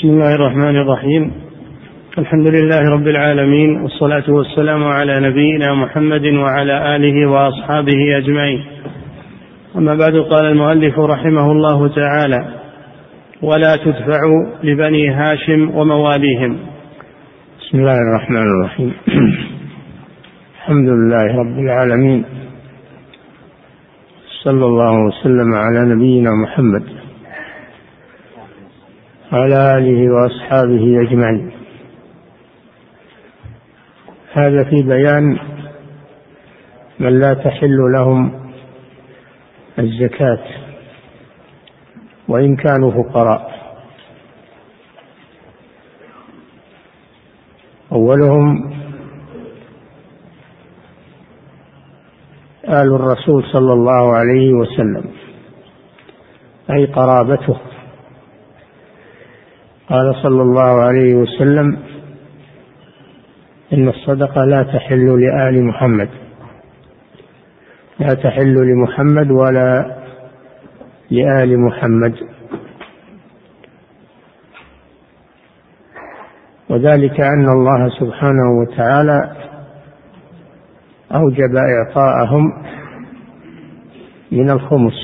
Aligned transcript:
بسم 0.00 0.08
الله 0.08 0.34
الرحمن 0.34 0.76
الرحيم. 0.76 1.32
الحمد 2.18 2.46
لله 2.46 2.80
رب 2.90 3.06
العالمين 3.08 3.80
والصلاة 3.80 4.30
والسلام 4.30 4.84
على 4.84 5.20
نبينا 5.20 5.74
محمد 5.74 6.26
وعلى 6.26 6.96
آله 6.96 7.30
وأصحابه 7.30 8.18
أجمعين. 8.18 8.64
أما 9.76 9.94
بعد 9.94 10.16
قال 10.16 10.46
المؤلف 10.46 10.98
رحمه 10.98 11.52
الله 11.52 11.88
تعالى 11.88 12.48
ولا 13.42 13.76
تدفع 13.76 14.20
لبني 14.62 15.10
هاشم 15.10 15.70
ومواليهم. 15.70 16.58
بسم 17.60 17.78
الله 17.78 17.98
الرحمن 17.98 18.46
الرحيم. 18.54 18.92
الحمد 20.56 20.88
لله 20.88 21.26
رب 21.36 21.58
العالمين. 21.58 22.24
صلى 24.44 24.64
الله 24.64 25.04
وسلم 25.06 25.54
على 25.54 25.94
نبينا 25.94 26.30
محمد. 26.44 26.99
وعلى 29.32 29.78
آله 29.78 30.14
وأصحابه 30.14 31.02
أجمعين. 31.02 31.50
هذا 34.32 34.64
في 34.64 34.82
بيان 34.82 35.38
من 36.98 37.20
لا 37.20 37.34
تحل 37.34 37.92
لهم 37.92 38.50
الزكاة 39.78 40.44
وإن 42.28 42.56
كانوا 42.56 42.90
فقراء. 42.90 43.60
أولهم 47.92 48.72
آل 52.68 52.94
الرسول 52.94 53.44
صلى 53.52 53.72
الله 53.72 54.16
عليه 54.16 54.52
وسلم 54.52 55.04
أي 56.70 56.86
قرابته. 56.86 57.56
قال 59.90 60.14
صلى 60.22 60.42
الله 60.42 60.82
عليه 60.82 61.14
وسلم 61.14 61.78
إن 63.72 63.88
الصدقة 63.88 64.44
لا 64.44 64.62
تحل 64.62 65.20
لآل 65.20 65.64
محمد. 65.64 66.08
لا 67.98 68.14
تحل 68.14 68.54
لمحمد 68.54 69.30
ولا 69.30 69.96
لآل 71.10 71.60
محمد. 71.60 72.14
وذلك 76.68 77.20
أن 77.20 77.48
الله 77.48 77.88
سبحانه 77.88 78.60
وتعالى 78.60 79.36
أوجب 81.14 81.56
إعطاءهم 81.56 82.62
من 84.32 84.50
الخمس 84.50 84.94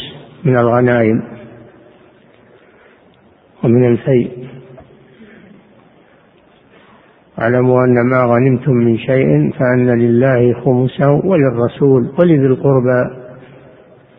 من 0.45 0.57
الغنائم 0.57 1.23
ومن 3.65 3.87
الفيء. 3.93 4.56
اعلموا 7.41 7.85
أن 7.85 8.07
ما 8.07 8.25
غنمتم 8.25 8.73
من 8.73 8.99
شيء 8.99 9.53
فأن 9.53 9.99
لله 9.99 10.53
خمسه 10.65 11.11
وللرسول 11.11 12.13
ولذي 12.19 12.47
القربى 12.47 13.27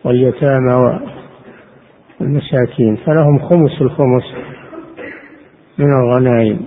واليتامى 0.04 1.00
والمساكين 2.20 2.96
فلهم 2.96 3.38
خمس 3.38 3.80
الخمس 3.80 4.22
من 5.78 5.92
الغنائم. 5.92 6.66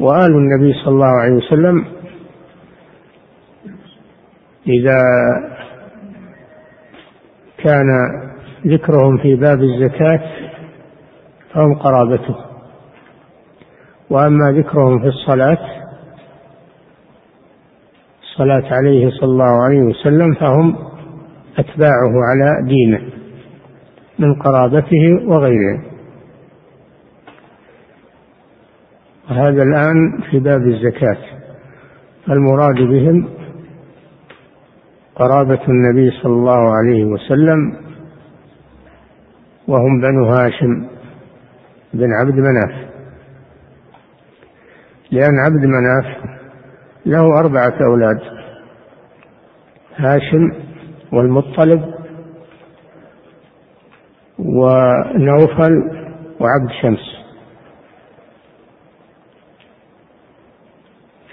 وآل 0.00 0.30
النبي 0.30 0.72
صلى 0.72 0.88
الله 0.88 1.20
عليه 1.20 1.34
وسلم 1.34 1.84
إذا 4.66 5.02
كان 7.64 7.88
ذكرهم 8.66 9.18
في 9.18 9.34
باب 9.34 9.62
الزكاة 9.62 10.20
فهم 11.54 11.74
قرابته. 11.74 12.36
وأما 14.10 14.52
ذكرهم 14.52 14.98
في 14.98 15.06
الصلاة 15.06 15.58
الصلاة 18.22 18.74
عليه 18.74 19.10
صلى 19.10 19.30
الله 19.30 19.62
عليه 19.64 19.80
وسلم 19.80 20.34
فهم 20.34 20.76
أتباعه 21.58 22.12
على 22.30 22.68
دينه 22.68 23.00
من 24.18 24.34
قرابته 24.34 25.24
وغيره. 25.26 25.82
وهذا 29.30 29.62
الآن 29.62 30.20
في 30.30 30.38
باب 30.38 30.60
الزكاة. 30.60 31.18
المراد 32.30 32.74
بهم 32.74 33.28
قرابة 35.16 35.60
النبي 35.68 36.10
صلى 36.10 36.32
الله 36.32 36.76
عليه 36.76 37.04
وسلم 37.04 37.87
وهم 39.68 40.00
بنو 40.00 40.24
هاشم 40.24 40.88
بن 41.94 42.08
عبد 42.20 42.34
مناف. 42.34 42.88
لأن 45.10 45.38
عبد 45.46 45.64
مناف 45.64 46.16
له 47.06 47.40
أربعة 47.40 47.74
أولاد 47.86 48.20
هاشم 49.96 50.52
والمطلب 51.12 51.94
ونوفل 54.38 55.72
وعبد 56.40 56.70
شمس. 56.82 57.18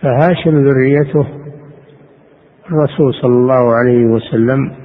فهاشم 0.01 0.67
ذريته 0.69 1.27
الرسول 2.71 3.13
صلى 3.13 3.33
الله 3.33 3.75
عليه 3.75 4.05
وسلم 4.05 4.75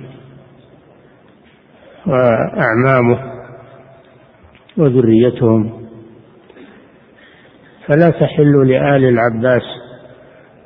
وأعمامه 2.06 3.29
وذريتهم. 4.80 5.80
فلا 7.86 8.10
تحل 8.10 8.68
لآل 8.68 9.04
العباس 9.04 9.62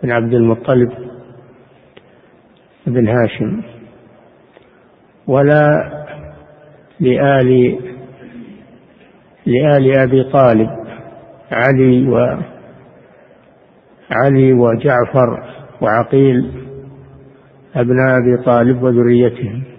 بن 0.02 0.12
عبد 0.12 0.34
المطلب 0.34 0.92
بن 2.86 3.08
هاشم 3.08 3.62
ولا 5.26 5.90
لآل 7.00 7.78
لآل 9.46 9.98
أبي 9.98 10.24
طالب 10.32 10.70
علي 11.52 12.08
و 12.08 12.16
علي 14.10 14.52
وجعفر 14.52 15.44
وعقيل 15.80 16.50
أبناء 17.76 18.18
أبي 18.18 18.44
طالب 18.44 18.82
وذريتهم. 18.82 19.73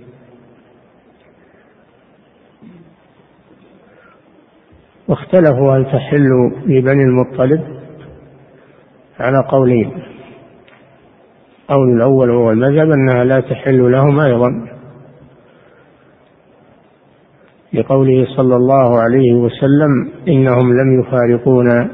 واختلفوا 5.08 5.76
هل 5.78 5.86
تحل 5.86 6.52
لبني 6.66 7.04
المطلب 7.04 7.62
على 9.20 9.38
قولين. 9.50 9.92
قول 11.68 11.96
الأول 11.96 12.30
هو 12.30 12.52
المذهب 12.52 12.92
أنها 12.92 13.24
لا 13.24 13.40
تحل 13.40 13.92
لهم 13.92 14.20
أيضا. 14.20 14.68
لقوله 17.74 18.28
صلى 18.38 18.56
الله 18.56 19.00
عليه 19.00 19.34
وسلم 19.34 20.10
إنهم 20.28 20.74
لم 20.74 21.00
يفارقونا 21.00 21.90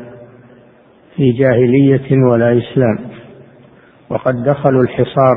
في 1.15 1.31
جاهلية 1.31 2.23
ولا 2.31 2.57
إسلام. 2.57 2.99
وقد 4.09 4.43
دخلوا 4.43 4.81
الحصار 4.83 5.35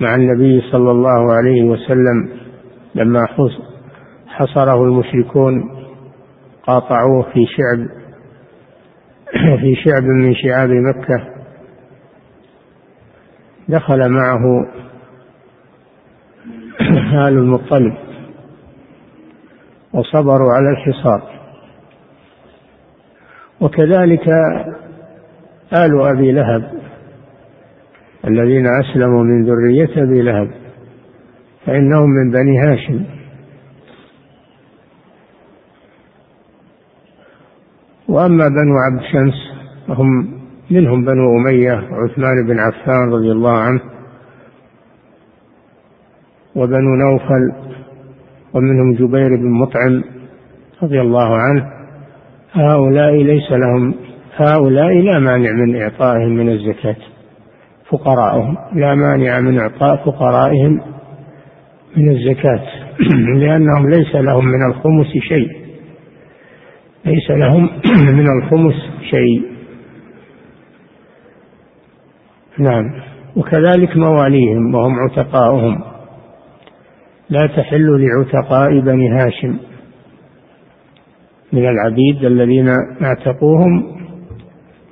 مع 0.00 0.14
النبي 0.14 0.60
صلى 0.72 0.90
الله 0.90 1.32
عليه 1.32 1.62
وسلم 1.62 2.28
لما 2.94 3.26
حصره 4.26 4.84
المشركون 4.84 5.77
قاطعوه 6.68 7.22
في 7.22 7.46
شعب 7.46 7.88
في 9.60 9.74
شعب 9.84 10.02
من 10.02 10.34
شعاب 10.34 10.70
مكة. 10.70 11.34
دخل 13.68 14.08
معه 14.08 14.66
آل 17.28 17.38
المطلب 17.38 17.94
وصبروا 19.92 20.52
على 20.52 20.70
الحصار. 20.70 21.22
وكذلك 23.60 24.28
آل 25.72 26.00
أبي 26.00 26.32
لهب 26.32 26.72
الذين 28.26 28.66
أسلموا 28.66 29.24
من 29.24 29.44
ذرية 29.44 30.02
أبي 30.02 30.22
لهب 30.22 30.50
فإنهم 31.66 32.10
من 32.10 32.30
بني 32.30 32.58
هاشم. 32.58 33.17
وأما 38.08 38.48
بنو 38.48 38.74
عبد 38.78 39.02
شمس 39.12 39.34
فهم 39.88 40.38
منهم 40.70 41.04
بنو 41.04 41.36
أمية 41.36 41.72
وعثمان 41.72 42.46
بن 42.46 42.58
عفان 42.58 43.12
رضي 43.12 43.32
الله 43.32 43.58
عنه 43.58 43.80
وبنو 46.54 46.94
نوفل 46.94 47.52
ومنهم 48.54 48.92
جبير 48.92 49.36
بن 49.36 49.50
مطعم 49.50 50.04
رضي 50.82 51.00
الله 51.00 51.36
عنه. 51.36 51.78
هؤلاء 52.52 53.22
ليس 53.22 53.52
لهم 53.52 53.94
هؤلاء 54.36 55.00
لا 55.00 55.18
مانع 55.18 55.52
من 55.52 55.82
إعطائهم 55.82 56.30
من 56.30 56.48
الزكاة 56.48 56.96
فقراءهم 57.90 58.56
لا 58.74 58.94
مانع 58.94 59.40
من 59.40 59.58
إعطاء 59.58 59.96
فقرائهم 59.96 60.80
من 61.96 62.10
الزكاة 62.10 62.62
لأنهم 63.40 63.90
ليس 63.90 64.14
لهم 64.14 64.44
من 64.44 64.66
الخمس 64.70 65.06
شيء. 65.06 65.57
ليس 67.04 67.30
لهم 67.30 67.70
من 68.16 68.26
الخمس 68.38 68.74
شيء. 69.10 69.42
نعم. 72.58 72.84
وكذلك 73.36 73.96
مواليهم 73.96 74.74
وهم 74.74 74.94
عتقاؤهم. 75.00 75.80
لا 77.30 77.46
تحل 77.46 78.06
لعتقاء 78.06 78.80
بني 78.80 79.10
هاشم 79.10 79.56
من 81.52 81.68
العبيد 81.68 82.24
الذين 82.24 82.68
اعتقوهم 83.02 83.98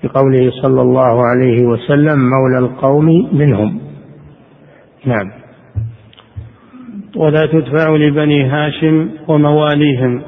بقوله 0.04 0.50
صلى 0.62 0.82
الله 0.82 1.26
عليه 1.26 1.66
وسلم 1.66 2.18
مولى 2.18 2.58
القوم 2.58 3.06
منهم. 3.32 3.80
نعم. 5.06 5.30
ولا 7.16 7.46
تدفع 7.46 7.96
لبني 7.96 8.44
هاشم 8.44 9.08
ومواليهم. 9.28 10.22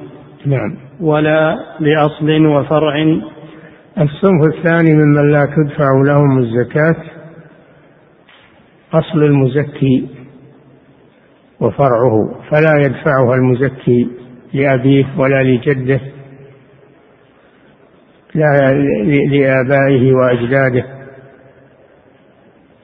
نعم. 0.47 0.88
ولا 1.01 1.59
لأصل 1.81 2.47
وفرع. 2.47 2.95
الصنف 3.99 4.55
الثاني 4.55 4.95
ممن 4.95 5.33
لا 5.33 5.45
تدفع 5.57 5.89
لهم 6.05 6.39
الزكاة 6.39 6.97
أصل 8.93 9.23
المزكي 9.23 10.09
وفرعه 11.61 12.41
فلا 12.51 12.81
يدفعها 12.81 13.35
المزكي 13.35 14.09
لأبيه 14.53 15.07
ولا 15.19 15.43
لجده 15.43 16.01
لا 18.35 18.73
لآبائه 19.31 20.13
وأجداده 20.13 20.85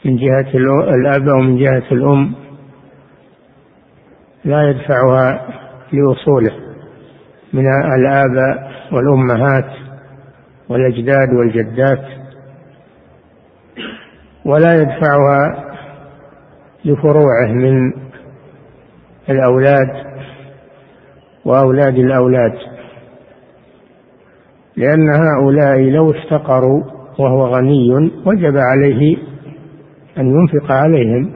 من 0.05 0.17
جهة 0.17 0.51
الأب 0.95 1.29
أو 1.29 1.41
من 1.41 1.59
جهة 1.59 1.85
الأم 1.93 2.35
لا 4.45 4.71
يدفعها 4.71 5.49
لأصوله. 5.93 6.64
من 7.55 7.67
الآباء 7.95 8.71
والأمهات 8.93 9.71
والأجداد 10.69 11.29
والجدات 11.33 12.05
ولا 14.45 14.75
يدفعها 14.75 15.65
لفروعه 16.85 17.53
من 17.53 17.93
الأولاد 19.29 19.89
وأولاد 21.45 21.95
الأولاد 21.95 22.55
لأن 24.77 25.09
هؤلاء 25.09 25.79
لو 25.79 26.11
افتقروا 26.11 26.83
وهو 27.19 27.47
غني 27.47 27.93
وجب 28.27 28.57
عليه 28.57 29.17
أن 30.19 30.27
ينفق 30.27 30.73
عليهم 30.73 31.33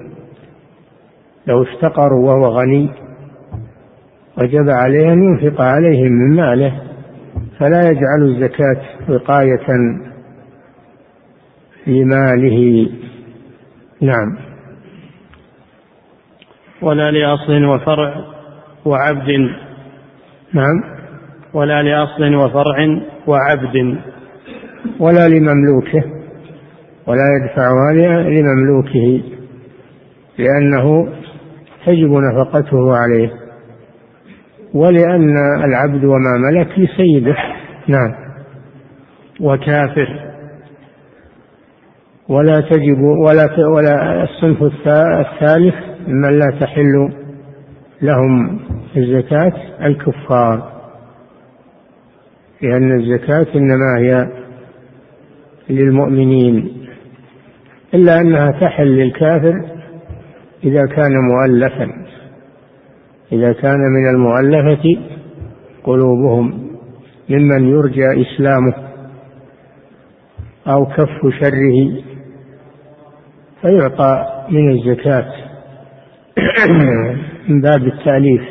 لو 1.47 1.63
افتقروا 1.63 2.27
وهو 2.27 2.45
غني 2.45 2.91
وجب 4.39 4.71
عليه 4.71 5.13
أن 5.13 5.23
ينفق 5.23 5.61
عليهم 5.61 6.13
من 6.13 6.37
ماله 6.37 6.83
فلا 7.59 7.91
يجعل 7.91 8.23
الزكاة 8.23 8.81
وقاية 9.09 9.67
في 11.85 12.05
ماله 12.05 12.89
نعم. 14.01 14.39
ولا 16.83 17.11
لأصل 17.11 17.65
وفرع 17.65 18.25
وعبد. 18.85 19.51
نعم. 20.53 20.83
ولا 21.55 21.83
لأصل 21.83 22.35
وفرع 22.35 23.01
وعبد. 23.27 23.99
ولا 25.01 25.29
لمملوكه 25.29 26.05
ولا 27.07 27.25
يدفعها 27.37 27.93
لمملوكه 28.23 29.23
لأنه 30.39 31.09
تجب 31.87 32.11
نفقته 32.11 32.97
عليه. 32.97 33.48
ولأن 34.75 35.37
العبد 35.65 36.05
وما 36.05 36.51
ملك 36.51 36.79
لسيده. 36.79 37.37
نعم. 37.89 38.15
وكافر. 39.41 40.29
ولا 42.29 42.61
تجب 42.61 43.01
ولا 43.01 43.67
ولا 43.75 44.23
الصنف 44.23 44.63
الثالث 44.63 45.75
ممن 46.09 46.39
لا 46.39 46.59
تحل 46.61 47.13
لهم 48.03 48.61
الزكاة 48.97 49.53
الكفار. 49.83 50.73
لأن 52.63 53.01
الزكاة 53.01 53.47
إنما 53.55 53.99
هي 53.99 54.29
للمؤمنين. 55.71 56.87
إلا 57.95 58.21
أنها 58.21 58.51
تحل 58.61 58.87
للكافر 58.87 59.55
إذا 60.65 60.87
كان 60.87 61.13
مؤلفا. 61.33 62.08
إذا 63.33 63.53
كان 63.53 63.79
من 63.79 64.09
المؤلفة 64.09 64.85
قلوبهم 65.85 66.69
ممن 67.29 67.69
يرجى 67.69 68.07
إسلامه 68.23 68.75
أو 70.69 70.87
كف 70.87 71.41
شره 71.41 72.03
فيعطى 73.63 74.27
من 74.51 74.71
الزكاة 74.71 75.33
من 77.49 77.61
باب 77.61 77.87
التأليف. 77.87 78.43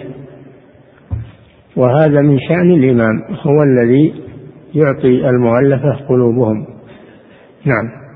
وهذا 1.76 2.22
من 2.22 2.40
شأن 2.40 2.72
الإمام 2.72 3.24
هو 3.30 3.64
الذي 3.64 4.14
يعطي 4.76 5.30
المؤلفة 5.30 6.06
قلوبهم. 6.10 6.68
نعم. 7.66 8.08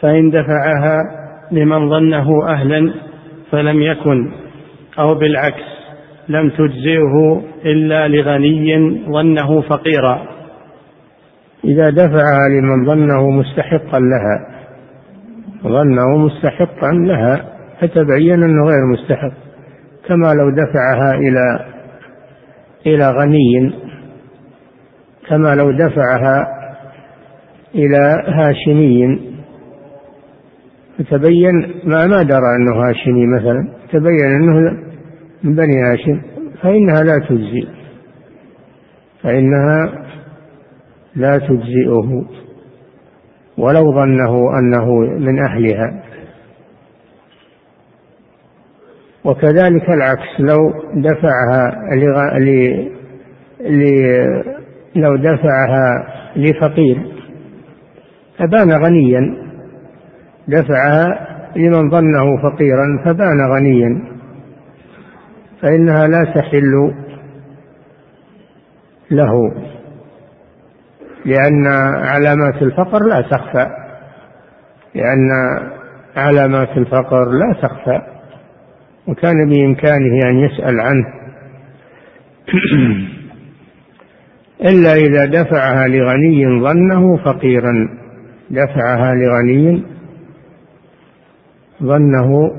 فإن 0.00 0.30
دفعها 0.30 0.98
لمن 1.52 1.90
ظنه 1.90 2.48
أهلا 2.48 2.94
فلم 3.50 3.82
يكن 3.82 4.32
أو 4.98 5.14
بالعكس 5.14 5.74
لم 6.28 6.50
تجزئه 6.50 7.42
إلا 7.64 8.08
لغني 8.08 9.00
ظنه 9.08 9.60
فقيرا. 9.60 10.22
إذا 11.64 11.90
دفعها 11.90 12.48
لمن 12.48 12.86
ظنه 12.86 13.30
مستحقا 13.30 13.98
لها 13.98 14.46
ظنه 15.62 16.16
مستحقا 16.16 16.90
لها 16.92 17.44
فتبين 17.80 18.42
أنه 18.42 18.64
غير 18.64 18.86
مستحق. 18.92 19.32
كما 20.08 20.34
لو 20.34 20.50
دفعها 20.50 21.14
إلى 21.14 21.74
إلى 22.86 23.10
غني 23.10 23.72
كما 25.28 25.54
لو 25.54 25.70
دفعها 25.70 26.46
إلى 27.74 28.22
هاشمي 28.28 29.33
فتبين 30.98 31.54
ما 31.84 32.06
ما 32.06 32.22
درى 32.22 32.56
أنه 32.56 32.88
هاشمي 32.88 33.26
مثلا 33.26 33.68
تبين 33.92 34.30
أنه 34.30 34.78
من 35.44 35.54
بني 35.54 35.82
هاشم 35.82 36.20
فإنها 36.62 37.02
لا 37.02 37.18
تجزي 37.28 37.66
فإنها 39.22 40.04
لا 41.16 41.38
تجزئه. 41.38 42.24
ولو 43.58 43.92
ظنه 43.92 44.58
أنه 44.58 44.98
من 44.98 45.42
أهلها. 45.42 46.02
وكذلك 49.24 49.90
العكس 49.90 50.40
لو 50.40 50.58
دفعها 50.94 51.70
ل... 51.94 52.48
ل... 53.60 53.84
لو 54.96 55.16
دفعها 55.16 56.06
لفقير 56.36 56.98
فبان 58.38 58.70
غنيا. 58.84 59.43
دفعها 60.48 61.26
لمن 61.56 61.90
ظنه 61.90 62.42
فقيرا 62.42 63.02
فبان 63.04 63.50
غنيا. 63.50 64.02
فإنها 65.62 66.06
لا 66.06 66.24
تحل 66.24 66.94
له 69.10 69.54
لأن 71.24 71.66
علامات 72.04 72.62
الفقر 72.62 73.02
لا 73.04 73.20
تخفى 73.20 73.66
لأن 74.94 75.30
علامات 76.16 76.68
الفقر 76.76 77.30
لا 77.30 77.52
تخفى 77.62 78.02
وكان 79.08 79.48
بإمكانه 79.48 80.30
أن 80.30 80.38
يسأل 80.38 80.80
عنه. 80.80 81.06
إلا 84.70 84.94
إذا 84.94 85.24
دفعها 85.24 85.88
لغني 85.88 86.60
ظنه 86.60 87.16
فقيرا. 87.16 87.88
دفعها 88.50 89.14
لغني 89.14 89.93
ظنه 91.82 92.50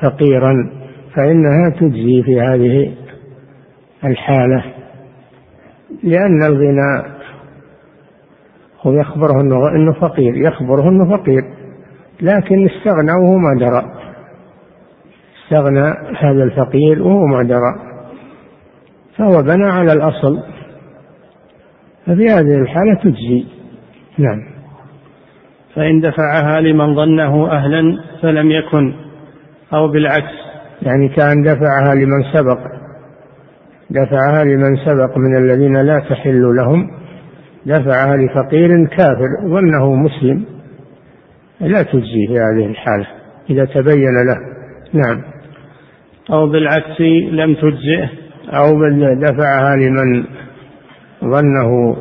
فقيرا 0.00 0.70
فإنها 1.14 1.70
تجزي 1.70 2.22
في 2.22 2.40
هذه 2.40 2.94
الحالة 4.04 4.64
لأن 6.02 6.42
الغنى 6.42 7.18
هو 8.80 8.92
يخبره 8.92 9.40
إنه 9.76 9.92
فقير 9.92 10.36
يخبره 10.36 10.88
إنه 10.88 11.16
فقير 11.16 11.42
لكن 12.20 12.68
استغنى 12.68 13.12
وهو 13.12 13.38
ما 13.38 13.54
درى. 13.60 13.82
استغنى 15.44 15.94
هذا 16.18 16.44
الفقير 16.44 17.02
وهو 17.02 17.26
ما 17.26 17.42
درى. 17.42 17.74
فهو 19.16 19.42
بنى 19.42 19.66
على 19.66 19.92
فإن 25.78 26.00
دفعها 26.00 26.60
لمن 26.60 26.94
ظنه 26.94 27.50
أهلا 27.50 27.98
فلم 28.22 28.50
يكن 28.50 28.94
أو 29.72 29.88
بالعكس. 29.88 30.34
يعني 30.82 31.08
كان 31.08 31.42
دفعها 31.42 31.94
لمن 31.94 32.32
سبق 32.32 32.58
دفعها 33.90 34.44
لمن 34.44 34.76
سبق 34.76 35.18
من 35.18 35.36
الذين 35.36 35.76
لا 35.76 35.98
تحل 35.98 36.56
لهم 36.56 36.90
دفعها 37.66 38.16
لفقير 38.16 38.86
كافر 38.86 39.28
ظنه 39.44 39.94
مسلم. 39.94 40.44
لا 41.60 41.82
تجزي 41.82 42.26
في 42.28 42.34
هذه 42.34 42.66
الحالة 42.66 43.06
إذا 43.50 43.64
تبين 43.64 44.26
له. 44.26 44.38
نعم. 44.92 45.22
أو 46.32 46.48
بالعكس 46.48 47.00
لم 47.30 47.54
تجزئه. 47.54 48.10
أو 48.48 48.88
دفعها 49.14 49.76
لمن 49.76 50.24
ظنه 51.24 51.96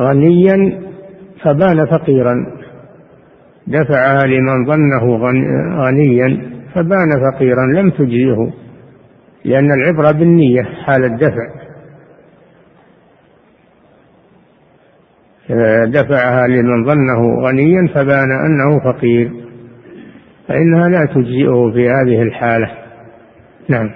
غنيا 0.00 0.87
فبان 1.44 1.86
فقيرا. 1.86 2.34
دفعها 3.66 4.26
لمن 4.26 4.66
ظنه 4.66 5.16
غنيا 5.84 6.50
فبان 6.74 7.10
فقيرا 7.32 7.66
لم 7.66 7.90
تجزئه 7.90 8.52
لأن 9.44 9.68
العبرة 9.72 10.12
بالنية 10.12 10.62
حال 10.62 11.04
الدفع. 11.04 11.58
دفعها 15.84 16.46
لمن 16.46 16.84
ظنه 16.84 17.40
غنيا 17.40 17.88
فبان 17.94 18.30
أنه 18.30 18.92
فقير. 18.92 19.30
فإنها 20.48 20.88
لا 20.88 21.04
تجزئه 21.14 21.70
في 21.72 21.88
هذه 21.88 22.22
الحالة. 22.22 22.70
نعم. 23.68 23.90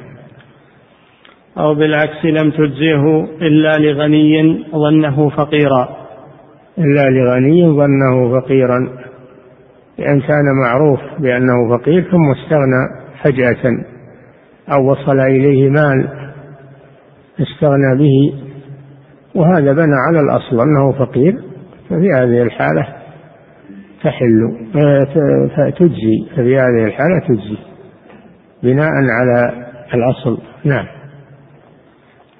أو 1.58 1.74
بالعكس 1.74 2.24
لم 2.24 2.50
تجزئه 2.50 3.28
إلا 3.40 3.78
لغني 3.78 4.64
ظنه 4.72 5.28
فقيرا. 5.28 6.01
إلا 6.78 7.10
لغني 7.10 7.68
ظنه 7.68 8.40
فقيرا. 8.40 8.88
لأن 9.98 10.20
كان 10.20 10.44
معروف 10.62 11.00
بأنه 11.18 11.76
فقير 11.76 12.02
ثم 12.02 12.30
استغنى 12.30 13.12
فجأة 13.22 13.84
أو 14.72 14.90
وصل 14.90 15.20
إليه 15.20 15.70
مال 15.70 16.08
استغنى 17.40 17.98
به. 17.98 18.34
وهذا 19.34 19.72
بنى 19.72 19.94
على 20.08 20.20
الأصل 20.20 20.60
أنه 20.60 20.92
فقير 20.92 21.38
ففي 21.88 22.12
هذه 22.14 22.42
الحالة 22.42 22.86
تحل 24.04 24.56
تجزي 25.78 26.26
ففي 26.36 26.56
هذه 26.56 26.84
الحالة 26.84 27.18
تجزي 27.28 27.56
بناء 28.62 28.90
على 28.90 29.66
الأصل. 29.94 30.38
نعم. 30.64 30.86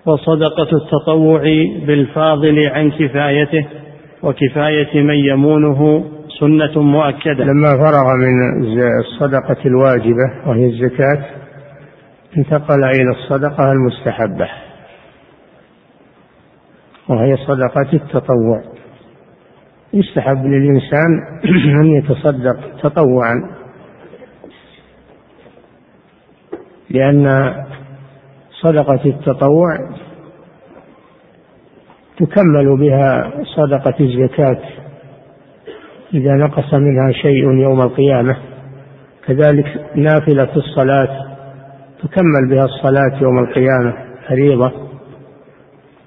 وصدقة 0.07 0.69
التطوع 0.73 1.43
بالفاضل 1.87 2.69
عن 2.69 2.91
كفايته. 2.91 3.67
وكفاية 4.23 5.03
من 5.03 5.15
يمونه 5.15 6.05
سنة 6.41 6.83
مؤكدة. 6.83 7.45
لما 7.45 7.71
فرغ 7.71 8.17
من 8.17 8.65
الصدقة 9.01 9.67
الواجبة 9.67 10.47
وهي 10.47 10.67
الزكاة 10.67 11.25
انتقل 12.37 12.85
إلى 12.85 13.11
الصدقة 13.11 13.73
المستحبة 13.73 14.49
وهي 17.09 17.37
صدقة 17.37 17.93
التطوع. 17.93 18.63
يستحب 19.95 20.47
للإنسان 20.47 21.11
أن 21.81 21.87
يتصدق 21.87 22.81
تطوعا 22.83 23.35
لأن 26.91 27.55
صدقة 28.61 29.01
التطوع 29.07 29.79
تكمل 32.23 32.77
بها 32.77 33.33
صدقة 33.57 33.95
الزكاة 34.01 34.59
إذا 36.15 36.35
نقص 36.35 36.75
منها 36.75 37.13
شيء 37.13 37.53
يوم 37.53 37.81
القيامة. 37.81 38.37
كذلك 39.27 39.67
نافلة 39.95 40.57
الصلاة 40.57 41.09
تكمل 42.03 42.49
بها 42.51 42.65
الصلاة 42.65 43.23
يوم 43.23 43.39
القيامة 43.39 43.95
فريضة. 44.29 44.73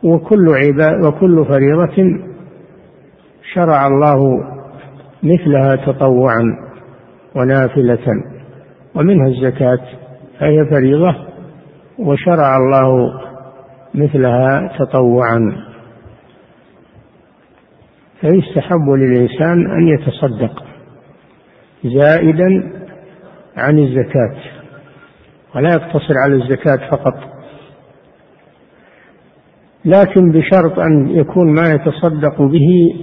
وكل 0.03 0.45
عباد 0.49 1.05
وكل 1.05 1.45
فريضة 1.45 2.19
شرع 3.53 3.87
الله 3.87 4.43
مثلها 5.23 5.75
تطوعا 5.75 6.43
ونافلة. 7.35 8.07
ومنها 8.95 9.27
الزكاة 9.27 9.79
فهي 10.39 10.65
فريضة 10.65 11.15
وشرع 11.99 12.57
الله 12.57 13.13
مثلها 13.95 14.71
تطوعا. 14.79 15.74
فيستحب 18.21 18.89
للإنسان 18.89 19.71
أن 19.71 19.87
يتصدق 19.87 20.63
زائدا 21.83 22.71
عن 23.57 23.79
الزكاة 23.79 24.35
ولا 25.55 25.69
يقتصر 25.69 26.13
على 26.23 26.35
الزكاة 26.35 26.89
فقط. 26.91 27.13
لكن 29.85 30.31
بشرط 30.31 30.79
أن 30.79 31.09
يكون 31.09 31.53
ما 31.55 31.69
يتصدق 31.69 32.41
به 32.41 32.93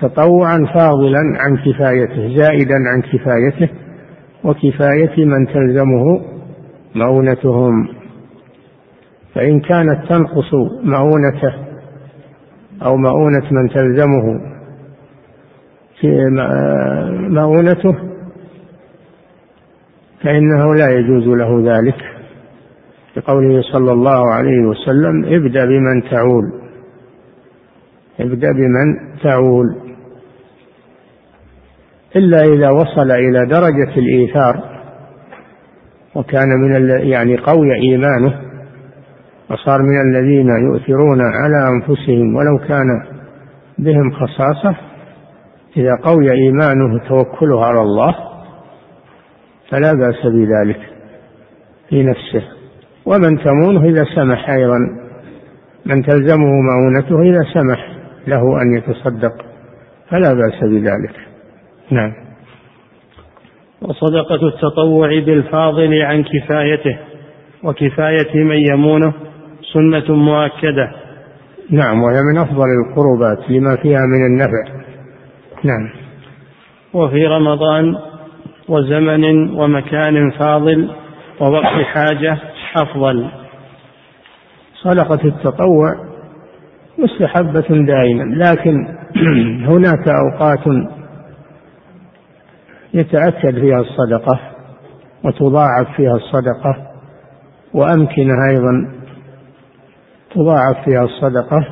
تطوعا 0.00 0.66
فاضلا 0.74 1.20
عن 1.40 1.56
كفايته 1.56 2.36
زائدا 2.36 2.74
عن 2.74 3.02
كفايته 3.02 3.74
وكفاية 4.44 5.24
من 5.24 5.46
تلزمه 5.46 6.04
مؤونتهم. 6.94 7.88
فإن 9.34 9.60
كانت 9.60 10.08
تنقص 10.08 10.54
مؤونته 10.82 11.69
أو 12.82 12.96
مؤونة 12.96 13.52
من 13.52 13.68
تلزمه. 13.68 14.40
في 16.00 16.08
مؤونته 17.28 17.94
فإنه 20.22 20.74
لا 20.74 20.90
يجوز 20.90 21.26
له 21.26 21.76
ذلك. 21.76 21.96
لقوله 23.16 23.62
صلى 23.62 23.92
الله 23.92 24.34
عليه 24.34 24.60
وسلم 24.60 25.24
ابدأ 25.24 25.64
بمن 25.64 26.10
تعول. 26.10 26.52
ابدأ 28.20 28.52
بمن 28.52 29.18
تعول. 29.22 29.76
إلا 32.16 32.44
إذا 32.44 32.70
وصل 32.70 33.10
إلى 33.10 33.46
درجة 33.46 33.98
الإيثار 33.98 34.80
وكان 36.14 36.48
من 36.48 36.90
يعني 36.90 37.36
قوي 37.36 37.74
إيمانه 37.74 38.49
وصار 39.50 39.82
من 39.82 40.00
الذين 40.00 40.48
يؤثرون 40.48 41.20
على 41.20 41.68
أنفسهم 41.68 42.36
ولو 42.36 42.58
كان 42.68 43.02
بهم 43.78 44.10
خصاصة 44.10 44.76
إذا 45.76 45.96
قوي 46.02 46.32
إيمانه 46.32 47.08
توكله 47.08 47.64
على 47.64 47.80
الله 47.80 48.14
فلا 49.70 49.92
بأس 49.92 50.26
بذلك 50.26 50.80
في 51.88 52.02
نفسه. 52.02 52.42
ومن 53.06 53.44
تمونه 53.44 53.84
إذا 53.84 54.04
سمح 54.14 54.50
أيضا 54.50 54.78
من 55.86 56.02
تلزمه 56.02 56.50
مؤونته 56.60 57.22
إذا 57.22 57.42
سمح 57.54 57.96
له 58.26 58.62
أن 58.62 58.76
يتصدق 58.76 59.32
فلا 60.10 60.32
بأس 60.32 60.60
بذلك. 60.62 61.16
نعم. 61.90 62.12
وصدقة 63.82 64.48
التطوع 64.48 65.08
بالفاضل 65.08 66.02
عن 66.02 66.24
كفايته 66.24 66.98
وكفاية 67.64 68.44
من 68.44 68.56
يمونه 68.72 69.29
سنة 69.72 70.16
مؤكدة. 70.16 70.90
نعم 71.70 72.02
وهي 72.02 72.20
من 72.32 72.38
أفضل 72.38 72.66
القربات 72.80 73.50
لما 73.50 73.76
فيها 73.76 74.00
من 74.00 74.26
النفع. 74.26 74.80
نعم. 75.64 75.90
وفي 76.94 77.26
رمضان 77.26 77.96
وزمن 78.68 79.50
ومكان 79.50 80.30
فاضل 80.30 80.90
ووقت 81.40 81.84
حاجة 81.84 82.38
أفضل. 82.76 83.30
صدقة 84.82 85.24
التطوع 85.24 86.10
مستحبة 86.98 87.84
دائما 87.86 88.24
لكن 88.44 88.96
هناك 89.70 90.08
أوقات 90.08 90.88
يتأكد 92.94 93.60
فيها 93.60 93.80
الصدقة 93.80 94.40
وتضاعف 95.24 95.96
فيها 95.96 96.14
الصدقة 96.14 96.76
وأمكنة 97.74 98.48
أيضا 98.50 98.99
تضاعف 100.34 100.84
فيها 100.84 101.04
الصدقة 101.04 101.66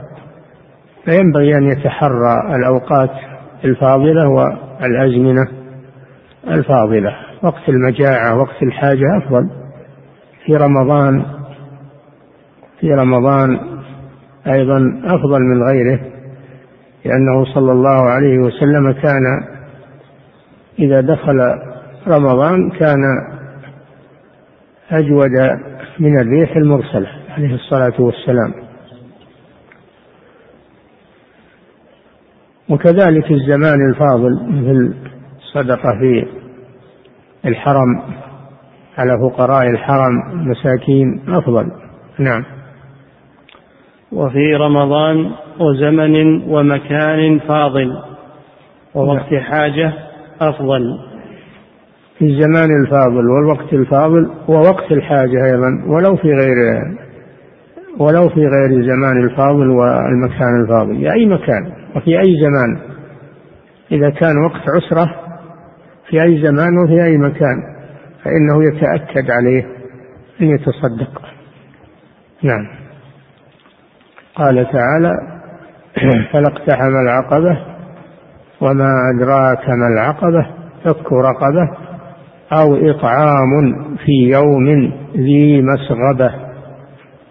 فينبغي 1.05 1.57
أن 1.57 1.71
يتحرى 1.71 2.57
الأوقات 2.57 3.11
الفاضلة 3.65 4.29
والأزمنة 4.29 5.49
الفاضلة. 6.49 7.17
وقت 7.43 7.69
المجاعة 7.69 8.37
وقت 8.37 8.63
الحاجة 8.63 9.19
أفضل. 9.19 9.51
في 10.47 10.57
رمضان 10.57 11.23
في 12.81 12.95
رمضان 12.95 13.61
أيضا 14.47 15.03
أفضل 15.05 15.41
من 15.41 15.63
غيره 15.63 16.01
لأنه 17.05 17.45
صلى 17.55 17.73
الله 17.73 18.11
عليه 18.11 18.39
وسلم 18.39 18.93
كان 18.93 19.45
إذا 20.79 21.01
دخل 21.01 21.59
رمضان 22.09 22.71
كان 22.71 23.01
أجود 24.91 25.31
من 25.99 26.21
الريح 26.21 26.57
المرسلة. 26.57 27.18
عليه 27.39 27.55
الصلاة 27.55 27.93
والسلام. 27.99 28.55
وكذلك 32.69 33.31
الزمان 33.31 33.91
الفاضل 33.91 34.35
مثل 34.49 34.95
الصدقة 35.39 35.99
في 36.01 36.27
الحرم 37.45 38.03
على 38.99 39.19
فقراء 39.19 39.71
الحرم 39.71 40.13
مساكين 40.49 41.21
أفضل. 41.29 41.71
نعم. 42.19 42.45
وفي 44.13 44.55
رمضان 44.55 45.31
وزمن 45.61 46.43
ومكان 46.49 47.39
فاضل 47.39 48.03
ووقت 48.95 49.33
نعم. 49.33 49.43
حاجة 49.43 49.93
أفضل. 50.41 50.99
في 52.19 52.25
الزمان 52.25 52.69
الفاضل 52.85 53.31
والوقت 53.31 53.73
الفاضل 53.73 54.31
ووقت 54.49 54.93
الحاجة 54.93 55.45
أيضا 55.45 55.85
ولو 55.87 56.17
في 56.17 56.29
غير 56.29 56.57
ولو 57.99 58.29
في 58.29 58.41
غير 58.41 58.71
الزمان 58.71 59.25
الفاضل 59.25 59.71
والمكان 59.71 60.63
الفاضل 60.63 60.97
في 60.97 61.13
أي 61.13 61.27
مكان 61.27 61.73
وفي 61.97 62.21
أي 62.21 62.37
زمان. 62.41 62.79
إذا 63.93 64.11
كان 64.11 64.39
وقت 64.45 64.63
عسرة 64.77 65.15
في 66.09 66.23
أي 66.23 66.43
زمان 66.43 66.79
وفي 66.79 67.05
أي 67.05 67.19
مكان 67.19 67.63
فإنه 68.25 68.65
يتأكد 68.65 69.31
عليه 69.31 69.67
أن 70.41 70.47
يتصدق. 70.47 71.23
نعم. 72.43 72.69
قال 74.35 74.67
تعالى 74.73 75.13
فلا 76.33 76.49
اقتحم 76.49 76.97
العقبة 77.03 77.59
وما 78.61 78.93
أدراك 79.15 79.69
ما 79.69 79.89
العقبة 79.95 80.47
فك 80.85 81.13
رقبة 81.13 81.71
أو 82.53 82.77
إطعام 82.77 83.73
في 84.05 84.31
يوم 84.33 84.93
ذي 85.17 85.63
مسغبة. 85.63 86.48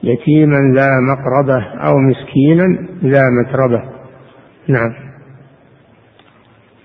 يتيما 0.03 0.73
ذا 0.75 0.89
مقربة 0.99 1.63
أو 1.63 1.97
مسكينا 1.97 2.87
ذا 3.03 3.23
متربة. 3.29 3.83
نعم. 4.67 4.93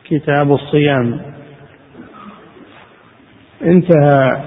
كتاب 0.04 0.52
الصيام. 0.52 1.21
انتهى 3.62 4.42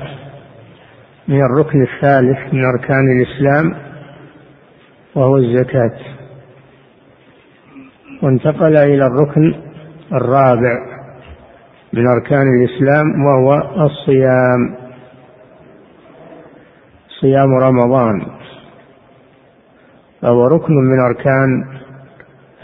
من 1.28 1.42
الركن 1.46 1.82
الثالث 1.82 2.54
من 2.54 2.66
أركان 2.66 3.22
الإسلام 3.22 3.76
وهو 5.16 5.38
الزكاة. 5.38 6.00
وانتقل 8.24 8.78
إلى 8.78 9.08
الركن 9.08 9.56
الرابع 10.14 10.96
من 11.94 12.08
أركان 12.08 12.48
الإسلام 12.48 13.26
وهو 13.26 13.54
الصيام. 13.86 14.76
صيام 17.22 17.50
رمضان. 17.62 18.45
فهو 20.26 20.48
ركن 20.48 20.74
من 20.74 21.00
أركان 21.00 21.66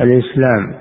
الإسلام. 0.02 0.74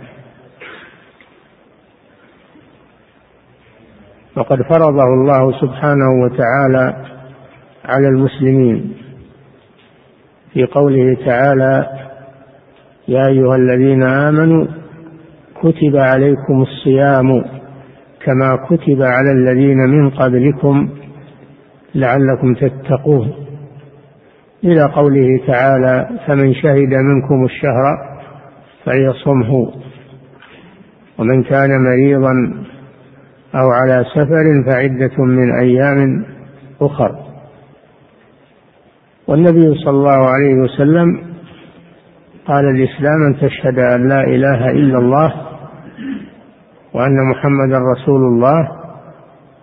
وقد 4.36 4.62
فرضه 4.62 5.04
الله 5.04 5.60
سبحانه 5.60 6.10
وتعالى 6.22 7.06
على 7.84 8.08
المسلمين. 8.08 8.94
في 10.52 10.64
قوله 10.64 11.16
تعالى 11.26 11.86
يا 13.08 13.26
أيها 13.26 13.56
الذين 13.56 14.02
آمنوا 14.02 14.66
كتب 15.54 15.96
عليكم 15.96 16.62
الصيام 16.62 17.44
كما 18.24 18.56
كتب 18.56 19.02
على 19.02 19.32
الذين 19.32 19.78
من 19.78 20.10
قبلكم 20.10 20.88
لعلكم 21.94 22.54
تتقون. 22.54 23.39
إلى 24.64 24.84
قوله 24.84 25.46
تعالى 25.46 26.08
فمن 26.26 26.54
شهد 26.54 26.94
منكم 26.94 27.44
الشهر 27.44 27.84
فليصمه 28.84 29.72
ومن 31.18 31.42
كان 31.42 31.70
مريضا 31.84 32.32
أو 33.54 33.70
على 33.70 34.04
سفر 34.14 34.64
فعدة 34.66 35.24
من 35.24 35.60
أيام 35.60 36.24
أخر. 36.80 37.16
والنبي 39.28 39.74
صلى 39.74 39.90
الله 39.90 40.28
عليه 40.28 40.54
وسلم 40.54 41.20
قال 42.46 42.64
الإسلام 42.64 43.22
أن 43.26 43.36
تشهد 43.36 43.78
أن 43.78 44.08
لا 44.08 44.20
إله 44.24 44.70
إلا 44.70 44.98
الله 44.98 45.34
وأن 46.94 47.30
محمدا 47.30 47.78
رسول 47.78 48.20
الله 48.20 48.68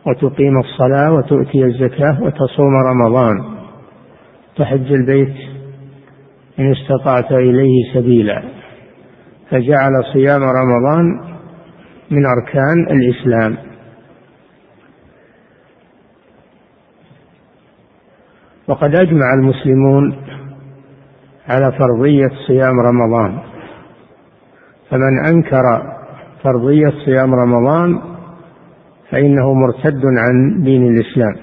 وتقيم 0.05 0.59
الصلاة 0.59 1.13
وتؤتي 1.13 1.65
الزكاة 1.65 2.23
وتصوم 2.23 2.75
رمضان. 2.75 3.56
تحج 4.57 4.91
البيت 4.91 5.35
إن 6.59 6.71
استطعت 6.71 7.31
إليه 7.31 7.93
سبيلا. 7.93 8.43
فجعل 9.49 9.91
صيام 10.13 10.41
رمضان 10.43 11.05
من 12.11 12.25
أركان 12.25 12.87
الإسلام. 12.91 13.57
وقد 18.67 18.95
أجمع 18.95 19.33
المسلمون 19.33 20.15
على 21.49 21.71
فرضية 21.71 22.29
صيام 22.47 22.79
رمضان. 22.79 23.39
فمن 24.89 25.25
أنكر 25.27 25.93
فرضية 26.43 26.93
صيام 27.05 27.33
رمضان 27.35 28.01
فإنه 29.11 29.53
مرتد 29.53 30.01
عن 30.05 30.63
دين 30.63 30.87
الإسلام. 30.87 31.35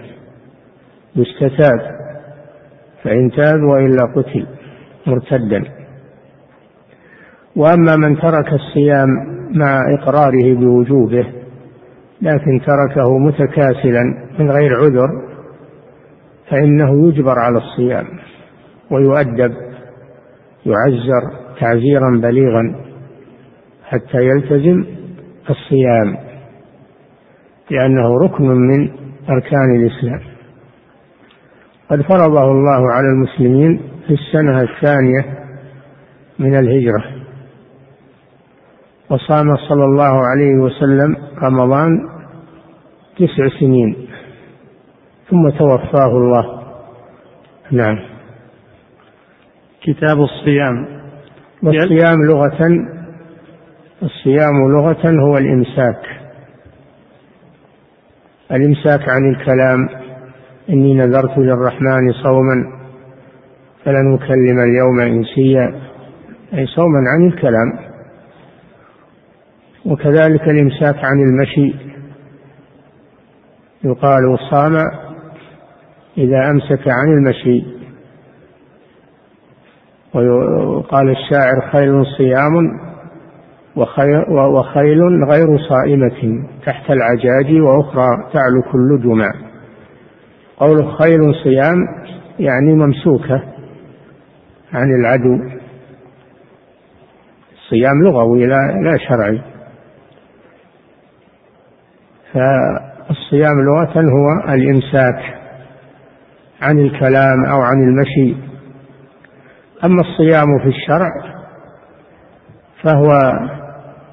يستتاب. 1.16 1.93
فإن 3.04 3.30
تاب 3.30 3.62
وإلا 3.62 4.04
قتل 4.16 4.46
مرتدا. 5.06 5.64
وأما 7.56 7.96
من 7.96 8.16
ترك 8.16 8.52
الصيام 8.52 9.08
مع 9.54 9.80
إقراره 9.98 10.54
بوجوبه 10.54 11.26
لكن 12.22 12.60
تركه 12.66 13.18
متكاسلا 13.18 14.02
من 14.38 14.50
غير 14.50 14.74
عذر 14.74 15.08
فإنه 16.50 17.08
يجبر 17.08 17.38
على 17.38 17.58
الصيام 17.58 18.06
ويؤدب 18.90 19.54
يعزر 20.66 21.30
تعزيرا 21.60 22.20
بليغا 22.22 22.74
حتى 23.84 24.18
يلتزم 24.18 24.84
الصيام 25.50 26.16
لأنه 27.70 28.18
ركن 28.18 28.44
من 28.44 28.90
أركان 29.30 29.76
الإسلام. 29.76 30.33
قد 31.90 32.02
فرضه 32.02 32.44
الله 32.44 32.92
على 32.92 33.08
المسلمين 33.08 33.80
في 34.06 34.14
السنة 34.14 34.60
الثانية 34.60 35.44
من 36.38 36.58
الهجرة. 36.58 37.04
وصام 39.10 39.56
صلى 39.56 39.84
الله 39.84 40.26
عليه 40.26 40.54
وسلم 40.54 41.16
رمضان 41.42 41.90
تسع 43.16 43.60
سنين 43.60 44.08
ثم 45.30 45.48
توفاه 45.48 46.08
الله. 46.08 46.62
نعم. 47.70 47.98
كتاب 49.82 50.18
الصيام. 50.18 50.86
والصيام 51.62 52.16
لغة 52.28 52.68
الصيام 54.02 54.70
لغة 54.72 55.10
هو 55.20 55.38
الإمساك. 55.38 56.02
الإمساك 58.52 59.08
عن 59.08 59.30
الكلام. 59.30 60.03
إني 60.70 60.94
نذرت 60.94 61.38
للرحمن 61.38 62.12
صوما 62.12 62.72
فلن 63.84 64.14
أكلم 64.14 64.60
اليوم 64.60 65.00
إنسيا 65.00 65.80
أي 66.54 66.66
صوما 66.66 66.98
عن 67.08 67.26
الكلام. 67.26 67.72
وكذلك 69.86 70.48
الإمساك 70.48 71.04
عن 71.04 71.18
المشي. 71.22 71.74
يقال 73.84 74.38
صام 74.50 74.76
إذا 76.18 76.50
أمسك 76.50 76.88
عن 76.88 77.08
المشي. 77.08 77.64
وقال 80.14 81.10
الشاعر 81.10 81.70
خير 81.72 82.04
صيام 82.04 82.54
وخيل 83.76 85.24
غير 85.24 85.58
صائمة 85.58 86.44
تحت 86.66 86.90
العجاج 86.90 87.60
وأخرى 87.60 88.30
تعلو 88.32 88.62
كل 88.72 89.02
جمع 89.02 89.43
قول 90.56 90.92
خيل 90.98 91.34
صيام 91.44 91.76
يعني 92.38 92.74
ممسوكة 92.74 93.42
عن 94.72 95.00
العدو. 95.00 95.54
الصيام 97.52 98.02
لغوي 98.04 98.46
لا, 98.46 98.80
لا 98.84 98.98
شرعي. 99.08 99.42
فالصيام 102.32 103.60
لغة 103.60 104.00
هو 104.00 104.54
الإمساك 104.54 105.34
عن 106.62 106.78
الكلام 106.78 107.44
أو 107.44 107.60
عن 107.60 107.82
المشي. 107.88 108.36
أما 109.84 110.00
الصيام 110.00 110.58
في 110.62 110.68
الشرع 110.68 111.10
فهو 112.82 113.18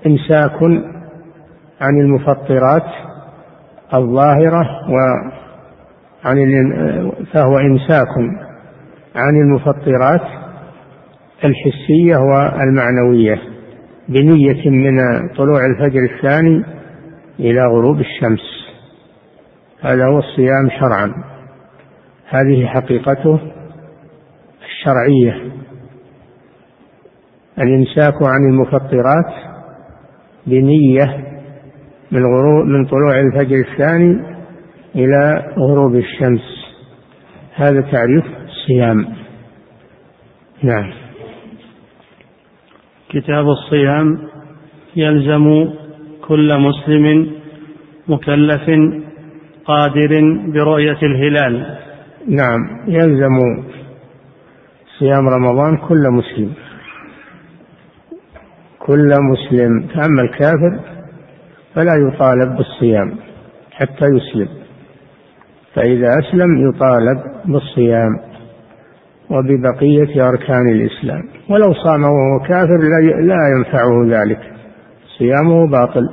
إمساك 0.06 0.62
عن 1.82 2.01
المفطرات 2.01 2.86
الظاهرة 3.93 4.63
وعن 6.25 6.38
فهو 7.34 7.57
إمساك 7.57 8.07
عن 9.15 9.36
المفطرات 9.36 10.21
الحسية 11.45 12.17
والمعنوية 12.17 13.41
بنية 14.10 14.69
من 14.69 14.97
طلوع 15.38 15.65
الفجر 15.65 15.99
الثاني 16.15 16.63
إلى 17.39 17.65
غروب 17.65 17.99
الشمس. 17.99 18.41
هذا 19.81 20.05
هو 20.05 20.19
الصيام 20.19 20.69
شرعا. 20.79 21.13
هذه 22.29 22.65
حقيقته 22.65 23.39
الشرعية. 24.65 25.51
الإمساك 27.60 28.13
عن 28.21 28.43
المفطرات 28.49 29.34
بنية 30.47 31.05
من 32.12 32.25
غروب 32.25 32.65
من 32.65 32.86
طلوع 32.86 33.19
الفجر 33.19 33.55
الثاني 33.55 34.30
إلى 34.95 35.54
غروب 35.58 35.95
الشمس. 35.95 36.41
هذا 37.56 37.82
تعريف 37.82 38.25
الصيام 38.45 39.06
نعم. 40.63 40.93
كتاب 43.10 43.45
الصيام 43.47 44.17
يلزم 44.95 45.69
كل 46.21 46.60
مسلم 46.60 47.32
مكلف 48.08 48.69
قادر 49.65 50.21
برؤية 50.47 50.97
الهلال. 51.04 51.77
نعم 52.27 52.60
يلزم 52.88 53.63
صيام 54.99 55.27
رمضان 55.30 55.77
كل 55.77 56.04
مسلم. 56.12 56.54
كل 58.80 59.10
مسلم 59.32 59.88
فأما 59.88 60.21
الكافر 60.21 60.80
فلا 61.75 61.93
يطالب 62.08 62.58
بالصيام 62.58 63.15
حتى 63.71 64.06
يسلم. 64.06 64.61
فإذا 65.75 66.19
أسلم 66.19 66.69
يطالب 66.69 67.19
بالصيام 67.45 68.19
وببقية 69.29 70.29
أركان 70.29 70.67
الإسلام. 70.67 71.23
ولو 71.49 71.73
صام 71.73 72.03
وهو 72.03 72.39
كافر 72.47 72.77
لا 73.21 73.47
ينفعه 73.57 74.05
ذلك. 74.07 74.39
صيامه 75.17 75.67
باطل. 75.67 76.10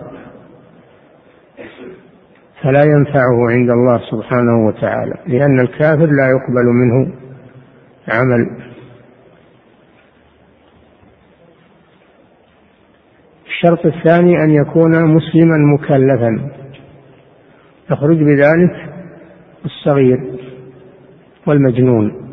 فلا 2.63 2.83
ينفعه 2.85 3.51
عند 3.51 3.71
الله 3.71 4.01
سبحانه 4.11 4.67
وتعالى 4.67 5.15
لأن 5.27 5.61
الكافر 5.61 6.07
لا 6.07 6.29
يقبل 6.29 6.67
منه 6.67 7.13
عمل. 8.09 8.69
الشرط 13.47 13.87
الثاني 13.87 14.45
أن 14.45 14.51
يكون 14.51 15.05
مسلما 15.05 15.59
مكلفا. 15.75 16.51
يخرج 17.91 18.19
بذلك 18.23 18.88
الصغير 19.65 20.19
والمجنون. 21.47 22.31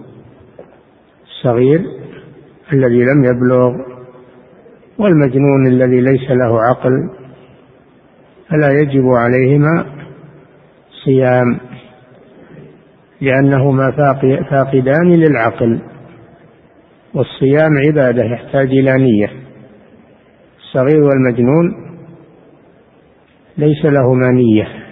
الصغير 1.28 1.82
الذي 2.74 3.04
لم 3.04 3.24
يبلغ 3.26 3.72
والمجنون 4.98 5.68
الذي 5.68 6.02
ليس 6.02 6.32
له 6.32 6.62
عقل 6.62 7.10
فلا 8.50 8.72
يجب 8.72 9.08
عليهما 9.08 9.86
صيام 11.06 11.60
لأنهما 13.22 13.92
فاقدان 14.50 15.14
للعقل. 15.14 15.80
والصيام 17.14 17.72
عبادة 17.88 18.24
يحتاج 18.24 18.68
إلى 18.68 18.94
نية. 18.94 19.30
الصغير 20.60 21.04
والمجنون 21.04 21.86
ليس 23.58 23.86
لهما 23.86 24.32
نية. 24.32 24.85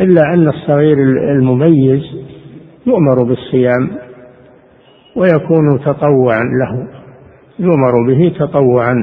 إلا 0.00 0.22
أن 0.34 0.48
الصغير 0.48 0.98
المميز 1.32 2.02
يؤمر 2.86 3.22
بالصيام 3.22 3.90
ويكون 5.16 5.80
تطوعا 5.80 6.42
له 6.60 6.88
يؤمر 7.58 7.92
به 8.08 8.34
تطوعا 8.38 8.94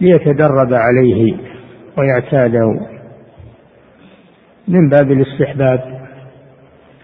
ليتدرب 0.00 0.74
عليه 0.74 1.36
ويعتاده 1.98 2.80
من 4.68 4.88
باب 4.88 5.12
الاستحباب 5.12 6.02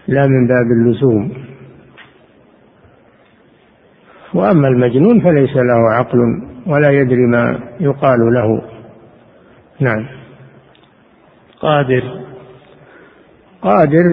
لا 0.07 0.27
من 0.27 0.47
باب 0.47 0.65
اللزوم. 0.71 1.31
وأما 4.33 4.67
المجنون 4.67 5.21
فليس 5.21 5.55
له 5.55 5.93
عقل 5.93 6.19
ولا 6.67 6.89
يدري 6.91 7.25
ما 7.27 7.59
يقال 7.79 8.19
له. 8.33 8.61
نعم. 9.79 10.18
قادر. 11.61 12.03
قادر. 13.61 14.03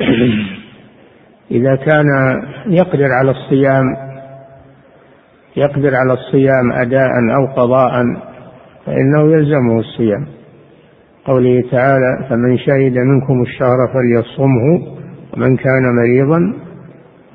إذا 1.50 1.76
كان 1.76 2.06
يقدر 2.66 3.12
على 3.12 3.30
الصيام 3.30 3.84
يقدر 5.56 5.94
على 5.96 6.12
الصيام 6.12 6.72
أداء 6.72 7.10
أو 7.10 7.46
قضاء 7.56 7.92
فإنه 8.86 9.32
يلزمه 9.32 9.78
الصيام. 9.78 10.26
قوله 11.24 11.64
تعالى 11.70 12.26
فمن 12.28 12.58
شهد 12.58 12.98
منكم 12.98 13.42
الشهر 13.42 13.76
فليصمه 13.94 14.96
ومن 15.34 15.56
كان 15.56 15.94
مريضا 15.96 16.54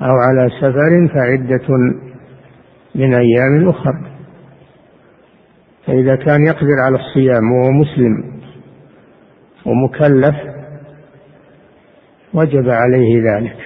أو 0.02 0.14
على 0.16 0.50
سفر 0.60 1.08
فعدة 1.14 1.76
من 2.94 3.14
أيام 3.14 3.68
أخر. 3.68 3.94
فإذا 5.86 6.16
كان 6.16 6.46
يقدر 6.46 6.80
على 6.84 6.96
الصيام 6.96 7.52
وهو 7.52 7.70
مسلم 7.72 8.35
ومكلف 9.66 10.36
وجب 12.34 12.68
عليه 12.68 13.22
ذلك. 13.22 13.56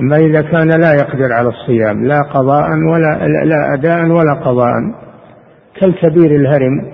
أما 0.00 0.16
إذا 0.16 0.42
كان 0.42 0.80
لا 0.80 0.94
يقدر 0.94 1.32
على 1.32 1.48
الصيام 1.48 2.04
لا 2.04 2.22
قضاء 2.22 2.70
ولا 2.70 3.26
لا 3.44 3.74
أداء 3.74 4.06
ولا 4.06 4.34
قضاء 4.34 4.72
كالكبير 5.80 6.36
الهرم 6.36 6.92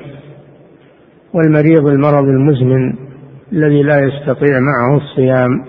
والمريض 1.33 1.87
المرض 1.87 2.25
المزمن 2.25 2.95
الذي 3.53 3.83
لا 3.83 4.01
يستطيع 4.01 4.61
معه 4.61 4.97
الصيام 4.97 5.65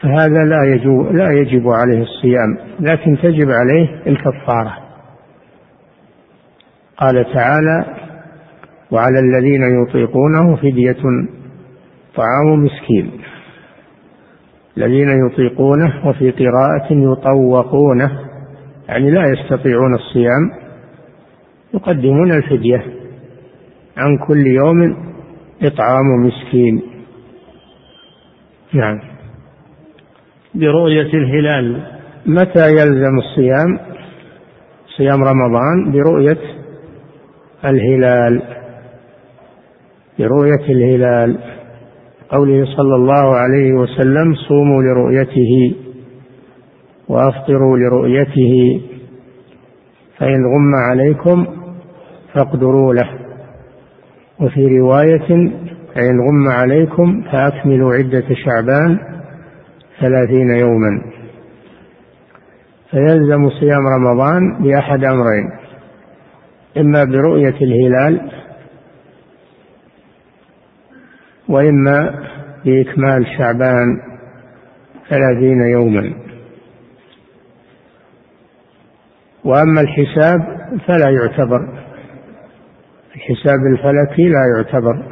فهذا 0.00 0.44
لا 0.44 0.64
يجب 0.64 1.12
لا 1.12 1.30
يجب 1.32 1.68
عليه 1.68 2.02
الصيام 2.02 2.58
لكن 2.80 3.18
تجب 3.22 3.50
عليه 3.50 4.02
الكفارة. 4.06 4.76
قال 6.96 7.34
تعالى 7.34 7.99
وعلى 8.92 9.18
الذين 9.18 9.82
يطيقونه 9.82 10.56
فدية 10.56 11.02
طعام 12.16 12.64
مسكين. 12.64 13.10
الذين 14.76 15.26
يطيقونه 15.26 16.08
وفي 16.08 16.30
قراءة 16.30 16.88
يطوقونه 16.90 18.10
يعني 18.88 19.10
لا 19.10 19.22
يستطيعون 19.28 19.94
الصيام 19.94 20.50
يقدمون 21.74 22.32
الفدية 22.32 22.84
عن 23.96 24.18
كل 24.26 24.46
يوم 24.46 24.96
إطعام 25.62 26.06
مسكين. 26.26 26.82
نعم. 28.72 29.00
برؤية 30.54 31.14
الهلال 31.14 31.82
متى 32.26 32.70
يلزم 32.70 33.18
الصيام؟ 33.18 33.78
صيام 34.96 35.24
رمضان 35.24 35.92
برؤية 35.92 36.38
الهلال. 37.64 38.59
برؤية 40.18 40.64
الهلال. 40.68 41.38
قوله 42.28 42.64
صلى 42.64 42.94
الله 42.94 43.36
عليه 43.36 43.72
وسلم 43.72 44.34
صوموا 44.34 44.82
لرؤيته 44.82 45.74
وأفطروا 47.08 47.78
لرؤيته 47.78 48.80
فإن 50.18 50.44
غم 50.46 50.74
عليكم 50.74 51.46
فاقدروا 52.34 52.94
له. 52.94 53.10
وفي 54.40 54.78
رواية 54.78 55.50
فإن 55.94 56.20
غم 56.20 56.48
عليكم 56.48 57.22
فأكملوا 57.22 57.94
عدة 57.94 58.34
شعبان 58.34 58.98
ثلاثين 60.00 60.50
يوما. 60.50 61.02
فيلزم 62.90 63.50
صيام 63.50 63.86
رمضان 63.86 64.62
بأحد 64.62 65.04
أمرين 65.04 65.50
إما 66.76 67.04
برؤية 67.04 67.54
الهلال 67.62 68.30
وإما 71.50 72.14
بإكمال 72.64 73.26
شعبان 73.38 74.00
ثلاثين 75.08 75.60
يوما. 75.60 76.14
وأما 79.44 79.80
الحساب 79.80 80.40
فلا 80.86 81.10
يعتبر. 81.10 81.80
الحساب 83.16 83.58
الفلكي 83.72 84.28
لا 84.28 84.56
يعتبر 84.56 85.02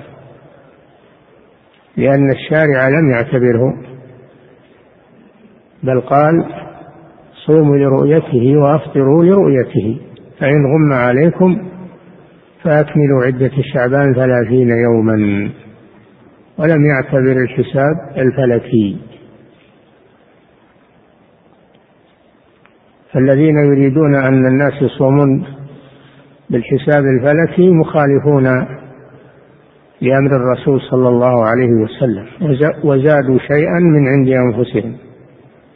لأن 1.96 2.30
الشارع 2.30 2.88
لم 2.88 3.10
يعتبره 3.10 3.76
بل 5.82 6.00
قال 6.00 6.46
صوموا 7.46 7.76
لرؤيته 7.76 8.56
وأفطروا 8.56 9.24
لرؤيته 9.24 10.00
فإن 10.40 10.66
غم 10.66 10.92
عليكم 10.92 11.68
فأكملوا 12.64 13.24
عدة 13.24 13.50
شعبان 13.74 14.14
ثلاثين 14.14 14.70
يوما. 14.70 15.50
ولم 16.58 16.86
يعتبر 16.86 17.42
الحساب 17.42 17.96
الفلكي. 18.16 18.96
فالذين 23.12 23.56
يريدون 23.58 24.14
أن 24.14 24.46
الناس 24.46 24.72
يصومون 24.82 25.44
بالحساب 26.50 27.04
الفلكي 27.04 27.70
مخالفون 27.70 28.44
لأمر 30.00 30.36
الرسول 30.36 30.80
صلى 30.90 31.08
الله 31.08 31.46
عليه 31.46 31.70
وسلم 31.70 32.26
وزادوا 32.84 33.38
شيئا 33.38 33.78
من 33.78 34.08
عند 34.08 34.28
أنفسهم 34.28 34.96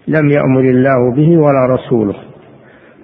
لم 0.09 0.31
يأمر 0.31 0.61
الله 0.61 1.15
به 1.17 1.39
ولا 1.39 1.67
رسوله. 1.75 2.17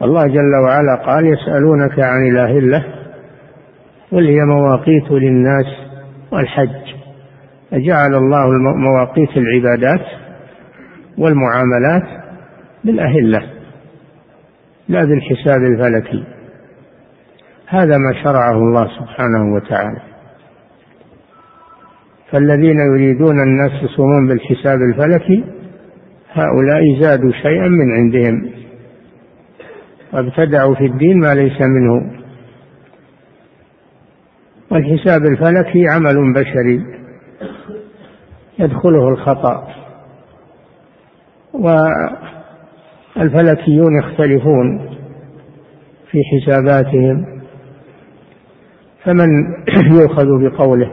الله 0.03 0.27
جل 0.27 0.55
وعلا 0.65 0.95
قال 1.07 1.27
يسألونك 1.27 2.01
عن 2.01 2.27
الله 2.27 2.85
قل 4.13 4.27
هي 4.27 4.41
مواقيت 4.45 5.11
للناس 5.11 5.67
والحج. 6.33 6.98
فجعل 7.71 8.15
الله 8.15 8.47
مواقيت 8.77 9.37
العبادات 9.37 10.07
والمعاملات 11.19 12.25
بالأهلة 12.85 13.43
لا 14.89 15.05
بالحساب 15.05 15.63
الفلكي. 15.63 16.25
هذا 17.67 17.99
ما 17.99 18.23
شرعه 18.25 18.53
الله 18.53 18.89
سبحانه 18.99 19.55
وتعالى. 19.55 20.01
فالذين 22.31 22.79
يريدون 22.79 23.43
الناس 23.43 23.73
يصومون 23.83 24.29
بالحساب 24.29 24.79
الفلكي 24.83 25.45
هؤلاء 26.33 27.01
زادوا 27.01 27.33
شيئا 27.33 27.69
من 27.69 27.93
عندهم. 27.93 28.51
وابتدعوا 30.13 30.75
في 30.75 30.87
الدين 30.87 31.21
ما 31.21 31.35
ليس 31.35 31.61
منه. 31.61 32.13
والحساب 34.71 35.23
الفلكي 35.23 35.89
عمل 35.89 36.33
بشري. 36.33 36.99
يدخله 38.59 39.09
الخطأ. 39.09 39.69
والفلكيون 43.17 43.99
يختلفون 43.99 44.97
في 46.11 46.23
حساباتهم. 46.25 47.43
فمن 49.05 49.29
يؤخذ 50.01 50.27
بقوله؟ 50.27 50.91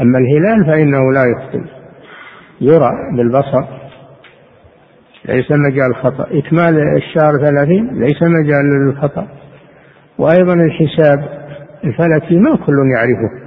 أما 0.00 0.18
الهلال 0.18 0.66
فإنه 0.66 1.12
لا 1.12 1.24
يخطئ. 1.24 1.62
يرى 2.60 2.90
بالبصر. 3.16 3.64
ليس 5.24 5.50
مجال 5.50 5.96
خطأ. 5.96 6.26
إكمال 6.38 6.96
الشهر 6.96 7.32
ثلاثين 7.38 8.04
ليس 8.04 8.22
مجال 8.22 8.64
للخطأ. 8.64 9.26
وأيضا 10.18 10.54
الحساب 10.54 11.46
الفلكي 11.84 12.38
ما 12.38 12.56
كل 12.56 12.76
يعرفه. 12.94 13.45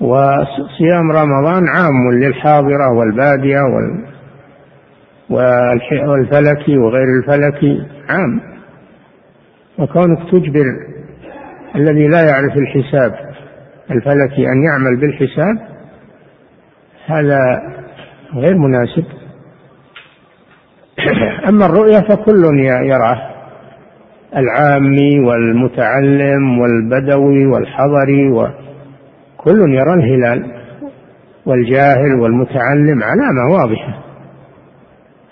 وصيام 0.00 1.12
رمضان 1.12 1.68
عام 1.68 2.12
للحاضرة 2.12 2.92
والبادية 2.92 3.60
والفلكي 6.08 6.78
وغير 6.78 7.06
الفلكي 7.18 7.86
عام. 8.08 8.40
وكونك 9.78 10.18
تجبر 10.30 10.64
الذي 11.76 12.08
لا 12.08 12.22
يعرف 12.22 12.56
الحساب 12.56 13.14
الفلكي 13.90 14.48
أن 14.48 14.62
يعمل 14.62 14.96
بالحساب 14.96 15.58
هذا 17.06 17.62
غير 18.34 18.56
مناسب. 18.56 19.04
أما 21.48 21.66
الرؤية 21.66 21.98
فكل 21.98 22.44
يراه 22.82 23.36
العامي 24.36 25.20
والمتعلم 25.20 26.58
والبدوي 26.58 27.46
والحضري 27.46 28.30
وكل 29.46 29.74
يرى 29.74 29.94
الهلال 29.94 30.52
والجاهل 31.46 32.20
والمتعلم 32.20 33.02
علامة 33.02 33.54
واضحة 33.54 34.02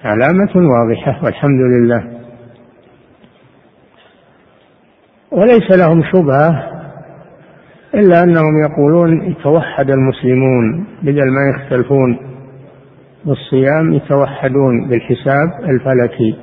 علامة 0.04 0.50
واضحة 0.56 1.24
والحمد 1.24 1.60
لله. 1.60 2.04
وليس 5.30 5.78
لهم 5.78 6.02
شبهة 6.12 6.70
إلا 7.94 8.22
أنهم 8.22 8.62
يقولون 8.64 9.22
يتوحد 9.22 9.90
المسلمون 9.90 10.86
بدل 11.02 11.32
ما 11.32 11.50
يختلفون 11.54 12.18
بالصيام 13.24 13.92
يتوحدون 13.92 14.88
بالحساب 14.88 15.48
الفلكي. 15.60 16.36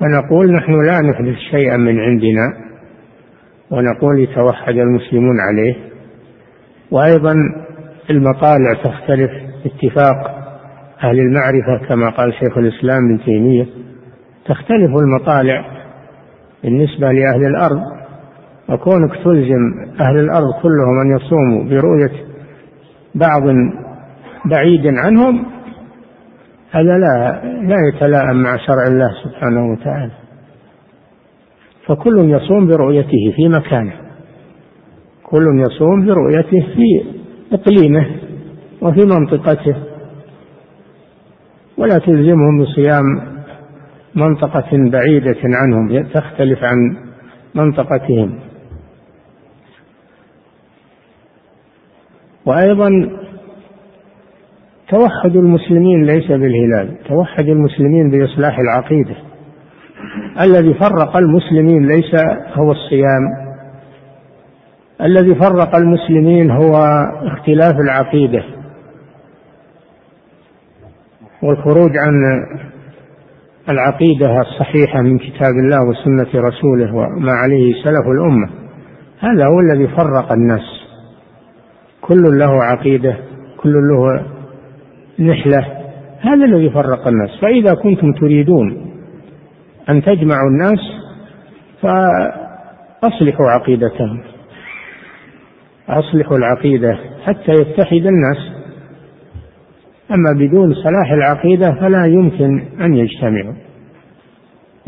ونقول 0.00 0.52
نحن 0.52 0.86
لا 0.86 1.00
نحدث 1.00 1.36
شيئا 1.50 1.76
من 1.76 2.00
عندنا. 2.00 2.61
ونقول 3.72 4.20
يتوحد 4.20 4.74
المسلمون 4.74 5.40
عليه. 5.40 5.74
وأيضا 6.90 7.34
المطالع 8.10 8.74
تختلف 8.84 9.30
اتفاق 9.66 10.42
أهل 11.04 11.18
المعرفة 11.18 11.86
كما 11.88 12.10
قال 12.10 12.34
شيخ 12.34 12.58
الإسلام 12.58 13.04
ابن 13.04 13.24
تيمية 13.24 13.66
تختلف 14.46 14.90
المطالع 15.00 15.64
بالنسبة 16.62 17.12
لأهل 17.12 17.46
الأرض. 17.46 17.80
وكونك 18.68 19.10
تلزم 19.24 19.74
أهل 20.00 20.18
الأرض 20.18 20.52
كلهم 20.62 21.00
أن 21.04 21.16
يصوموا 21.16 21.64
برؤية 21.64 22.12
بعض 23.14 23.42
بعيد 24.44 24.86
عنهم 24.86 25.46
هذا 26.70 26.98
لا 26.98 27.42
لا 27.62 27.76
يتلائم 27.88 28.42
مع 28.42 28.56
شرع 28.56 28.86
الله 28.88 29.10
سبحانه 29.24 29.72
وتعالى. 29.72 30.21
فكل 31.86 32.30
يصوم 32.30 32.66
برؤيته 32.66 33.32
في 33.36 33.48
مكانه. 33.48 33.92
كل 35.22 35.44
يصوم 35.60 36.06
برؤيته 36.06 36.66
في 36.74 37.04
إقليمه 37.52 38.06
وفي 38.82 39.00
منطقته. 39.00 39.76
ولا 41.78 41.98
تلزمهم 41.98 42.62
بصيام 42.62 43.04
منطقة 44.14 44.70
بعيدة 44.92 45.40
عنهم 45.44 46.02
تختلف 46.02 46.64
عن 46.64 46.96
منطقتهم. 47.54 48.38
وأيضا 52.46 52.90
توحد 54.88 55.36
المسلمين 55.36 56.04
ليس 56.04 56.26
بالهلال 56.26 56.98
توحد 57.08 57.48
المسلمين 57.48 58.10
بإصلاح 58.10 58.58
العقيدة. 58.58 59.31
الذي 60.40 60.74
فرق 60.74 61.16
المسلمين 61.16 61.88
ليس 61.88 62.14
هو 62.54 62.72
الصيام. 62.72 63.52
الذي 65.02 65.34
فرق 65.34 65.76
المسلمين 65.76 66.50
هو 66.50 66.84
اختلاف 67.22 67.74
العقيدة 67.84 68.44
والخروج 71.42 71.90
عن 71.98 72.12
العقيدة 73.68 74.40
الصحيحة 74.40 75.00
من 75.00 75.18
كتاب 75.18 75.50
الله 75.50 75.88
وسنة 75.88 76.40
رسوله 76.40 76.94
وما 76.94 77.32
عليه 77.32 77.72
سلف 77.84 78.06
الأمة. 78.06 78.50
هذا 79.20 79.46
هو 79.46 79.60
الذي 79.60 79.88
فرق 79.88 80.32
الناس. 80.32 80.82
كل 82.00 82.38
له 82.38 82.64
عقيدة 82.64 83.16
كل 83.56 83.72
له 83.72 84.26
نحلة. 85.20 85.66
هذا 86.20 86.44
الذي 86.44 86.70
فرق 86.70 87.08
الناس. 87.08 87.30
فإذا 87.42 87.74
كنتم 87.74 88.12
تريدون 88.12 88.91
أن 89.90 90.02
تجمعوا 90.02 90.50
الناس 90.50 90.80
فأصلحوا 91.82 93.50
عقيدتهم. 93.50 94.22
أصلحوا 95.88 96.36
العقيدة 96.36 96.98
حتى 97.24 97.52
يتحد 97.52 98.06
الناس. 98.06 98.38
أما 100.10 100.32
بدون 100.32 100.74
صلاح 100.74 101.12
العقيدة 101.12 101.72
فلا 101.80 102.06
يمكن 102.06 102.64
أن 102.80 102.94
يجتمعوا. 102.94 103.54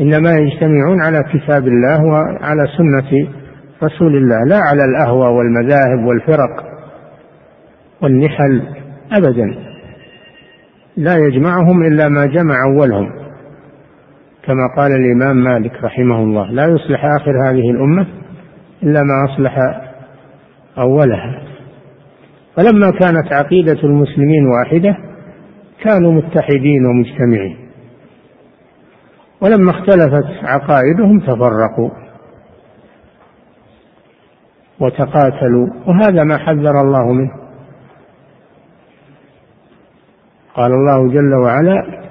إنما 0.01 0.31
يجتمعون 0.31 1.03
على 1.03 1.25
كتاب 1.33 1.69
الله 1.69 2.05
وعلى 2.05 2.67
سنة 2.77 3.29
رسول 3.83 4.17
الله 4.17 4.39
لا 4.49 4.57
على 4.57 4.85
الأهوى 4.85 5.29
والمذاهب 5.29 6.05
والفرق 6.05 6.65
والنحل 8.03 8.63
أبدا. 9.13 9.55
لا 10.97 11.15
يجمعهم 11.17 11.83
إلا 11.83 12.09
ما 12.09 12.27
جمع 12.27 12.55
أولهم. 12.75 13.24
كما 14.47 14.69
قال 14.77 14.93
الإمام 14.93 15.37
مالك 15.37 15.85
رحمه 15.85 16.19
الله 16.19 16.51
لا 16.51 16.67
يصلح 16.67 17.05
آخر 17.05 17.51
هذه 17.51 17.71
الأمة 17.71 18.07
إلا 18.83 19.03
ما 19.03 19.25
أصلح 19.33 19.59
أولها. 20.79 21.43
فلما 22.57 22.91
كانت 22.91 23.33
عقيدة 23.33 23.81
المسلمين 23.85 24.47
واحدة 24.47 24.97
كانوا 25.83 26.13
متحدين 26.13 26.87
ومجتمعين. 26.87 27.57
ولما 29.41 29.71
اختلفت 29.71 30.45
عقائدهم 30.45 31.21
تفرقوا 31.21 31.91
وتقاتلوا 34.81 35.69
وهذا 35.87 36.25
ما 36.25 36.39
حذر 36.39 36.81
الله 36.81 37.13
منه. 37.13 37.33
قال 40.55 40.73
الله 40.73 41.09
جل 41.09 41.35
وعلا 41.35 42.04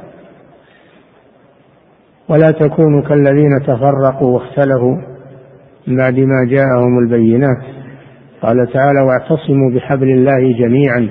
ولا 2.30 2.52
تكونوا 2.52 3.02
كالذين 3.02 3.60
تفرقوا 3.68 4.34
واختلفوا 4.34 4.96
من 5.88 5.98
بعد 5.98 6.20
ما 6.20 6.46
جاءهم 6.50 7.00
البينات. 7.00 7.64
قال 8.42 8.68
تعالى 8.74 9.02
واعتصموا 9.02 9.72
بحبل 9.76 10.10
الله 10.10 10.58
جميعا 10.60 11.10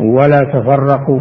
ولا 0.00 0.40
تفرقوا. 0.40 1.20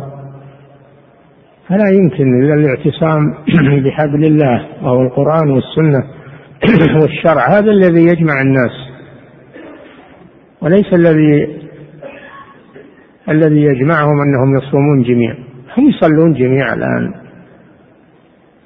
فلا 1.69 1.89
يمكن 1.89 2.43
إلا 2.43 2.53
الاعتصام 2.53 3.33
بحبل 3.83 4.25
الله 4.25 4.67
وهو 4.81 5.01
القرآن 5.01 5.49
والسنة 5.51 6.03
والشرع. 7.01 7.49
هذا 7.49 7.71
الذي 7.71 8.05
يجمع 8.05 8.41
الناس 8.41 8.71
وليس 10.61 10.93
الذي 10.93 11.59
الذي 13.29 13.63
يجمعهم 13.63 14.21
أنهم 14.21 14.57
يصومون 14.57 15.03
جميعا. 15.03 15.35
هم 15.77 15.89
يصلون 15.89 16.33
جميعا 16.33 16.73
الآن. 16.73 17.28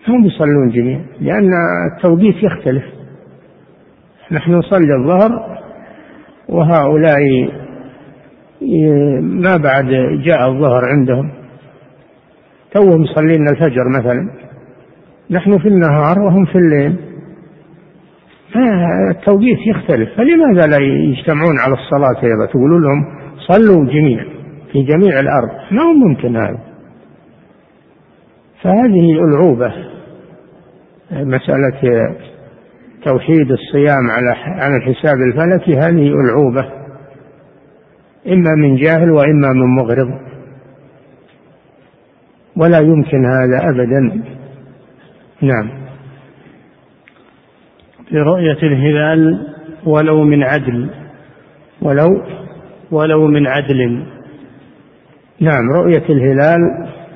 هم 0.08 0.26
يصلون 0.26 0.70
جميعا 0.70 1.06
لأن 1.22 1.50
التوقيت 1.96 2.44
يختلف. 2.44 2.84
نحن 4.32 4.52
نصلي 4.52 4.96
الظهر 4.96 5.60
وهؤلاء 6.50 7.20
ما 9.22 9.58
بعد 9.58 9.86
جاء 10.26 10.50
الظهر 10.50 10.86
عندهم 10.86 11.32
توهم 12.72 13.04
يصلين 13.04 13.48
الفجر 13.52 13.90
مثلا. 14.00 14.30
نحن 15.32 15.58
في 15.58 15.68
النهار 15.68 16.20
وهم 16.20 16.46
في 16.46 16.56
الليل. 16.56 16.96
التوقيت 19.10 19.60
يختلف. 19.68 20.10
فلماذا 20.18 20.68
لا 20.68 20.78
يجتمعون 20.86 21.60
على 21.60 21.74
الصلاة 21.74 22.24
أيضا؟ 22.24 22.46
تقولوا 22.46 22.80
لهم 22.80 23.06
صلوا 23.38 23.86
جميعا 23.86 24.26
في 24.72 24.84
جميع 24.84 25.20
الأرض. 25.20 25.50
ما 25.72 25.82
هو 25.82 25.94
ممكن 25.94 26.36
هذا؟ 26.36 26.60
فهذه 28.62 29.12
ألعوبة. 29.12 29.74
مسألة 31.14 32.16
توحيد 33.06 33.52
الصيام 33.52 34.12
على 34.12 34.30
على 34.62 34.76
الحساب 34.76 35.18
الفلكي 35.18 35.78
هذه 35.78 36.08
ألعوبة 36.08 36.66
إما 38.28 38.56
من 38.56 38.76
جاهل 38.76 39.12
وإما 39.12 39.48
من 39.54 39.76
مغرض. 39.76 40.20
ولا 42.58 42.80
يمكن 42.80 43.26
هذا 43.26 43.70
أبدا. 43.70 44.24
نعم. 45.42 45.70
لرؤية 48.12 48.64
الهلال 48.64 49.48
ولو 49.86 50.24
من 50.24 50.44
عدل. 50.44 50.90
ولو؟ 51.82 52.22
ولو 52.92 53.28
من 53.28 53.48
عدل. 53.48 54.06
نعم 55.40 55.72
رؤية 55.72 56.06
الهلال 56.10 56.60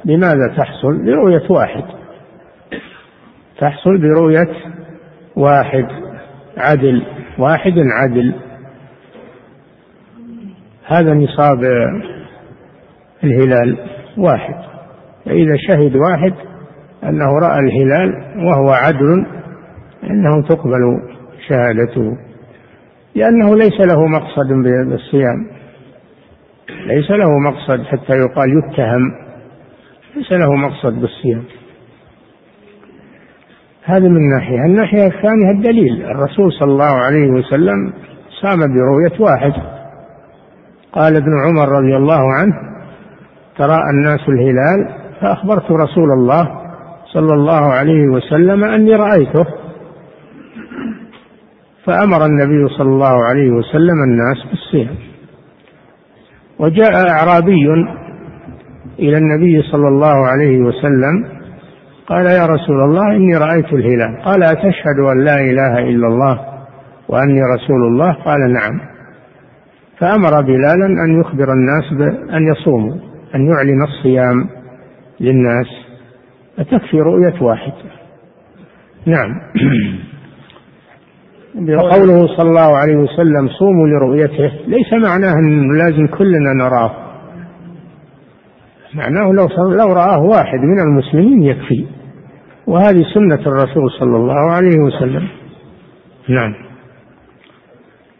بماذا 0.05 0.55
تحصل؟ 0.57 1.05
برؤية 1.05 1.43
واحد. 1.49 1.96
تحصل 3.59 3.97
برؤية 3.97 4.53
واحد 5.35 5.87
عدل 6.57 7.05
واحد 7.39 7.73
عدل. 7.77 8.33
هذا 10.85 11.13
نصاب 11.13 11.63
الهلال 13.23 13.77
واحد. 14.17 14.55
فإذا 15.25 15.57
شهد 15.67 15.95
واحد 15.95 16.33
أنه 17.03 17.39
رأى 17.43 17.59
الهلال 17.59 18.13
وهو 18.37 18.69
عدل 18.69 19.25
إنه 20.03 20.47
تقبل 20.49 21.01
شهادته 21.47 22.17
لأنه 23.15 23.55
ليس 23.55 23.79
له 23.79 24.07
مقصد 24.07 24.47
بالصيام. 24.89 25.47
ليس 26.85 27.11
له 27.11 27.39
مقصد 27.39 27.83
حتى 27.83 28.13
يقال 28.13 28.49
يتهم. 28.57 29.01
ليس 30.15 30.31
له 30.31 30.53
مقصد 30.53 31.01
بالصيام. 31.01 31.43
هذا 33.87 34.07
من 34.09 34.29
ناحية. 34.29 34.65
الناحية 34.65 35.07
الثانية 35.07 35.51
الدليل. 35.51 36.05
الرسول 36.05 36.51
صلى 36.51 36.71
الله 36.71 36.95
عليه 37.05 37.31
وسلم 37.31 37.93
صام 38.41 38.59
برؤية 38.59 39.19
واحد. 39.19 39.53
قال 40.91 41.15
ابن 41.15 41.31
عمر 41.45 41.69
رضي 41.69 41.95
الله 41.95 42.33
عنه 42.33 42.53
تراءى 43.57 43.89
الناس 43.93 44.29
الهلال. 44.29 44.95
فأخبرت 45.21 45.71
رسول 45.71 46.11
الله 46.11 46.43
صلى 47.13 47.33
الله 47.33 47.73
عليه 47.73 48.07
وسلم 48.07 48.63
أني 48.63 48.95
رأيته. 48.95 49.45
فأمر 51.85 52.25
النبي 52.25 52.67
صلى 52.77 52.89
الله 52.89 53.25
عليه 53.25 53.51
وسلم 53.51 54.03
الناس 54.03 54.37
بالصيام. 54.49 54.95
وجاء 56.59 57.09
أعرابي 57.09 57.67
إلى 58.99 59.17
النبي 59.17 59.61
صلى 59.61 59.87
الله 59.87 60.27
عليه 60.27 60.57
وسلم 60.59 61.36
قال 62.07 62.25
يا 62.25 62.45
رسول 62.45 62.83
الله 62.83 63.15
إني 63.15 63.37
رأيت 63.37 63.73
الهلال. 63.73 64.21
قال 64.25 64.43
أتشهد 64.43 64.99
أن 65.11 65.23
لا 65.25 65.35
إله 65.35 65.79
إلا 65.79 66.07
الله 66.07 66.39
وأني 67.09 67.41
رسول 67.55 67.87
الله؟ 67.87 68.13
قال 68.13 68.53
نعم. 68.53 68.79
فأمر 69.99 70.41
بلالا 70.41 70.85
أن 70.85 71.19
يخبر 71.19 71.53
الناس 71.53 71.93
بأن 71.93 72.47
يصوموا 72.47 72.93
أن 73.35 73.47
يعلن 73.47 73.83
الصيام 73.83 74.49
للناس. 75.19 75.67
فتكفي 76.57 77.01
رؤية 77.01 77.41
واحد. 77.41 77.73
نعم. 79.05 79.41
وقوله 81.77 82.27
صلى 82.37 82.49
الله 82.49 82.77
عليه 82.77 82.95
وسلم 82.95 83.47
صوموا 83.47 83.87
لرؤيته. 83.87 84.51
ليس 84.67 84.93
معناه 84.93 85.33
أنه 85.33 85.73
لازم 85.73 86.07
كلنا 86.07 86.53
نراه. 86.53 86.91
معناه 88.95 89.31
لو 89.31 89.47
لو 89.71 89.93
رآه 89.93 90.19
واحد 90.19 90.59
من 90.59 90.79
المسلمين 90.79 91.43
يكفي. 91.43 91.96
وهذه 92.67 93.03
سنة 93.13 93.47
الرسول 93.47 93.91
صلى 93.99 94.17
الله 94.17 94.51
عليه 94.51 94.79
وسلم. 94.79 95.27
نعم. 96.29 96.53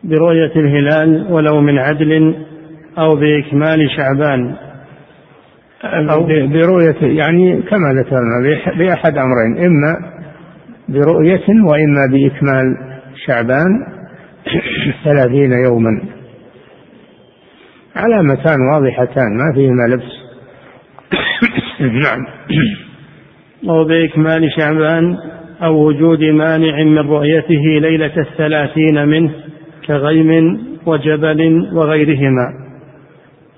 برؤية 0.04 0.52
الهلال 0.56 1.32
ولو 1.32 1.62
من 1.62 1.80
عدل 1.80 2.36
أو 2.98 3.16
بإكمال 3.16 3.90
شعبان. 3.98 4.56
أو 5.84 6.24
برؤية 6.24 7.18
يعني 7.18 7.62
كما 7.62 7.94
ذكرنا 7.94 8.60
بأحد 8.78 9.18
أمرين 9.18 9.66
إما 9.66 10.18
برؤية 10.90 11.48
وإما 11.66 12.08
بإكمال 12.12 12.78
شعبان 13.26 13.86
ثلاثين 15.06 15.52
يوما. 15.52 16.02
علامتان 17.96 18.58
واضحتان 18.74 19.38
ما 19.38 19.54
فيهما 19.56 19.84
لبس. 19.88 20.12
نعم. 22.04 22.26
أو 23.70 23.86
بإكمال 23.86 24.52
شعبان 24.58 25.18
أو 25.64 25.88
وجود 25.88 26.24
مانع 26.24 26.84
من 26.84 26.98
رؤيته 26.98 27.80
ليلة 27.82 28.18
الثلاثين 28.18 29.08
منه 29.08 29.32
كغيم 29.88 30.60
وجبل 30.86 31.70
وغيرهما. 31.74 32.54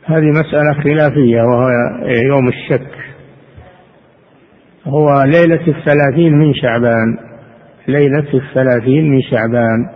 هذه 0.06 0.30
مسألة 0.30 0.74
خلافية 0.84 1.42
وهو 1.42 1.70
يوم 2.28 2.48
الشك. 2.48 2.92
هو 4.86 5.24
ليلة 5.24 5.68
الثلاثين 5.68 6.34
من 6.34 6.54
شعبان. 6.54 7.18
ليلة 7.88 8.28
الثلاثين 8.34 9.12
من 9.12 9.22
شعبان. 9.22 9.90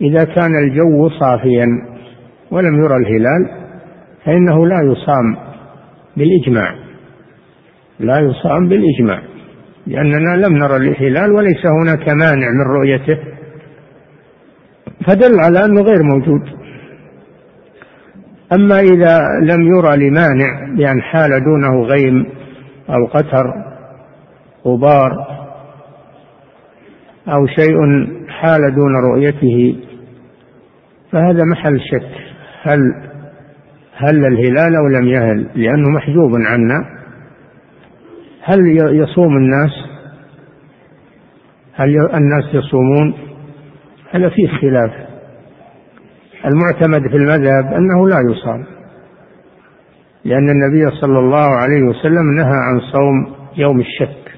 إذا 0.00 0.24
كان 0.24 0.50
الجو 0.64 1.08
صافيا 1.08 1.66
ولم 2.50 2.84
يرى 2.84 2.96
الهلال 2.96 3.50
فإنه 4.24 4.66
لا 4.66 4.92
يصام 4.92 5.36
بالإجماع. 6.16 6.81
لا 8.04 8.18
يصام 8.18 8.68
بالإجماع 8.68 9.22
لأننا 9.86 10.46
لم 10.46 10.56
نرى 10.58 10.76
الهلال 10.76 11.32
وليس 11.32 11.66
هناك 11.66 12.08
مانع 12.08 12.48
من 12.50 12.66
رؤيته 12.76 13.18
فدل 15.06 15.40
على 15.40 15.64
أنه 15.64 15.82
غير 15.82 16.02
موجود. 16.02 16.42
أما 18.52 18.80
إذا 18.80 19.18
لم 19.42 19.62
يرى 19.62 19.96
لمانع 19.96 20.74
بأن 20.76 21.02
حال 21.02 21.30
دونه 21.44 21.82
غيم 21.82 22.26
أو 22.90 23.06
قتر 23.06 23.44
غبار 24.66 25.12
أو 27.28 27.46
شيء 27.46 27.76
حال 28.28 28.74
دون 28.74 28.96
رؤيته 28.96 29.76
فهذا 31.12 31.44
محل 31.44 31.80
شك 31.80 32.10
هل 32.62 32.78
هل 33.96 34.26
الهلال 34.26 34.76
أو 34.76 34.86
لم 34.86 35.08
يهل 35.08 35.46
لأنه 35.54 35.88
محجوب 35.88 36.30
عنا. 36.46 37.01
هل 38.44 38.58
يصوم 38.76 39.36
الناس؟ 39.36 39.70
هل 41.74 41.88
الناس 42.14 42.54
يصومون؟ 42.54 43.14
هذا 44.10 44.28
فيه 44.28 44.48
خلاف. 44.48 44.90
المعتمد 46.44 47.10
في 47.10 47.16
المذهب 47.16 47.72
أنه 47.72 48.08
لا 48.08 48.20
يصام 48.32 48.64
لأن 50.24 50.50
النبي 50.50 50.96
صلى 51.00 51.18
الله 51.18 51.46
عليه 51.56 51.82
وسلم 51.82 52.34
نهى 52.36 52.56
عن 52.56 52.80
صوم 52.80 53.36
يوم 53.56 53.80
الشك. 53.80 54.32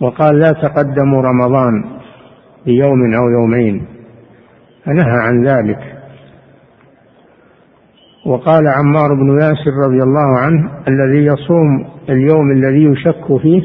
وقال 0.00 0.38
لا 0.38 0.52
تقدموا 0.52 1.22
رمضان 1.22 1.84
بيوم 2.66 3.14
أو 3.14 3.28
يومين 3.30 3.86
فنهى 4.84 5.18
عن 5.22 5.46
ذلك. 5.46 5.93
وقال 8.26 8.68
عمار 8.68 9.14
بن 9.14 9.40
ياسر 9.40 9.70
رضي 9.86 10.02
الله 10.02 10.38
عنه 10.38 10.70
الذي 10.88 11.26
يصوم 11.26 11.86
اليوم 12.08 12.52
الذي 12.52 12.84
يشك 12.84 13.36
فيه 13.42 13.62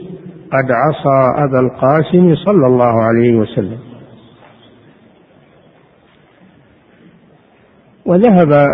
قد 0.51 0.71
عصى 0.71 1.43
أبا 1.43 1.59
القاسم 1.59 2.35
صلى 2.35 2.67
الله 2.67 3.01
عليه 3.03 3.35
وسلم. 3.35 3.77
وذهب 8.05 8.67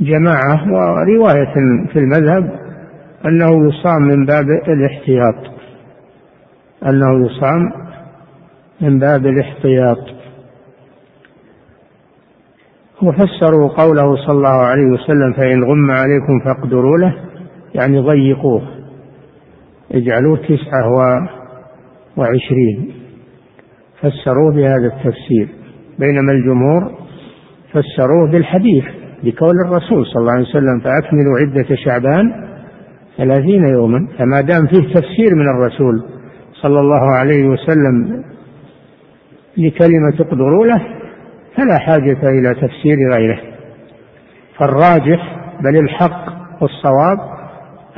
جماعة 0.00 0.72
ورواية 0.72 1.54
في 1.92 1.98
المذهب 1.98 2.60
أنه 3.26 3.68
يصام 3.68 4.02
من 4.02 4.26
باب 4.26 4.44
الاحتياط 4.68 5.34
أنه 6.86 7.26
يصام 7.26 7.72
من 8.80 8.98
باب 8.98 9.26
الاحتياط. 9.26 10.19
وفسروا 13.02 13.68
قوله 13.68 14.16
صلى 14.16 14.36
الله 14.36 14.48
عليه 14.48 14.86
وسلم 14.92 15.32
فإن 15.32 15.64
غم 15.64 15.90
عليكم 15.90 16.40
فاقدروا 16.44 16.98
له. 16.98 17.14
يعني 17.74 18.00
ضيقوه. 18.00 18.62
اجعلوه 19.92 20.36
تسعة 20.36 20.88
وعشرين. 22.16 22.92
فسروه 24.00 24.52
بهذا 24.52 24.86
التفسير. 24.86 25.48
بينما 25.98 26.32
الجمهور 26.32 26.92
فسروه 27.72 28.30
بالحديث 28.32 28.84
بقول 29.24 29.54
الرسول 29.66 30.06
صلى 30.06 30.20
الله 30.20 30.32
عليه 30.32 30.48
وسلم 30.48 30.80
فأكملوا 30.80 31.38
عدة 31.40 31.76
شعبان 31.76 32.50
ثلاثين 33.16 33.64
يوما. 33.68 34.08
فما 34.18 34.40
دام 34.40 34.66
فيه 34.66 34.94
تفسير 34.94 35.34
من 35.34 35.48
الرسول 35.48 36.04
صلى 36.62 36.80
الله 36.80 37.16
عليه 37.18 37.48
وسلم 37.48 38.24
لكلمة 39.56 40.14
اقدروا 40.20 40.66
له 40.66 40.86
فلا 41.56 41.78
حاجة 41.78 42.28
إلى 42.28 42.54
تفسير 42.54 42.96
غيره. 43.12 43.40
فالراجح 44.58 45.36
بل 45.60 45.78
الحق 45.84 46.24
والصواب 46.60 47.18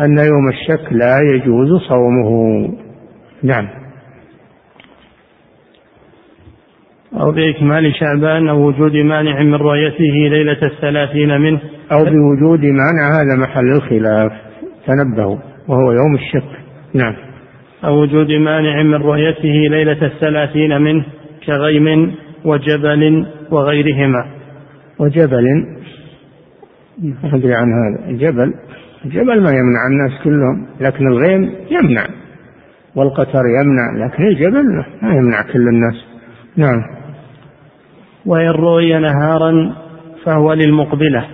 أن 0.00 0.18
يوم 0.18 0.48
الشك 0.48 0.92
لا 0.92 1.18
يجوز 1.34 1.80
صومه. 1.88 2.68
نعم. 3.42 3.68
أو 7.20 7.32
بإكمال 7.32 7.94
شعبان 7.94 8.48
أو 8.48 8.68
وجود 8.68 8.96
مانع 8.96 9.42
من 9.42 9.55
رؤيته 9.55 10.28
ليلة 10.30 10.59
الثلاثين 10.62 11.40
منه. 11.40 11.61
أو 11.92 12.05
بوجود 12.05 12.64
مانع 12.64 13.20
هذا 13.20 13.36
محل 13.36 13.72
الخلاف. 13.72 14.32
تنبهوا. 14.86 15.38
وهو 15.68 15.92
يوم 15.92 16.14
الشك. 16.14 16.59
نعم. 16.94 17.14
أو 17.84 18.03
وجود 18.03 18.30
مانع 18.32 18.82
من 18.82 18.94
رؤيته 18.94 19.68
ليلة 19.70 20.07
الثلاثين 20.07 20.80
منه 20.80 21.05
كغيم 21.46 22.14
وجبل 22.45 23.26
وغيرهما. 23.51 24.26
وجبل. 24.99 25.45
ما 27.03 27.34
أدري 27.34 27.55
عن 27.55 27.72
هذا. 27.72 28.09
الجبل 28.09 28.55
الجبل 29.05 29.43
ما 29.43 29.51
يمنع 29.51 29.86
الناس 29.90 30.22
كلهم 30.24 30.66
لكن 30.80 31.07
الغيم 31.07 31.55
يمنع. 31.70 32.07
والقطر 32.97 33.43
يمنع 33.47 34.07
لكن 34.07 34.26
الجبل 34.26 34.84
ما 35.03 35.14
يمنع 35.14 35.43
كل 35.43 35.68
الناس. 35.68 35.95
نعم. 36.57 36.82
وإن 38.26 38.51
رؤي 38.51 38.99
نهارا 38.99 39.74
فهو 40.24 40.53
للمقبلة. 40.53 41.26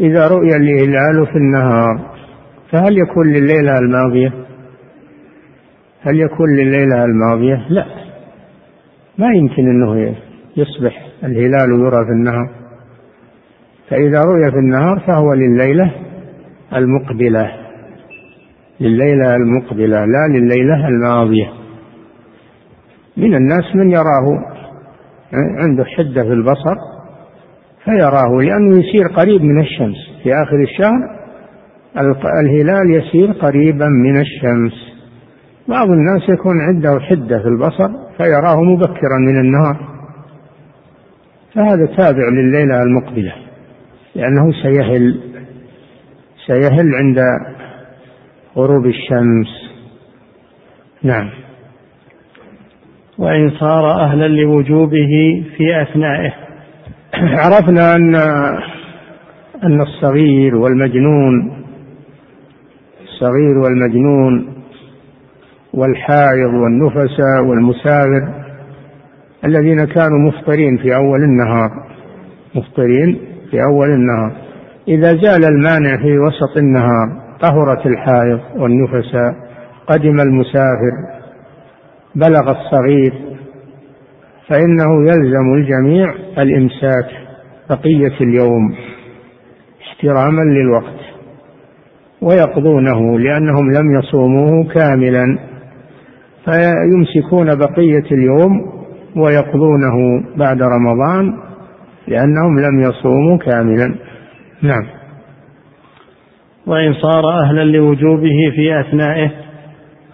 إذا 0.00 0.28
رؤي 0.28 0.56
الهلال 0.56 1.26
في 1.26 1.36
النهار 1.36 2.12
فهل 2.70 2.98
يكون 2.98 3.32
لليلة 3.32 3.78
الماضية؟ 3.78 4.32
هل 6.02 6.20
يكون 6.20 6.56
لليلة 6.56 7.04
الماضية؟ 7.04 7.66
لا. 7.68 7.84
ما 9.22 9.34
يمكن 9.34 9.62
أنه 9.62 10.16
يصبح 10.56 11.06
الهلال 11.24 11.80
يرى 11.80 12.04
في 12.04 12.12
النهار. 12.12 12.50
فإذا 13.88 14.20
رؤي 14.22 14.50
في 14.50 14.58
النهار 14.58 15.00
فهو 15.06 15.34
لليلة 15.34 15.92
المقبلة 16.76 17.52
لليلة 18.80 19.36
المقبلة 19.36 20.04
لا 20.04 20.28
لليلة 20.28 20.88
الماضية. 20.88 21.52
من 23.16 23.34
الناس 23.34 23.76
من 23.76 23.90
يراه 23.90 24.26
عنده 25.32 25.84
حدة 25.84 26.22
في 26.22 26.32
البصر 26.32 26.76
فيراه 27.84 28.42
لأنه 28.42 28.78
يسير 28.78 29.08
قريب 29.16 29.42
من 29.42 29.60
الشمس. 29.60 29.96
في 30.22 30.34
آخر 30.34 30.62
الشهر 30.62 31.22
الهلال 32.40 32.94
يسير 32.94 33.32
قريبا 33.32 33.88
من 33.88 34.20
الشمس. 34.20 34.72
بعض 35.68 35.88
الناس 35.88 36.28
يكون 36.28 36.60
عنده 36.60 37.00
حدة 37.00 37.38
في 37.42 37.48
البصر 37.48 38.01
فيراه 38.18 38.62
مبكرا 38.62 39.18
من 39.18 39.40
النهار. 39.40 39.76
فهذا 41.54 41.86
تابع 41.86 42.28
لليلة 42.28 42.82
المقبلة 42.82 43.32
لأنه 44.14 44.52
سيهل 44.62 45.20
سيهل 46.46 46.94
عند 46.94 47.18
غروب 48.56 48.86
الشمس. 48.86 49.48
نعم. 51.02 51.30
وإن 53.18 53.50
صار 53.50 53.90
أهلا 53.90 54.28
لوجوبه 54.28 55.44
في 55.56 55.82
أثنائه. 55.82 56.32
عرفنا 57.44 57.96
أن 57.96 58.14
أن 59.64 59.80
الصغير 59.80 60.56
والمجنون 60.56 61.64
الصغير 63.02 63.58
والمجنون 63.58 64.51
والحائض 65.74 66.54
والنفس 66.54 67.20
والمسافر 67.20 68.42
الذين 69.44 69.84
كانوا 69.84 70.18
مفطرين 70.18 70.76
في 70.76 70.94
أول 70.94 71.22
النهار. 71.22 71.70
مفطرين 72.54 73.18
في 73.50 73.62
أول 73.70 73.90
النهار. 73.90 74.32
إذا 74.88 75.08
زال 75.08 75.44
المانع 75.44 75.96
في 75.96 76.18
وسط 76.18 76.56
النهار 76.56 77.22
طهرت 77.40 77.86
الحائض 77.86 78.40
والنفساء 78.56 79.34
قدم 79.86 80.20
المسافر 80.20 80.92
بلغ 82.14 82.50
الصغير 82.50 83.12
فإنه 84.48 85.02
يلزم 85.02 85.54
الجميع 85.54 86.14
الإمساك 86.38 87.06
بقية 87.70 88.20
اليوم 88.20 88.74
احتراما 89.82 90.42
للوقت 90.42 91.00
ويقضونه 92.22 93.18
لأنهم 93.18 93.70
لم 93.70 93.98
يصوموه 93.98 94.64
كاملا. 94.74 95.51
فيمسكون 96.44 97.58
بقية 97.58 98.04
اليوم 98.12 98.82
ويقضونه 99.16 100.24
بعد 100.36 100.62
رمضان 100.62 101.38
لأنهم 102.08 102.58
لم 102.58 102.80
يصوموا 102.80 103.38
كاملا. 103.38 103.94
نعم. 104.62 104.86
وإن 106.66 106.94
صار 106.94 107.30
أهلا 107.30 107.64
لوجوبه 107.64 108.52
في 108.54 108.80
أثنائه 108.80 109.30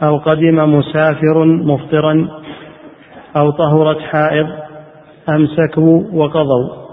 أو 0.03 0.17
قدم 0.17 0.75
مسافر 0.75 1.45
مفطرا 1.45 2.29
أو 3.37 3.51
طهرت 3.51 3.99
حائض 3.99 4.47
أمسكوا 5.29 6.03
وقضوا. 6.13 6.89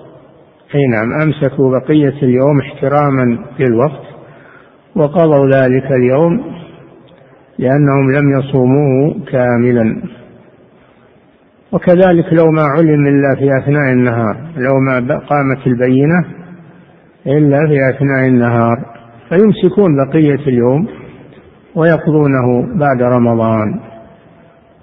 أي 0.75 0.87
نعم 0.87 1.21
أمسكوا 1.23 1.79
بقية 1.79 2.23
اليوم 2.23 2.59
احتراما 2.59 3.37
للوقت 3.59 4.05
وقضوا 4.95 5.49
ذلك 5.49 5.91
اليوم 5.91 6.55
لأنهم 7.59 8.11
لم 8.11 8.39
يصوموه 8.39 9.25
كاملا. 9.31 10.01
وكذلك 11.71 12.33
لو 12.33 12.51
ما 12.51 12.61
علم 12.61 13.07
إلا 13.07 13.35
في 13.35 13.49
أثناء 13.63 13.91
النهار 13.93 14.37
لو 14.57 14.79
ما 14.79 15.17
قامت 15.17 15.67
البينة 15.67 16.25
إلا 17.27 17.67
في 17.67 17.95
أثناء 17.95 18.27
النهار. 18.27 18.77
فيمسكون 19.29 20.05
بقية 20.05 20.47
اليوم 20.47 20.87
ويقضونه 21.75 22.77
بعد 22.79 23.01
رمضان. 23.01 23.79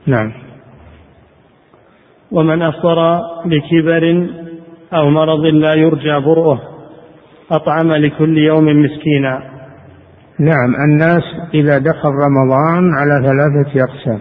نعم. 0.06 0.32
ومن 2.32 2.62
أفطر 2.62 3.20
بكبر 3.44 4.28
أو 4.92 5.10
مرض 5.10 5.44
لا 5.44 5.74
يرجى 5.74 6.20
برؤه 6.26 6.60
أطعم 7.50 7.92
لكل 7.92 8.38
يوم 8.38 8.64
مسكينا. 8.64 9.51
نعم 10.42 10.74
الناس 10.74 11.22
إذا 11.54 11.78
دخل 11.78 12.08
رمضان 12.08 12.94
على 12.94 13.26
ثلاثة 13.26 13.84
أقسام. 13.84 14.20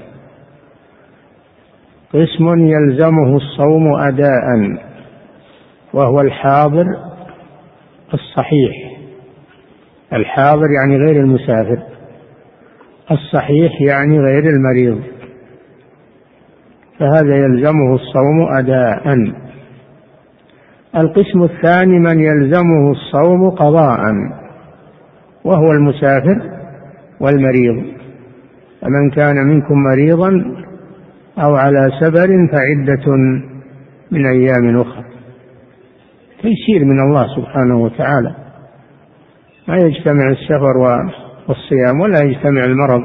قسم 2.13 2.67
يلزمه 2.67 3.35
الصوم 3.37 3.95
أداء 4.01 4.77
وهو 5.93 6.21
الحاضر 6.21 6.85
الصحيح. 8.13 8.71
الحاضر 10.13 10.67
يعني 10.71 10.97
غير 10.97 11.23
المسافر. 11.23 11.83
الصحيح 13.11 13.81
يعني 13.81 14.19
غير 14.19 14.43
المريض. 14.43 15.01
فهذا 16.99 17.35
يلزمه 17.35 17.95
الصوم 17.95 18.57
أداء. 18.57 19.15
القسم 20.95 21.43
الثاني 21.43 21.99
من 21.99 22.19
يلزمه 22.19 22.91
الصوم 22.91 23.49
قضاء. 23.49 23.99
وهو 25.43 25.71
المسافر 25.71 26.41
والمريض. 27.19 27.83
فمن 28.81 29.09
كان 29.09 29.35
منكم 29.35 29.83
مريضا 29.83 30.55
أو 31.37 31.55
على 31.55 31.91
سفر 31.99 32.27
فعدة 32.51 33.15
من 34.11 34.25
أيام 34.25 34.79
أخرى. 34.81 35.03
تيسير 36.41 36.85
من 36.85 36.99
الله 36.99 37.35
سبحانه 37.35 37.77
وتعالى. 37.77 38.35
ما 39.67 39.75
يجتمع 39.75 40.29
السفر 40.29 40.77
والصيام 41.47 42.01
ولا 42.01 42.23
يجتمع 42.23 42.63
المرض 42.63 43.01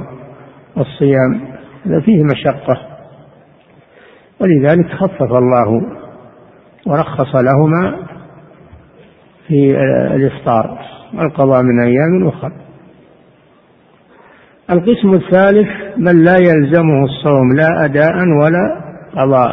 والصيام. 0.77 1.41
هذا 1.87 2.01
فيه 2.01 2.23
مشقة. 2.23 2.81
ولذلك 4.41 4.91
خفف 4.91 5.33
الله 5.33 5.83
ورخص 6.87 7.35
لهما 7.35 7.97
في 9.49 9.77
الإفطار. 10.15 10.96
القضاء 11.15 11.63
من 11.63 11.81
أيام 11.81 12.29
أخرى 12.29 12.53
القسم 14.71 15.15
الثالث 15.15 15.69
من 15.97 16.25
لا 16.25 16.37
يلزمه 16.37 17.05
الصوم 17.05 17.53
لا 17.57 17.85
أداء 17.85 18.15
ولا 18.43 18.81
قضاء 19.17 19.53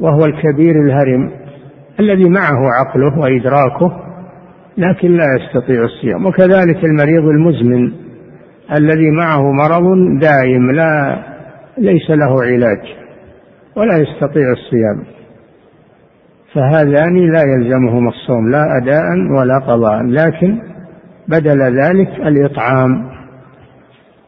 وهو 0.00 0.24
الكبير 0.24 0.74
الهرم 0.84 1.30
الذي 2.00 2.28
معه 2.28 2.60
عقله 2.80 3.18
وإدراكه 3.18 4.02
لكن 4.78 5.16
لا 5.16 5.24
يستطيع 5.40 5.84
الصيام. 5.84 6.26
وكذلك 6.26 6.84
المريض 6.84 7.24
المزمن 7.24 7.92
الذي 8.76 9.10
معه 9.10 9.52
مرض 9.52 9.84
دائم 10.20 10.70
لا 10.70 11.22
ليس 11.78 12.10
له 12.10 12.42
علاج 12.42 12.80
ولا 13.76 13.96
يستطيع 13.96 14.52
الصيام. 14.52 15.15
فهذان 16.56 17.32
لا 17.32 17.42
يلزمهما 17.42 18.08
الصوم 18.08 18.50
لا 18.50 18.64
أداء 18.82 19.04
ولا 19.38 19.58
قضاء 19.58 20.02
لكن 20.02 20.58
بدل 21.28 21.58
ذلك 21.58 22.08
الإطعام. 22.08 22.90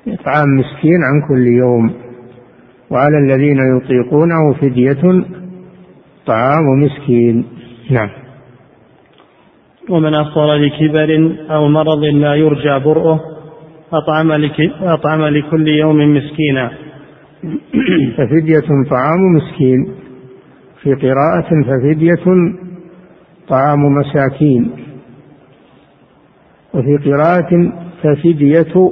إطعام 0.08 0.48
مسكين 0.58 1.00
عن 1.04 1.28
كل 1.28 1.46
يوم. 1.46 1.90
وعلى 2.90 3.18
الذين 3.18 3.76
يطيقونه 3.76 4.52
فدية 4.60 5.24
طعام 6.26 6.64
مسكين. 6.82 7.44
نعم. 7.90 8.10
ومن 9.90 10.14
أفطر 10.14 10.54
لكبر 10.54 11.36
أو 11.50 11.68
مرض 11.68 12.04
لا 12.04 12.34
يرجى 12.34 12.84
برؤه 12.84 13.20
أطعم, 13.92 14.32
لك 14.32 14.60
أطعم 14.82 15.22
لكل 15.22 15.68
يوم 15.68 16.14
مسكينا. 16.14 16.70
ففدية 18.16 18.68
طعام 18.90 19.20
مسكين. 19.36 19.97
في 20.82 20.94
قراءة 20.94 21.48
ففدية 21.66 22.24
طعام 23.48 23.80
مساكين 23.84 24.70
وفي 26.74 27.10
قراءة 27.10 27.72
ففدية 28.02 28.90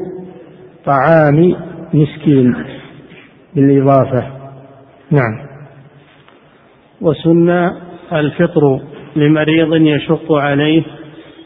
طعام 0.85 1.55
مسكين 1.95 2.55
بالإضافة. 3.55 4.27
نعم. 5.11 5.47
وسن 7.01 7.51
الفطر 8.13 8.81
لمريض 9.17 9.75
يشق 9.75 10.33
عليه 10.33 10.83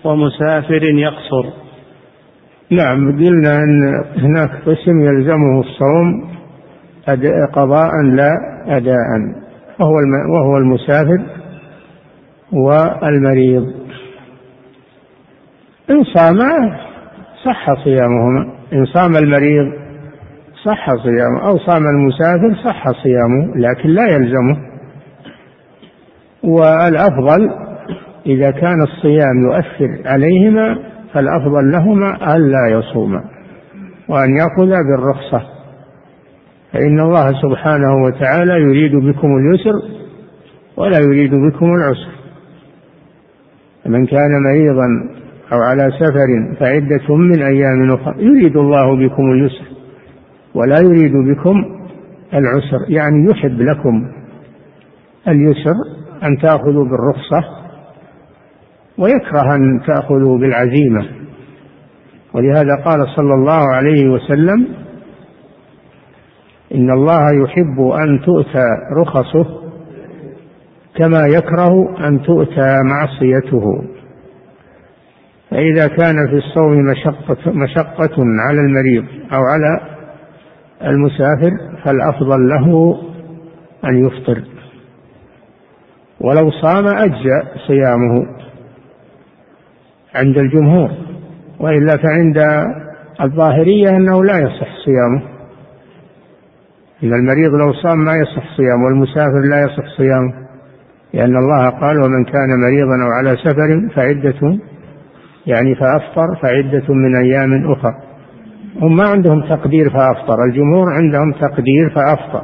ومسافر 0.05 0.83
يقصر. 0.83 1.45
نعم 2.71 3.19
قلنا 3.19 3.59
أن 3.59 4.05
هناك 4.17 4.51
قسم 4.67 5.01
يلزمه 5.01 5.61
الصوم 5.61 6.31
قضاء 7.55 7.91
لا 8.05 8.31
أداء. 8.67 9.50
وهو 9.81 9.95
وهو 10.35 10.57
المسافر 10.57 11.23
والمريض. 12.53 13.63
إن 15.91 16.05
صام 16.05 16.39
صح 17.45 17.85
صيامهما. 17.85 18.53
إن 18.73 18.85
صام 18.85 19.17
المريض 19.17 19.73
صح 20.65 20.95
صيامه. 20.95 21.49
أو 21.49 21.59
صام 21.59 21.83
المسافر 21.87 22.55
صح 22.65 22.85
صيامه 23.03 23.57
لكن 23.57 23.89
لا 23.89 24.03
يلزمه. 24.13 24.57
والأفضل 26.45 27.51
إذا 28.27 28.51
كان 28.51 28.83
الصيام 28.83 29.43
يؤثر 29.45 30.09
عليهما 30.09 30.79
فالأفضل 31.13 31.71
لهما 31.71 32.37
ألا 32.37 32.79
يصوما. 32.79 33.25
وأن 34.09 34.37
يأخذ 34.37 34.71
بالرخصة. 34.71 35.60
فإن 36.73 37.01
الله 37.01 37.33
سبحانه 37.43 38.05
وتعالى 38.05 38.53
يريد 38.53 38.93
بكم 38.97 39.29
اليسر 39.37 39.73
ولا 40.77 40.99
يريد 40.99 41.35
بكم 41.35 41.67
العسر. 41.75 42.11
فمن 43.85 44.07
كان 44.07 44.43
مريضا 44.43 44.87
أو 45.53 45.59
على 45.59 45.91
سفر 45.99 46.57
فعدة 46.61 47.17
من 47.17 47.43
أيام 47.43 47.91
أخرى 47.91 48.15
يريد 48.25 48.57
الله 48.57 48.97
بكم 48.97 49.33
اليسر 49.33 49.65
ولا 50.55 50.81
يريد 50.81 51.13
بكم 51.13 51.55
العسر 52.35 52.79
يعني 52.89 53.31
يحب 53.31 53.61
لكم 53.61 54.11
اليسر 55.29 55.75
أن 56.23 56.39
تأخذوا 56.39 56.85
بالرخصة 56.85 57.49
ويكره 58.99 59.55
أن 59.55 59.81
تأخذوا 59.87 60.39
بالعزيمة. 60.39 61.07
ولهذا 62.35 62.83
قال 62.85 63.07
صلى 63.17 63.35
الله 63.35 63.75
عليه 63.75 64.09
وسلم 64.09 64.67
إن 66.75 66.91
الله 66.91 67.45
يحب 67.45 67.81
أن 67.81 68.21
تؤتى 68.25 68.67
رخصه 69.01 69.61
كما 70.97 71.27
يكره 71.27 72.07
أن 72.09 72.23
تؤتى 72.23 72.83
معصيته. 72.85 73.85
فإذا 75.51 75.87
كان 75.87 76.29
في 76.29 76.35
الصوم 76.35 76.73
مشقة, 76.73 77.53
مشقة 77.53 78.17
على 78.19 78.61
المريض 78.61 79.05
أو 79.33 79.43
على 79.43 79.81
المسافر 80.83 81.51
فالأفضل 81.85 82.49
له 82.49 82.97
أن 83.85 84.07
يفطر. 84.07 84.43
ولو 86.21 86.51
صام 86.51 86.87
أجزأ 86.87 87.43
صيامه 87.67 88.27
عند 90.15 90.39
الجمهور 90.39 90.91
وإلا 91.61 91.97
فعند 91.97 92.39
الظاهرية 93.21 93.91
أنه 93.91 94.25
لا 94.25 94.39
يصح 94.39 94.69
صيامه. 94.85 95.30
إن 97.05 97.15
المريض 97.15 97.55
لو 97.55 97.73
صام 97.73 97.99
ما 97.99 98.13
يصح 98.17 98.57
صيامه 98.57 98.85
والمسافر 98.85 99.41
لا 99.51 99.61
يصح 99.63 99.97
صيامه. 99.97 100.33
لأن 101.15 101.37
الله 101.37 101.69
قال 101.69 101.97
ومن 102.03 102.25
كان 102.25 102.61
مريضا 102.61 103.05
أو 103.05 103.11
على 103.11 103.37
سفر 103.37 103.89
فعدة 103.97 104.59
يعني 105.47 105.75
فأفطر 105.75 106.37
فعدة 106.43 106.95
من 106.95 107.17
أيام 107.17 107.73
أخر. 107.73 107.95
هم 108.77 108.97
ما 108.97 109.09
عندهم 109.09 109.41
تقدير 109.49 109.91
فأفطر 109.91 110.45
الجمهور 110.45 110.93
عندهم 110.93 111.33
تقدير 111.33 111.91
فأفطر. 111.91 112.43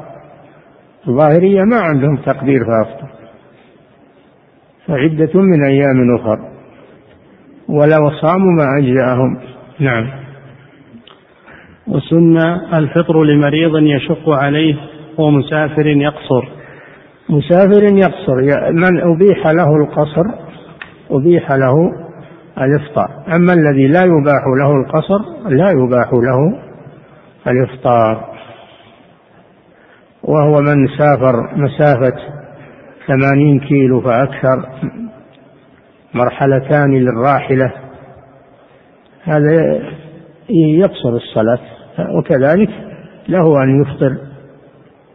الظاهرية 1.09 1.63
ما 1.63 1.81
عندهم 1.81 2.17
تقدير 2.17 2.65
فأفطر. 2.65 3.09
فعدة 4.87 5.41
من 5.41 5.65
أيام 5.65 6.17
أخر. 6.17 6.39
ولو 7.69 8.11
صاموا 8.11 8.53
ما 8.53 8.79
أجزأهم. 8.79 9.39
نعم. 9.81 10.26
وسن 11.89 12.37
الفطر 12.75 13.23
لمريض 13.23 13.77
يشق 13.77 14.29
عليه 14.29 14.77
ومسافر 15.19 15.87
يقصر. 15.87 16.49
مسافر 17.29 17.83
يقصر 17.83 18.37
من 18.73 19.01
أبيح 19.01 19.47
له 19.47 19.77
القصر 19.77 20.25
أبيح 21.11 21.53
له 21.53 21.75
الإفطار. 22.61 23.09
أما 23.37 23.53
الذي 23.53 23.87
لا 23.89 24.03
يباح 24.03 24.45
له 24.63 24.73
القصر 24.73 25.19
لا 25.49 25.71
يباح 25.71 26.13
له 26.13 26.59
الإفطار. 27.47 28.37
وهو 30.23 30.61
من 30.61 30.89
سافر 30.99 31.57
مسافة 31.57 32.17
ثمانين 33.07 33.61
كيلو 33.61 34.01
فأكثر 34.01 34.69
مرحلتان 36.15 36.91
للراحلة. 36.95 37.73
هذا 39.23 39.83
يقصر 40.51 41.09
الصلاة. 41.09 41.76
وكذلك 41.99 42.71
له 43.29 43.63
أن 43.63 43.83
يفطر 43.83 44.17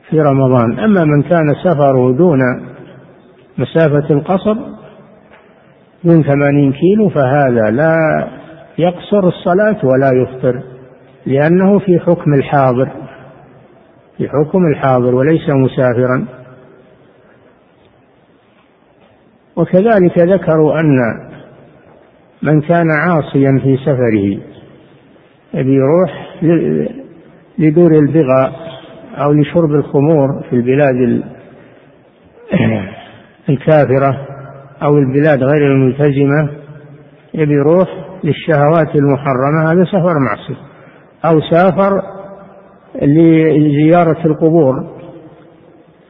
في 0.10 0.22
رمضان. 0.22 0.80
أما 0.80 1.04
من 1.04 1.22
كان 1.24 1.56
سفره 1.64 2.12
دون 2.12 2.40
مسافة 3.58 4.14
القصر 4.14 4.56
دون 6.04 6.24
ثمانين 6.24 6.74
كيلو 6.74 7.10
فهذا 7.10 7.72
لا 7.72 7.98
يقصر 8.78 9.28
الصلاة 9.28 9.78
ولا 9.84 10.12
يفطر 10.14 10.62
لأنه 11.26 11.80
في 11.80 12.00
حكم 12.00 12.34
الحاضر 12.34 12.90
في 14.18 14.30
حكم 14.30 14.66
الحاضر 14.66 15.16
وليس 15.16 15.50
مسافرا. 15.50 16.26
وكذلك 19.56 20.20
ذكروا 20.20 20.80
أن 20.80 20.98
من 22.42 22.62
كان 22.62 22.88
عاصيا 22.92 23.60
في 23.64 23.78
سفره 23.78 24.51
يبي 25.54 25.74
يروح 25.74 26.42
لدور 27.60 27.92
البغاء 27.92 28.54
أو 29.16 29.32
لشرب 29.32 29.72
الخمور 29.72 30.44
في 30.50 30.56
البلاد 30.56 31.24
الكافرة 33.50 34.28
أو 34.84 34.98
البلاد 34.98 35.44
غير 35.44 35.72
الملتزمة 35.72 36.50
يبي 37.34 37.54
يروح 37.54 37.88
للشهوات 38.24 38.96
المحرمة 38.96 39.72
هذا 39.72 39.84
سفر 39.84 40.20
معصية 40.20 40.62
أو 41.26 41.42
سافر 41.42 42.02
لزيارة 43.58 44.28
القبور 44.28 44.74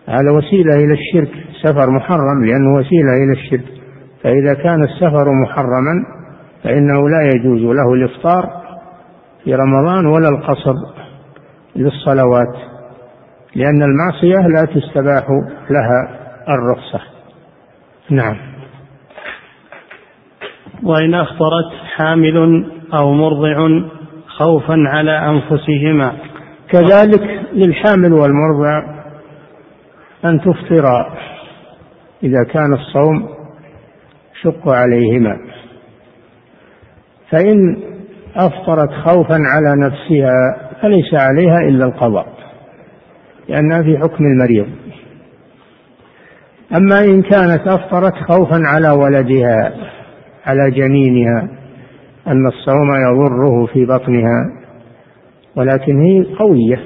هذا 0.07 0.31
وسيلة 0.31 0.75
إلى 0.75 0.93
الشرك 0.93 1.31
سفر 1.63 1.89
محرم 1.89 2.45
لأنه 2.45 2.73
وسيلة 2.73 3.13
إلى 3.13 3.31
الشرك 3.31 3.65
فإذا 4.23 4.53
كان 4.53 4.83
السفر 4.83 5.25
محرما 5.43 6.05
فإنه 6.63 7.09
لا 7.09 7.29
يجوز 7.35 7.61
له 7.61 7.93
الإفطار 7.93 8.60
في 9.43 9.53
رمضان 9.53 10.05
ولا 10.05 10.29
القصر 10.29 10.73
للصلوات 11.75 12.71
لأن 13.55 13.83
المعصية 13.83 14.47
لا 14.47 14.65
تستباح 14.65 15.27
لها 15.69 16.19
الرخصة. 16.49 17.01
نعم. 18.09 18.37
وإن 20.83 21.13
أفطرت 21.13 21.71
حامل 21.95 22.65
أو 22.93 23.13
مرضع 23.13 23.87
خوفا 24.27 24.75
على 24.87 25.11
أنفسهما. 25.11 26.13
كذلك 26.69 27.41
للحامل 27.53 28.13
والمرضع 28.13 29.01
أن 30.25 30.41
تفطرا 30.41 31.17
إذا 32.23 32.43
كان 32.53 32.73
الصوم 32.73 33.29
شق 34.41 34.69
عليهما. 34.69 35.37
فإن 37.31 37.77
أفطرت 38.35 38.89
خوفا 38.91 39.37
على 39.45 39.75
نفسها 39.75 40.57
فليس 40.81 41.13
عليها 41.13 41.57
إلا 41.59 41.85
القضاء 41.85 42.27
لأنها 43.49 43.83
في 43.83 43.97
حكم 43.97 44.25
المريض. 44.25 44.67
أما 46.75 46.99
إن 46.99 47.21
كانت 47.21 47.67
أفطرت 47.67 48.13
خوفا 48.13 48.61
على 48.65 48.89
ولدها 48.89 49.73
على 50.45 50.71
جنينها 50.71 51.47
أن 52.27 52.47
الصوم 52.47 52.89
يضره 52.95 53.65
في 53.65 53.85
بطنها 53.85 54.61
ولكن 55.55 56.01
هي 56.01 56.35
قوية 56.39 56.79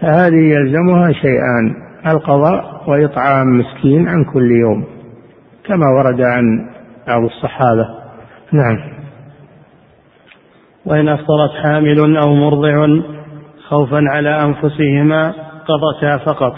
فهذه 0.00 0.54
يلزمها 0.54 1.12
شيئان 1.12 1.74
القضاء 2.06 2.84
وإطعام 2.90 3.46
مسكين 3.58 4.08
عن 4.08 4.24
كل 4.24 4.50
يوم 4.50 4.84
كما 5.64 5.86
ورد 5.98 6.20
عن 6.20 6.42
بعض 7.08 7.22
الصحابة. 7.22 7.86
نعم. 8.52 9.01
وإن 10.86 11.08
أفطرت 11.08 11.50
حامل 11.62 12.16
أو 12.16 12.34
مرضع 12.34 12.86
خوفا 13.68 14.00
على 14.08 14.44
أنفسهما 14.44 15.34
قضتا 15.68 16.16
فقط. 16.16 16.54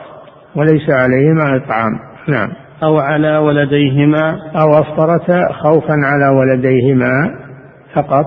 وليس 0.56 0.90
عليهما 0.90 1.56
إطعام. 1.56 1.92
نعم. 2.28 2.48
أو 2.82 2.98
على 2.98 3.38
ولديهما 3.38 4.30
أو 4.30 4.78
أفطرتا 4.78 5.52
خوفا 5.52 5.94
على 5.94 6.38
ولديهما 6.38 7.10
فقط 7.94 8.26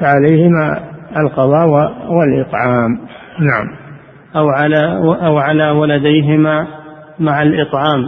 فعليهما 0.00 0.80
القضاء 1.16 1.68
والإطعام. 2.08 2.98
نعم. 3.40 3.66
أو 4.36 4.48
على 4.48 4.96
أو 5.26 5.38
على 5.38 5.70
ولديهما 5.70 6.66
مع 7.18 7.42
الإطعام. 7.42 8.04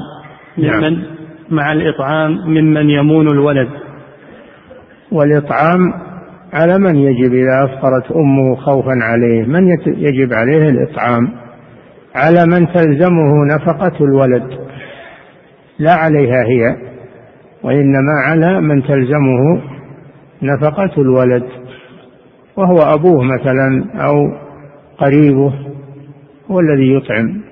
نعم. 0.59 0.81
ممن 0.81 1.03
مع 1.51 1.73
الإطعام 1.73 2.31
ممن 2.47 2.91
يمون 2.91 3.27
الولد. 3.27 3.69
والإطعام 5.13 6.08
على 6.53 6.79
من 6.79 6.97
يجب 6.97 7.35
إذا 7.35 7.65
أفطرت 7.65 8.13
أمه 8.13 8.57
خوفا 8.57 8.95
عليه؟ 9.03 9.43
من 9.45 9.69
يجب 9.87 10.33
عليه 10.33 10.69
الإطعام؟ 10.69 11.29
على 12.15 12.47
من 12.47 12.67
تلزمه 12.73 13.45
نفقة 13.55 14.05
الولد؟ 14.05 14.59
لا 15.79 15.93
عليها 15.93 16.45
هي 16.45 16.77
وإنما 17.63 18.13
على 18.27 18.61
من 18.61 18.83
تلزمه 18.83 19.63
نفقة 20.43 21.03
الولد 21.03 21.45
وهو 22.57 22.79
أبوه 22.79 23.23
مثلا 23.23 23.85
أو 23.95 24.15
قريبه 24.99 25.55
هو 26.51 26.61
الذي 26.61 26.95
يطعم. 26.95 27.43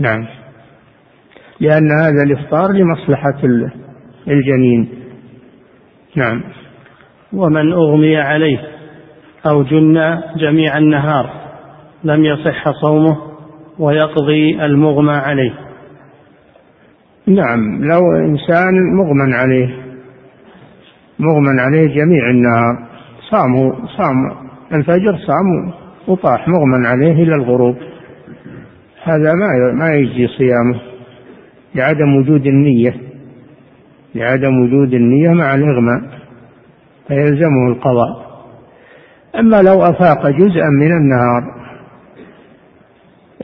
نعم. 0.00 0.26
لأن 1.60 1.90
هذا 1.90 2.22
الإفطار 2.22 2.72
لمصلحة 2.72 3.40
الجنين. 4.28 4.88
نعم. 6.16 6.42
ومن 7.32 7.72
أغمي 7.72 8.16
عليه 8.16 8.58
أو 9.46 9.62
جن 9.62 10.20
جميع 10.36 10.78
النهار 10.78 11.30
لم 12.04 12.24
يصح 12.24 12.70
صومه 12.70 13.16
ويقضي 13.78 14.64
المغمى 14.64 15.12
عليه. 15.12 15.54
نعم 17.26 17.84
لو 17.84 18.00
إنسان 18.16 18.74
مغمى 18.96 19.34
عليه 19.34 19.68
مغمى 21.18 21.60
عليه 21.60 21.86
جميع 21.86 22.30
النهار 22.30 22.88
صاموا 23.30 23.72
صام 23.96 24.16
الفجر 24.72 25.16
صام 25.26 25.72
وطاح 26.08 26.48
مغمى 26.48 26.88
عليه 26.88 27.12
إلى 27.12 27.34
الغروب. 27.34 27.76
هذا 29.02 29.32
ما 29.32 29.72
ما 29.72 29.94
يجزي 29.94 30.26
صيامه 30.26 30.80
لعدم 31.74 32.16
وجود 32.16 32.46
النية 32.46 32.94
لعدم 34.14 34.62
وجود 34.62 34.94
النية 34.94 35.30
مع 35.30 35.54
الإغماء. 35.54 36.17
فيلزمه 37.08 37.68
القضاء. 37.68 38.28
أما 39.38 39.62
لو 39.62 39.82
أفاق 39.82 40.28
جزءا 40.28 40.68
من 40.68 40.92
النهار 40.92 41.58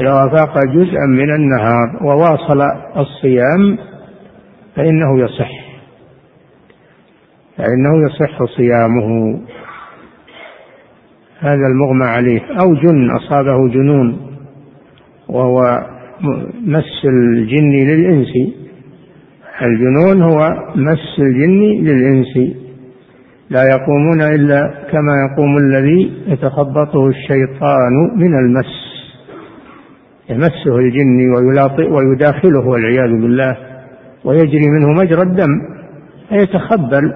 لو 0.01 0.13
أفاق 0.13 0.59
جزءا 0.65 1.07
من 1.07 1.35
النهار 1.35 1.99
وواصل 2.03 2.63
الصيام 2.97 3.79
فإنه 4.77 5.19
يصح. 5.19 5.51
فإنه 7.57 8.07
يصح 8.07 8.45
صيامه. 8.57 9.41
هذا 11.39 11.67
المغمى 11.67 12.05
عليه. 12.05 12.41
أو 12.61 12.75
جن 12.75 13.11
أصابه 13.11 13.69
جنون 13.69 14.37
وهو 15.29 15.87
مس 16.67 17.05
الجن 17.05 17.71
للإنس. 17.71 18.33
الجنون 19.63 20.23
هو 20.23 20.51
مس 20.77 21.19
الجن 21.19 21.61
للإنس. 21.61 22.64
لا 23.55 23.63
يقومون 23.63 24.23
إلا 24.23 24.75
كما 24.91 25.13
يقوم 25.31 25.57
الذي 25.57 26.23
يتخبطه 26.27 27.07
الشيطان 27.07 27.93
من 28.17 28.39
المس. 28.39 28.85
يمسه 30.31 30.77
الجن 30.79 31.35
ويلاطئ 31.37 31.91
ويداخله 31.91 32.67
والعياذ 32.67 33.21
بالله 33.21 33.57
ويجري 34.25 34.71
منه 34.71 34.89
مجرى 34.89 35.23
الدم 35.23 35.53
فيتخبل 36.29 37.13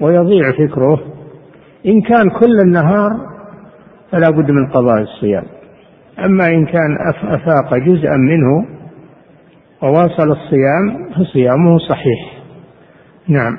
ويضيع 0.00 0.52
فكره. 0.52 1.00
إن 1.86 2.00
كان 2.00 2.30
كل 2.30 2.60
النهار 2.64 3.10
فلا 4.12 4.30
بد 4.30 4.50
من 4.50 4.66
قضاء 4.66 5.02
الصيام. 5.02 5.44
أما 6.24 6.46
إن 6.46 6.66
كان 6.66 6.96
أفاق 7.24 7.74
جزءا 7.76 8.16
منه 8.16 8.66
وواصل 9.82 10.30
الصيام 10.30 11.10
فصيامه 11.16 11.78
صحيح. 11.78 12.38
نعم. 13.28 13.56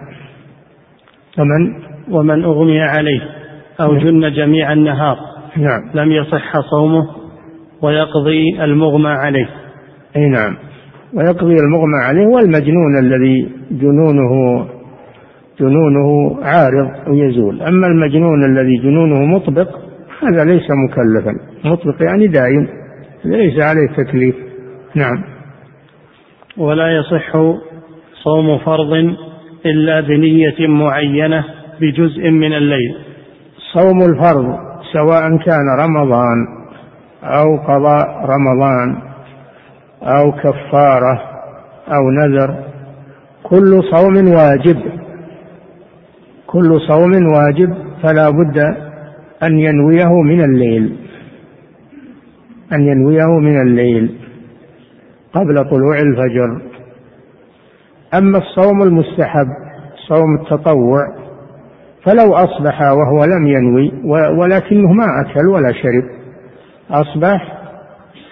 ومن 1.39 1.73
ومن 2.11 2.43
أغمي 2.43 2.81
عليه 2.81 3.21
أو 3.81 3.93
نعم. 3.93 4.03
جن 4.03 4.33
جميع 4.33 4.73
النهار. 4.73 5.17
نعم. 5.57 5.81
لم 5.93 6.11
يصح 6.11 6.59
صومه 6.71 7.07
ويقضي 7.81 8.63
المغمى 8.63 9.09
عليه. 9.09 9.49
أي 10.15 10.29
نعم. 10.29 10.55
ويقضي 11.13 11.55
المغمى 11.55 12.03
عليه 12.03 12.27
والمجنون 12.27 12.99
الذي 12.99 13.49
جنونه 13.71 14.65
جنونه 15.59 16.37
عارض 16.43 17.07
ويزول. 17.07 17.61
أما 17.61 17.87
المجنون 17.87 18.45
الذي 18.45 18.77
جنونه 18.77 19.25
مطبق 19.25 19.69
هذا 20.21 20.45
ليس 20.45 20.67
مكلفا. 20.71 21.31
مطلق 21.65 22.03
يعني 22.03 22.27
دائم 22.27 22.67
ليس 23.25 23.59
عليه 23.59 23.87
تكليف. 23.97 24.35
نعم. 24.95 25.23
ولا 26.57 26.97
يصح 26.97 27.33
صوم 28.23 28.57
فرض 28.57 29.15
إلا 29.65 29.99
بنية 29.99 30.67
معينة 30.67 31.45
بجزء 31.81 32.31
من 32.31 32.53
الليل. 32.53 32.95
صوم 33.73 34.01
الفرض 34.01 34.57
سواء 34.93 35.37
كان 35.37 35.67
رمضان 35.79 36.47
أو 37.23 37.57
قضاء 37.57 38.07
رمضان 38.25 39.01
أو 40.03 40.31
كفارة 40.31 41.21
أو 41.87 42.09
نذر 42.09 42.55
كل 43.43 43.83
صوم 43.91 44.27
واجب. 44.27 44.77
كل 46.47 46.81
صوم 46.87 47.11
واجب 47.11 47.75
فلا 48.03 48.29
بد 48.29 48.57
أن 49.43 49.59
ينويه 49.59 50.21
من 50.21 50.41
الليل. 50.43 50.95
أن 52.73 52.81
ينويه 52.81 53.39
من 53.39 53.61
الليل 53.61 54.15
قبل 55.33 55.69
طلوع 55.69 55.97
الفجر. 55.97 56.68
أما 58.13 58.37
الصوم 58.37 58.83
المستحب 58.83 59.47
صوم 60.07 60.35
التطوع 60.41 60.99
فلو 62.03 62.33
أصبح 62.33 62.81
وهو 62.81 63.25
لم 63.25 63.47
ينوي 63.47 63.91
ولكنه 64.37 64.91
ما 64.91 65.05
أكل 65.21 65.47
ولا 65.47 65.71
شرب 65.71 66.03
أصبح 66.91 67.59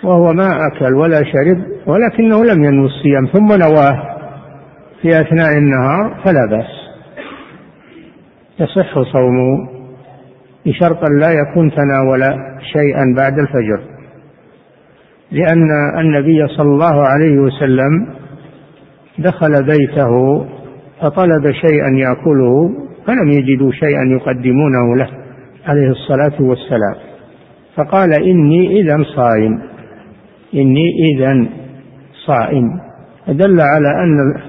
وهو 0.04 0.34
ما 0.34 0.68
أكل 0.68 0.94
ولا 0.94 1.24
شرب 1.24 1.64
ولكنه 1.86 2.46
لم 2.46 2.64
ينوي 2.64 2.86
الصيام 2.86 3.26
ثم 3.26 3.48
نواه 3.48 4.18
في 5.02 5.22
أثناء 5.22 5.58
النهار 5.58 6.22
فلا 6.26 6.46
بأس. 6.46 6.78
يصح 8.60 8.94
صومه 9.14 9.70
بشرط 10.66 11.10
لا 11.10 11.32
يكون 11.32 11.72
تناول 11.72 12.22
شيئا 12.74 13.14
بعد 13.18 13.40
الفجر 13.40 13.82
لأن 15.32 15.70
النبي 16.00 16.48
صلى 16.48 16.68
الله 16.70 17.08
عليه 17.08 17.40
وسلم 17.40 18.17
دخل 19.20 19.66
بيته 19.66 20.46
فطلب 21.02 21.52
شيئا 21.52 21.90
يأكله 21.90 22.70
فلم 23.08 23.30
يجدوا 23.30 23.72
شيئا 23.72 24.04
يقدمونه 24.04 24.96
له 24.96 25.10
عليه 25.66 25.90
الصلاة 25.90 26.42
والسلام. 26.42 26.96
فقال 27.76 28.14
إني 28.24 28.82
إذا 28.82 29.04
صائم. 29.16 29.62
إني 30.54 30.86
إذا 31.12 31.46
صائم. 32.26 32.80
دل 33.28 33.62
على 33.62 34.04
أن 34.04 34.42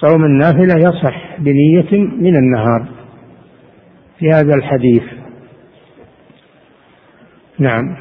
صوم 0.00 0.24
النافلة 0.24 0.74
يصح 0.78 1.38
بنية 1.38 2.06
من 2.20 2.36
النهار. 2.36 2.86
في 4.18 4.30
هذا 4.30 4.54
الحديث. 4.54 5.02
نعم. 7.58 7.96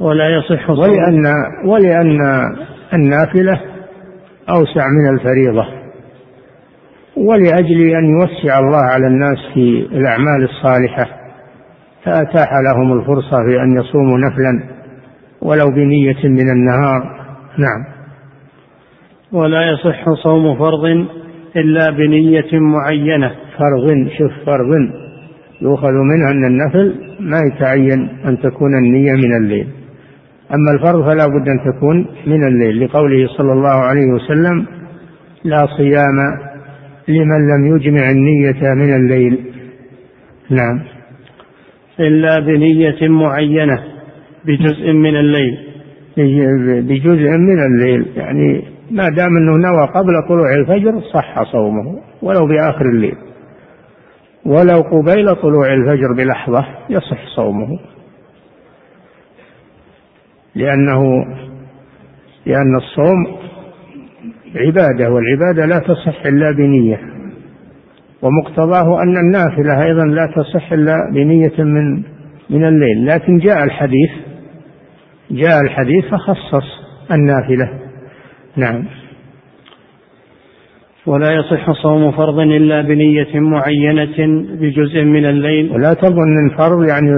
ولا 0.00 0.28
يصح 0.28 0.70
ولأن 0.70 1.24
ولأن 1.64 2.20
النافلة 2.94 3.73
أوسع 4.50 4.88
من 4.88 5.18
الفريضة. 5.18 5.66
ولأجل 7.16 7.80
أن 7.96 8.04
يوسع 8.04 8.58
الله 8.58 8.82
على 8.92 9.06
الناس 9.06 9.38
في 9.54 9.86
الأعمال 9.92 10.44
الصالحة 10.44 11.06
فأتاح 12.04 12.48
لهم 12.52 12.92
الفرصة 12.92 13.44
في 13.46 13.62
أن 13.62 13.76
يصوموا 13.76 14.18
نفلا 14.18 14.62
ولو 15.42 15.70
بنية 15.70 16.28
من 16.28 16.50
النهار. 16.50 17.02
نعم. 17.58 17.84
ولا 19.32 19.70
يصح 19.70 20.04
صوم 20.22 20.58
فرض 20.58 20.84
إلا 21.56 21.90
بنية 21.90 22.50
معينة. 22.52 23.28
فرض 23.58 24.08
شوف 24.18 24.32
فرض. 24.46 24.90
يؤخذ 25.62 25.92
منها 25.92 26.30
أن 26.30 26.44
النفل 26.44 26.94
ما 27.20 27.40
يتعين 27.52 28.08
أن 28.24 28.38
تكون 28.38 28.78
النية 28.78 29.12
من 29.12 29.36
الليل. 29.36 29.83
أما 30.50 30.70
الفرض 30.74 31.04
فلا 31.04 31.26
بد 31.26 31.48
أن 31.48 31.72
تكون 31.72 32.06
من 32.26 32.46
الليل 32.46 32.84
لقوله 32.84 33.26
صلى 33.26 33.52
الله 33.52 33.76
عليه 33.76 34.06
وسلم 34.06 34.66
لا 35.44 35.66
صيام 35.76 36.16
لمن 37.08 37.48
لم 37.48 37.76
يجمع 37.76 38.10
النية 38.10 38.74
من 38.74 38.94
الليل. 38.96 39.38
نعم. 40.50 40.80
إلا 42.00 42.40
بنية 42.40 43.08
معينة 43.08 43.78
بجزء 44.44 44.92
من 44.92 45.16
الليل. 45.16 45.58
بجزء 46.82 47.30
من 47.30 47.58
الليل 47.66 48.06
يعني 48.16 48.62
ما 48.90 49.08
دام 49.08 49.36
أنه 49.36 49.52
نوى 49.52 49.86
قبل 49.86 50.28
طلوع 50.28 50.54
الفجر 50.54 51.00
صح 51.14 51.42
صومه 51.52 52.00
ولو 52.22 52.46
بآخر 52.46 52.86
الليل. 52.88 53.16
ولو 54.46 54.80
قبيل 54.80 55.34
طلوع 55.34 55.74
الفجر 55.74 56.12
بلحظة 56.16 56.66
يصح 56.90 57.26
صومه. 57.36 57.78
لأنه 60.54 61.24
لأن 62.46 62.76
الصوم 62.76 63.26
عبادة 64.56 65.10
والعبادة 65.10 65.66
لا 65.66 65.78
تصح 65.78 66.26
إلا 66.26 66.50
بنية. 66.50 67.00
ومقتضاه 68.22 69.02
أن 69.02 69.16
النافلة 69.16 69.84
أيضا 69.84 70.04
لا 70.04 70.26
تصح 70.36 70.72
إلا 70.72 70.96
بنية 71.12 71.64
من 71.64 72.02
من 72.50 72.64
الليل. 72.64 73.06
لكن 73.06 73.38
جاء 73.38 73.64
الحديث 73.64 74.10
جاء 75.30 75.60
الحديث 75.60 76.04
فخصص 76.04 76.66
النافلة. 77.12 77.70
نعم. 78.56 78.84
ولا 81.06 81.32
يصح 81.32 81.72
صوم 81.82 82.10
فرض 82.12 82.38
إلا 82.38 82.80
بنية 82.80 83.40
معينة 83.40 84.44
بجزء 84.60 85.04
من 85.04 85.26
الليل. 85.26 85.72
ولا 85.72 85.94
تظن 85.94 86.46
الفرض 86.46 86.88
يعني 86.88 87.10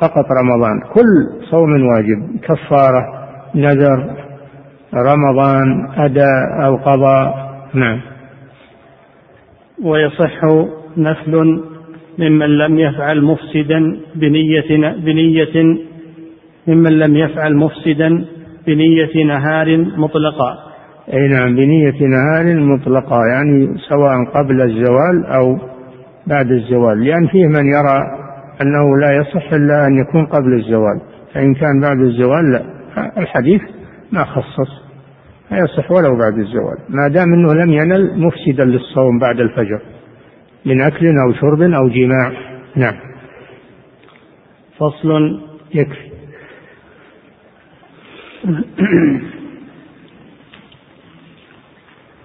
فقط 0.00 0.24
رمضان 0.42 0.80
كل 0.94 1.44
صوم 1.50 1.70
واجب 1.70 2.40
كفارة 2.42 3.02
نذر 3.54 4.16
رمضان 4.94 5.88
أداء 5.96 6.64
أو 6.64 6.76
قضاء. 6.76 7.52
نعم. 7.74 8.00
ويصح 9.84 10.40
نفل 10.96 11.62
ممن 12.18 12.58
لم 12.58 12.78
يفعل 12.78 13.22
مفسدا 13.22 13.96
بنية 14.14 14.94
بنية 15.04 15.78
ممن 16.66 16.98
لم 16.98 17.16
يفعل 17.16 17.56
مفسدا 17.56 18.24
بنية 18.66 19.24
نهار 19.24 19.76
مطلقا. 19.96 20.71
أي 21.08 21.28
نعم 21.28 21.56
بنية 21.56 22.06
نهار 22.06 22.56
مطلقة 22.56 23.26
يعني 23.26 23.78
سواء 23.88 24.24
قبل 24.34 24.62
الزوال 24.62 25.26
أو 25.26 25.58
بعد 26.26 26.50
الزوال 26.50 27.04
لأن 27.04 27.26
فيه 27.26 27.46
من 27.46 27.66
يرى 27.66 28.22
أنه 28.62 28.98
لا 29.00 29.12
يصح 29.16 29.52
إلا 29.52 29.86
أن 29.86 29.98
يكون 29.98 30.26
قبل 30.26 30.54
الزوال 30.54 31.00
فإن 31.34 31.54
كان 31.54 31.80
بعد 31.80 31.98
الزوال 31.98 32.52
لا. 32.52 32.62
الحديث 33.18 33.62
ما 34.12 34.24
خصص 34.24 34.82
يصح 35.52 35.90
ولو 35.90 36.16
بعد 36.18 36.38
الزوال 36.38 36.78
ما 36.88 37.08
دام 37.08 37.32
أنه 37.34 37.54
لم 37.54 37.72
ينل 37.72 38.18
مفسدا 38.18 38.64
للصوم 38.64 39.18
بعد 39.18 39.40
الفجر 39.40 39.80
من 40.66 40.80
أكل 40.80 41.06
أو 41.06 41.32
شرب 41.32 41.62
أو 41.62 41.88
جماع. 41.88 42.32
نعم. 42.76 42.94
فصل 44.78 45.40
يكفي. 45.74 46.12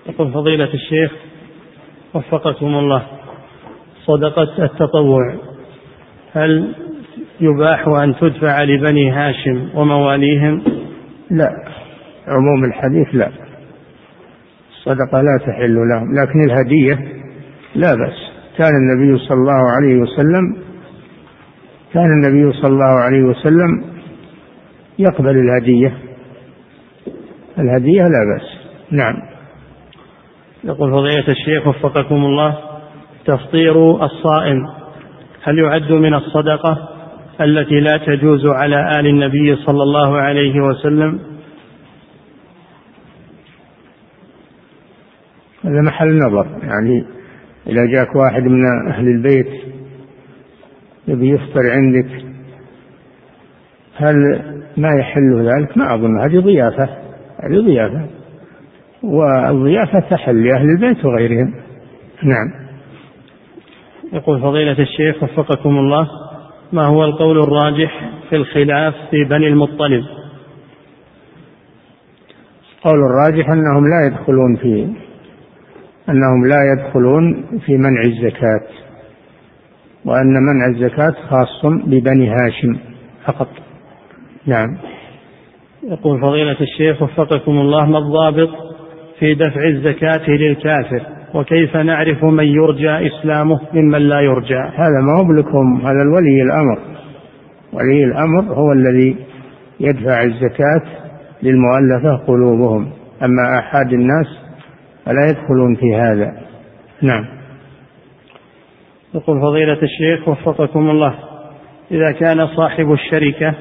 يقول 0.10 0.34
فضيلة 0.34 0.74
الشيخ 0.74 1.12
وفقكم 2.14 2.66
الله. 2.66 3.04
صدقة 4.06 4.66
التطوع. 4.66 5.36
هل 6.34 6.76
يباح 7.42 7.88
أن 7.88 8.16
تدفع 8.16 8.64
لبني 8.64 9.12
هاشم 9.12 9.70
ومواليهم؟ 9.76 10.64
لا. 11.32 11.50
عموم 12.28 12.64
الحديث 12.64 13.08
لا. 13.14 13.32
الصدقة 14.72 15.22
لا 15.22 15.40
تحل 15.46 15.76
لهم. 15.76 16.20
لكن 16.20 16.42
الهدية 16.52 16.94
لا 17.76 17.96
بأس. 17.96 18.32
كان 18.58 18.72
النبي 18.76 19.20
صلى 19.20 19.38
الله 19.38 19.72
عليه 19.72 19.96
وسلم 19.96 20.58
كان 21.94 22.06
النبي 22.06 22.54
صلى 22.54 22.72
الله 22.72 23.00
عليه 23.00 23.24
وسلم 23.24 23.84
يقبل 25.00 25.38
الهدية. 25.38 25.98
الهدية 27.60 28.02
لا 28.02 28.34
بأس. 28.34 28.58
نعم. 28.92 29.37
يقول 30.68 30.92
فضيلة 30.92 31.28
الشيخ 31.28 31.68
وفقكم 31.68 32.16
الله 32.16 32.58
تفطير 33.26 34.06
الصائم 34.06 34.58
هل 35.44 35.60
يعد 35.60 35.92
من 35.92 36.14
الصدقة 36.14 36.90
التي 37.42 37.80
لا 37.80 37.98
تجوز 37.98 38.46
على 38.46 39.00
آل 39.00 39.08
النبي 39.08 39.56
صلى 39.56 39.84
الله 39.84 40.18
عليه 40.18 40.62
وسلم؟ 40.62 41.20
هذا 45.64 45.82
محل 45.82 46.18
نظر. 46.18 46.48
يعني 46.64 47.06
إذا 47.68 47.86
جاك 47.86 48.16
واحد 48.16 48.44
من 48.44 48.62
أهل 48.90 49.08
البيت 49.08 49.50
يبي 51.08 51.30
يفطر 51.30 51.72
عندك 51.72 52.26
هل 53.96 54.16
ما 54.78 54.90
يحل 55.00 55.50
ذلك؟ 55.50 55.78
ما 55.78 55.94
أظن. 55.96 56.20
هذه 56.20 56.40
ضيافة. 56.40 56.90
هذه 57.44 57.66
ضيافة. 57.66 58.17
والضيافة 59.04 60.00
تحل 60.00 60.44
لأهل 60.44 60.66
البيت 60.70 61.06
وغيرهم. 61.06 61.54
نعم. 62.24 62.68
يقول 64.14 64.42
فضيلة 64.42 64.80
الشيخ 64.80 65.24
وفقكم 65.24 65.78
الله 65.78 66.08
ما 66.74 66.86
هو 66.86 67.06
القول 67.06 67.40
الراجح 67.40 68.12
في 68.30 68.36
الخلاف 68.36 68.94
في 69.12 69.24
بني 69.24 69.48
المطلب؟ 69.48 70.04
القول 72.78 73.00
الراجح 73.00 73.50
أنهم 73.50 73.84
لا 73.90 74.08
يدخلون 74.08 74.56
في 74.56 74.94
أنهم 76.10 76.48
لا 76.48 76.74
يدخلون 76.74 77.46
في 77.66 77.78
منع 77.78 78.02
الزكاة 78.02 78.68
وأن 80.06 80.34
منع 80.34 80.68
الزكاة 80.68 81.14
خاص 81.30 81.66
ببني 81.66 82.30
هاشم 82.30 82.78
فقط. 83.26 83.50
نعم. 84.46 84.78
يقول 85.84 86.22
فضيلة 86.22 86.62
الشيخ 86.62 87.02
وفقكم 87.02 87.52
الله 87.52 87.86
ما 87.86 87.98
الضابط 87.98 88.67
في 89.20 89.34
دفع 89.34 89.64
الزكاة 89.68 90.30
للكافر 90.30 91.02
وكيف 91.34 91.78
نعرف 91.78 92.24
من 92.24 92.46
يرجى 92.46 93.08
إسلامه 93.08 93.60
ممن 93.74 94.00
لا 94.00 94.20
يرجى؟ 94.20 94.60
هذا 94.60 95.02
ما 95.02 95.20
هو 95.20 95.34
لكم 95.34 95.82
هذا 95.82 96.02
الولي 96.02 96.42
الأمر. 96.42 96.80
ولي 97.74 98.04
الأمر 98.04 98.54
هو 98.54 98.72
الذي 98.72 99.16
يدفع 99.80 100.24
الزكاة 100.24 100.82
للمؤلفة 101.44 102.26
قلوبهم. 102.28 102.90
أما 103.24 103.60
أحد 103.60 103.94
الناس 103.94 104.28
فلا 105.06 105.26
يدخلون 105.30 105.76
في 105.76 105.96
هذا. 105.96 106.34
نعم. 107.02 107.26
يقول 109.16 109.42
فضيلة 109.42 109.80
الشيخ 109.84 110.28
وفقكم 110.28 110.90
الله 110.90 111.16
إذا 111.92 112.12
كان 112.12 112.48
صاحب 112.48 112.92
الشركة 112.92 113.56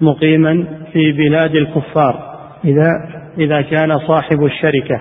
مقيما 0.00 0.66
في 0.92 1.12
بلاد 1.12 1.56
الكفار 1.56 2.29
إذا 2.64 2.90
إذا 3.38 3.62
كان 3.62 3.98
صاحب 3.98 4.44
الشركة 4.44 5.00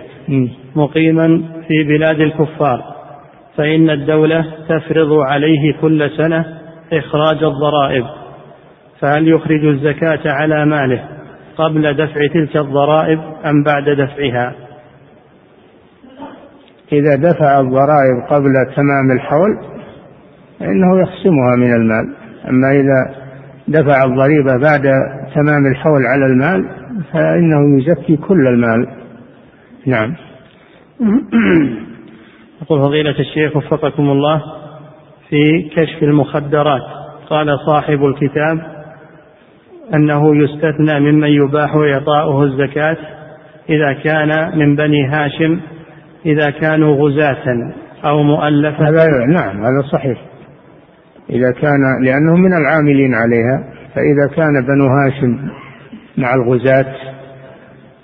مقيما 0.76 1.28
في 1.68 1.84
بلاد 1.84 2.20
الكفار 2.20 2.84
فإن 3.58 3.90
الدولة 3.90 4.46
تفرض 4.70 5.14
عليه 5.14 5.74
كل 5.82 6.10
سنة 6.18 6.46
إخراج 6.94 7.44
الضرائب. 7.44 8.06
فهل 9.00 9.28
يخرج 9.28 9.66
الزكاة 9.66 10.20
على 10.26 10.66
ماله 10.66 11.04
قبل 11.58 11.94
دفع 11.94 12.28
تلك 12.34 12.58
الضرائب 12.58 13.20
أم 13.46 13.64
بعد 13.64 13.90
دفعها؟ 13.90 14.56
إذا 16.94 17.16
دفع 17.16 17.60
الضرائب 17.60 18.24
قبل 18.30 18.54
تمام 18.76 19.12
الحول 19.16 19.80
فإنه 20.60 21.02
يخصمها 21.02 21.56
من 21.58 21.74
المال. 21.74 22.16
أما 22.50 22.72
إذا 22.72 23.16
دفع 23.68 24.04
الضريبة 24.04 24.58
بعد 24.62 24.84
تمام 25.36 25.66
الحول 25.72 26.06
على 26.06 26.26
المال 26.26 26.79
فإنه 27.14 27.82
يزكي 27.82 28.18
كل 28.18 28.48
المال. 28.48 28.88
نعم. 29.86 30.16
يقول 32.62 32.80
فضيلة 32.80 33.20
الشيخ 33.20 33.56
وفقكم 33.56 34.10
الله 34.10 34.42
في 35.30 35.70
كشف 35.76 36.04
المخدرات. 36.04 36.82
قال 37.30 37.60
صاحب 37.66 38.06
الكتاب 38.06 38.62
أنه 39.94 40.44
يستثنى 40.44 41.00
ممن 41.00 41.28
يباح 41.28 41.76
إعطاؤه 41.76 42.44
الزكاة 42.44 42.98
إذا 43.70 43.94
كان 43.94 44.60
من 44.60 44.76
بني 44.76 45.08
هاشم 45.08 45.60
إذا 46.26 46.50
كانوا 46.50 46.96
غزاة 46.96 47.74
أو 48.06 48.24
مؤلفة. 48.24 48.90
هذا 48.90 49.26
نعم 49.26 49.58
هذا 49.58 49.82
صحيح. 49.92 50.18
إذا 51.30 51.52
كان 51.52 52.04
لأنه 52.04 52.36
من 52.36 52.54
العاملين 52.54 53.14
عليها 53.16 53.64
فإذا 53.96 54.36
كان 54.36 54.66
بنو 54.68 54.88
هاشم 54.88 55.50
مع 56.20 56.34
الغزاة 56.34 56.96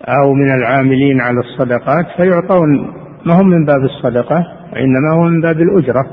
أو 0.07 0.33
من 0.33 0.55
العاملين 0.57 1.21
على 1.21 1.39
الصدقات 1.39 2.05
فيعطون 2.17 2.93
ما 3.25 3.41
هم 3.41 3.47
من 3.49 3.65
باب 3.65 3.83
الصدقة 3.83 4.45
وإنما 4.73 5.13
هو 5.13 5.21
من 5.21 5.41
باب 5.41 5.61
الأجرة 5.61 6.05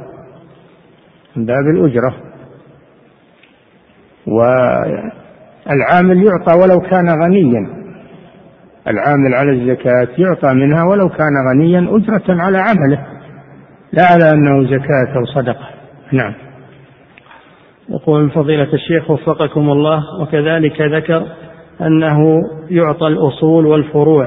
من 1.37 1.47
باب 1.47 1.67
الأجرة. 1.75 2.15
والعامل 4.27 6.25
يعطى 6.25 6.59
ولو 6.59 6.81
كان 6.81 7.09
غنيا. 7.23 7.83
العامل 8.89 9.35
على 9.35 9.51
الزكاة 9.51 10.09
يعطى 10.19 10.55
منها 10.55 10.85
ولو 10.85 11.09
كان 11.09 11.33
غنيا 11.51 11.97
أجرة 11.97 12.43
على 12.43 12.59
عمله 12.59 13.07
لا 13.93 14.03
على 14.05 14.31
أنه 14.31 14.65
زكاة 14.65 15.17
أو 15.17 15.25
صدقة. 15.25 15.69
نعم. 16.13 16.35
يقول 17.89 18.31
فضيلة 18.31 18.75
الشيخ 18.75 19.11
وفقكم 19.11 19.71
الله 19.71 20.03
وكذلك 20.21 20.81
ذكر 20.81 21.27
أنه 21.87 22.19
يعطى 22.71 23.07
الأصول 23.07 23.67
والفروع 23.67 24.27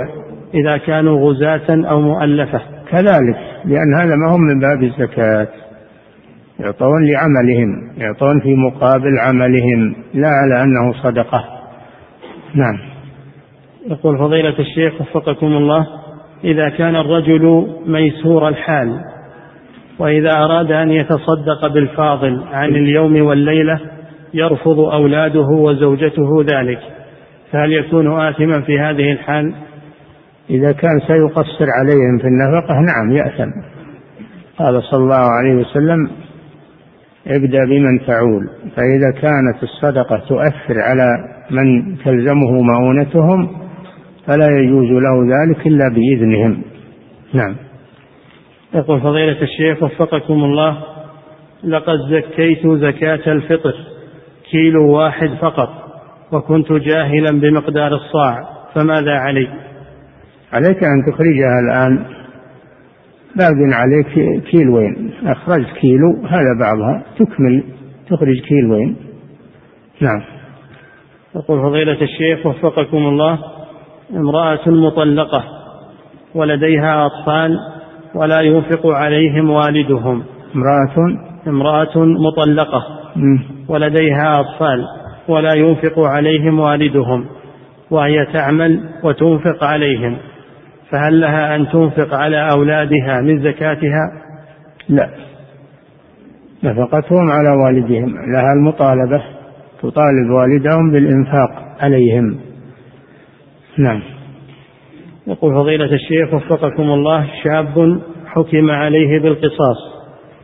إذا 0.53 0.77
كانوا 0.77 1.29
غزاة 1.29 1.89
أو 1.91 2.01
مؤلفة. 2.01 2.61
كذلك 2.91 3.37
لأن 3.65 3.95
هذا 3.95 4.15
ما 4.15 4.35
هم 4.35 4.41
من 4.41 4.59
باب 4.59 4.83
الزكاة. 4.83 5.47
يعطون 6.59 7.05
لعملهم 7.05 7.91
يعطون 7.97 8.39
في 8.39 8.55
مقابل 8.55 9.19
عملهم 9.19 9.95
لا 10.13 10.27
على 10.27 10.63
أنه 10.63 11.03
صدقة. 11.03 11.45
نعم. 12.55 12.79
يقول 13.87 14.17
فضيلة 14.17 14.59
الشيخ 14.59 15.01
وفقكم 15.01 15.47
الله 15.47 15.87
إذا 16.43 16.69
كان 16.69 16.95
الرجل 16.95 17.67
ميسور 17.87 18.47
الحال 18.47 18.99
وإذا 19.99 20.31
أراد 20.31 20.71
أن 20.71 20.91
يتصدق 20.91 21.67
بالفاضل 21.73 22.43
عن 22.51 22.69
اليوم 22.69 23.21
والليلة 23.21 23.79
يرفض 24.33 24.79
أولاده 24.79 25.47
وزوجته 25.47 26.43
ذلك. 26.43 26.79
فهل 27.55 27.73
يكون 27.73 28.19
آثما 28.19 28.61
في 28.61 28.79
هذه 28.79 29.11
الحال؟ 29.11 29.53
إذا 30.49 30.71
كان 30.71 30.99
سيقصر 31.07 31.67
عليهم 31.79 32.17
في 32.17 32.27
النفقة 32.27 32.73
نعم 32.73 33.11
يأثم. 33.11 33.51
قال 34.57 34.83
صلى 34.83 35.03
الله 35.03 35.29
عليه 35.31 35.55
وسلم 35.55 36.09
ابدأ 37.27 37.59
بمن 37.69 38.05
تعول. 38.07 38.49
فإذا 38.75 39.11
كانت 39.21 39.63
الصدقة 39.63 40.17
تؤثر 40.17 40.81
على 40.81 41.05
من 41.51 41.97
تلزمه 41.97 42.51
مؤونتهم 42.51 43.47
فلا 44.27 44.47
يجوز 44.59 44.89
له 44.91 45.37
ذلك 45.37 45.67
إلا 45.67 45.89
بإذنهم. 45.89 46.61
نعم. 47.33 47.55
يقول 48.73 49.01
فضيلة 49.01 49.41
الشيخ 49.41 49.83
وفقكم 49.83 50.43
الله 50.43 50.77
لقد 51.63 51.97
زكيت 52.09 52.67
زكاة 52.67 53.31
الفطر 53.31 53.75
كيلو 54.51 54.89
واحد 54.91 55.29
فقط. 55.41 55.84
وكنت 56.32 56.71
جاهلا 56.71 57.39
بمقدار 57.39 57.91
الصاع 57.95 58.43
فماذا 58.73 59.11
علي؟ 59.11 59.47
عليك 60.53 60.84
أن 60.84 61.13
تخرجها 61.13 61.59
الآن. 61.59 62.05
باق 63.36 63.78
عليك 63.78 64.43
كيلوين. 64.43 65.13
أخرجت 65.26 65.69
كيلو 65.82 66.28
هذا 66.28 66.59
بعضها. 66.59 67.03
تكمل. 67.19 67.63
تخرج 68.09 68.39
كيلوين. 68.39 68.95
نعم. 70.01 70.21
يقول 71.36 71.61
فضيلة 71.61 72.01
الشيخ 72.01 72.45
وفقكم 72.45 72.97
الله 72.97 73.39
امرأة 74.15 74.69
مطلقة 74.69 75.43
ولديها 76.36 77.05
أطفال 77.05 77.57
ولا 78.15 78.41
ينفق 78.41 78.88
عليهم 78.88 79.49
والدهم. 79.49 80.23
امرأة؟ 80.55 81.17
امرأة 81.47 81.97
مطلقة 81.97 82.84
ولديها 83.67 84.39
أطفال. 84.39 84.86
ولا 85.28 85.53
ينفق 85.53 85.99
عليهم 85.99 86.59
والدهم 86.59 87.26
وهي 87.91 88.26
تعمل 88.34 88.89
وتنفق 89.03 89.63
عليهم 89.63 90.17
فهل 90.91 91.21
لها 91.21 91.55
أن 91.55 91.67
تنفق 91.69 92.13
على 92.13 92.51
أولادها 92.51 93.21
من 93.21 93.43
زكاتها؟ 93.43 94.11
لا. 94.89 95.09
نفقتهم 96.63 97.32
على 97.32 97.49
والدهم 97.49 98.09
لها 98.09 98.53
المطالبة 98.53 99.23
تطالب 99.82 100.30
والدهم 100.30 100.91
بالإنفاق 100.91 101.49
عليهم. 101.82 102.39
نعم. 103.78 104.01
يقول 105.28 105.53
فضيلة 105.53 105.93
الشيخ 105.93 106.34
وفقكم 106.34 106.84
الله 106.84 107.28
شاب 107.43 108.01
حكم 108.26 108.71
عليه 108.71 109.19
بالقصاص 109.19 109.78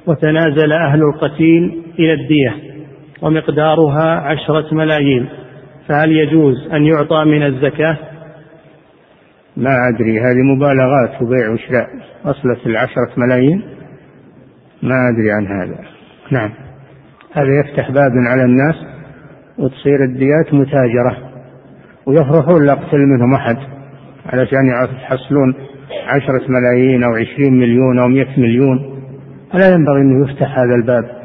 وتنازل 0.08 0.72
أهل 0.74 1.02
القتيل 1.02 1.84
إلى 2.00 2.14
الدية. 2.14 2.71
ومقدارها 3.22 4.20
عشرة 4.20 4.74
ملايين 4.74 5.30
فهل 5.88 6.12
يجوز 6.12 6.68
أن 6.74 6.86
يعطى 6.86 7.26
من 7.26 7.44
الزكاة؟ 7.44 7.98
ما 9.58 9.90
أدري 9.90 10.20
هذه 10.20 10.42
مبالغات 10.56 11.22
وبيع 11.22 11.50
وشراء 11.50 11.88
وصلت 12.26 12.66
العشرة 12.68 13.10
ملايين؟ 13.18 13.62
ما 14.84 15.10
أدري 15.10 15.32
عن 15.32 15.48
هذا. 15.48 15.80
نعم. 16.32 16.52
هذا 17.34 17.60
يفتح 17.60 17.92
باب 17.92 18.12
على 18.28 18.44
الناس 18.44 18.76
وتصير 19.58 20.04
الديات 20.04 20.54
متاجرة 20.54 21.18
ويفرحون 22.06 22.66
لا 22.66 22.74
يقتل 22.74 22.98
منهم 22.98 23.34
أحد 23.34 23.58
علشان 24.26 24.68
يحصلون 24.68 25.56
عشرة 26.08 26.42
ملايين 26.50 27.04
أو 27.04 27.12
عشرين 27.12 27.54
مليون 27.54 28.00
أو 28.00 28.08
مئة 28.08 28.40
مليون. 28.40 29.02
فلا 29.54 29.74
ينبغي 29.74 30.02
أنه 30.02 30.30
يفتح 30.30 30.60
هذا 30.60 30.76
الباب؟ 30.76 31.21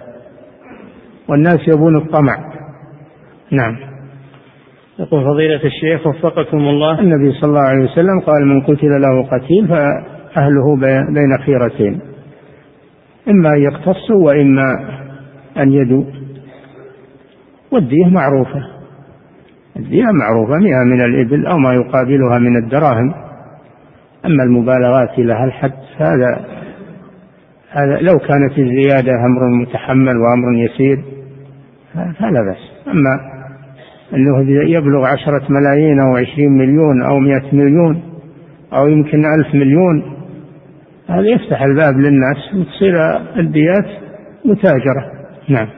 والناس 1.29 1.69
يبون 1.69 1.97
الطمع. 1.97 2.37
نعم. 3.53 3.77
يقول 4.99 5.25
فضيلة 5.25 5.65
الشيخ 5.65 6.07
وفقكم 6.07 6.59
الله. 6.59 7.01
النبي 7.01 7.33
صلى 7.33 7.49
الله 7.49 7.69
عليه 7.69 7.85
وسلم 7.85 8.21
قال 8.21 8.47
من 8.47 8.61
قتل 8.61 9.01
له 9.01 9.23
قتيل 9.23 9.69
فأهله 9.69 10.77
بين 11.15 11.39
خيرتين. 11.47 12.01
إما 13.29 13.53
أن 13.53 13.63
يقتصوا 13.63 14.27
وإما 14.27 14.73
أن 15.59 15.73
يدوا 15.73 16.05
والدية 17.73 18.07
معروفة. 18.07 18.67
الدية 19.77 20.05
معروفة 20.05 20.55
مئة 20.57 20.85
من 20.85 21.01
الإبل 21.01 21.47
أو 21.47 21.59
ما 21.59 21.73
يقابلها 21.75 22.39
من 22.39 22.57
الدراهم. 22.57 23.15
أما 24.27 24.43
المبالغات 24.43 25.19
إلى 25.19 25.33
هالحد 25.33 25.73
فهذا 25.99 26.47
هذا 27.71 27.99
لو 28.01 28.19
كانت 28.19 28.59
الزيادة 28.59 29.13
أمر 29.13 29.63
متحمل 29.63 30.17
وأمر 30.17 30.65
يسير. 30.65 31.16
فلا 32.19 32.43
بأس. 32.43 32.89
أما 32.89 33.37
أنه 34.15 34.51
يبلغ 34.51 35.05
عشرة 35.05 35.43
ملايين 35.49 36.01
أو 36.01 36.17
عشرين 36.17 36.53
مليون 36.53 37.03
أو 37.03 37.19
مئة 37.19 37.55
مليون 37.55 38.03
أو 38.73 38.87
يمكن 38.89 39.25
ألف 39.27 39.55
مليون 39.55 40.17
هذا 41.09 41.29
يفتح 41.29 41.63
الباب 41.63 41.95
للناس 41.97 42.37
وتصير 42.55 43.17
الديات 43.37 43.87
متاجرة. 44.45 45.13
نعم. 45.49 45.69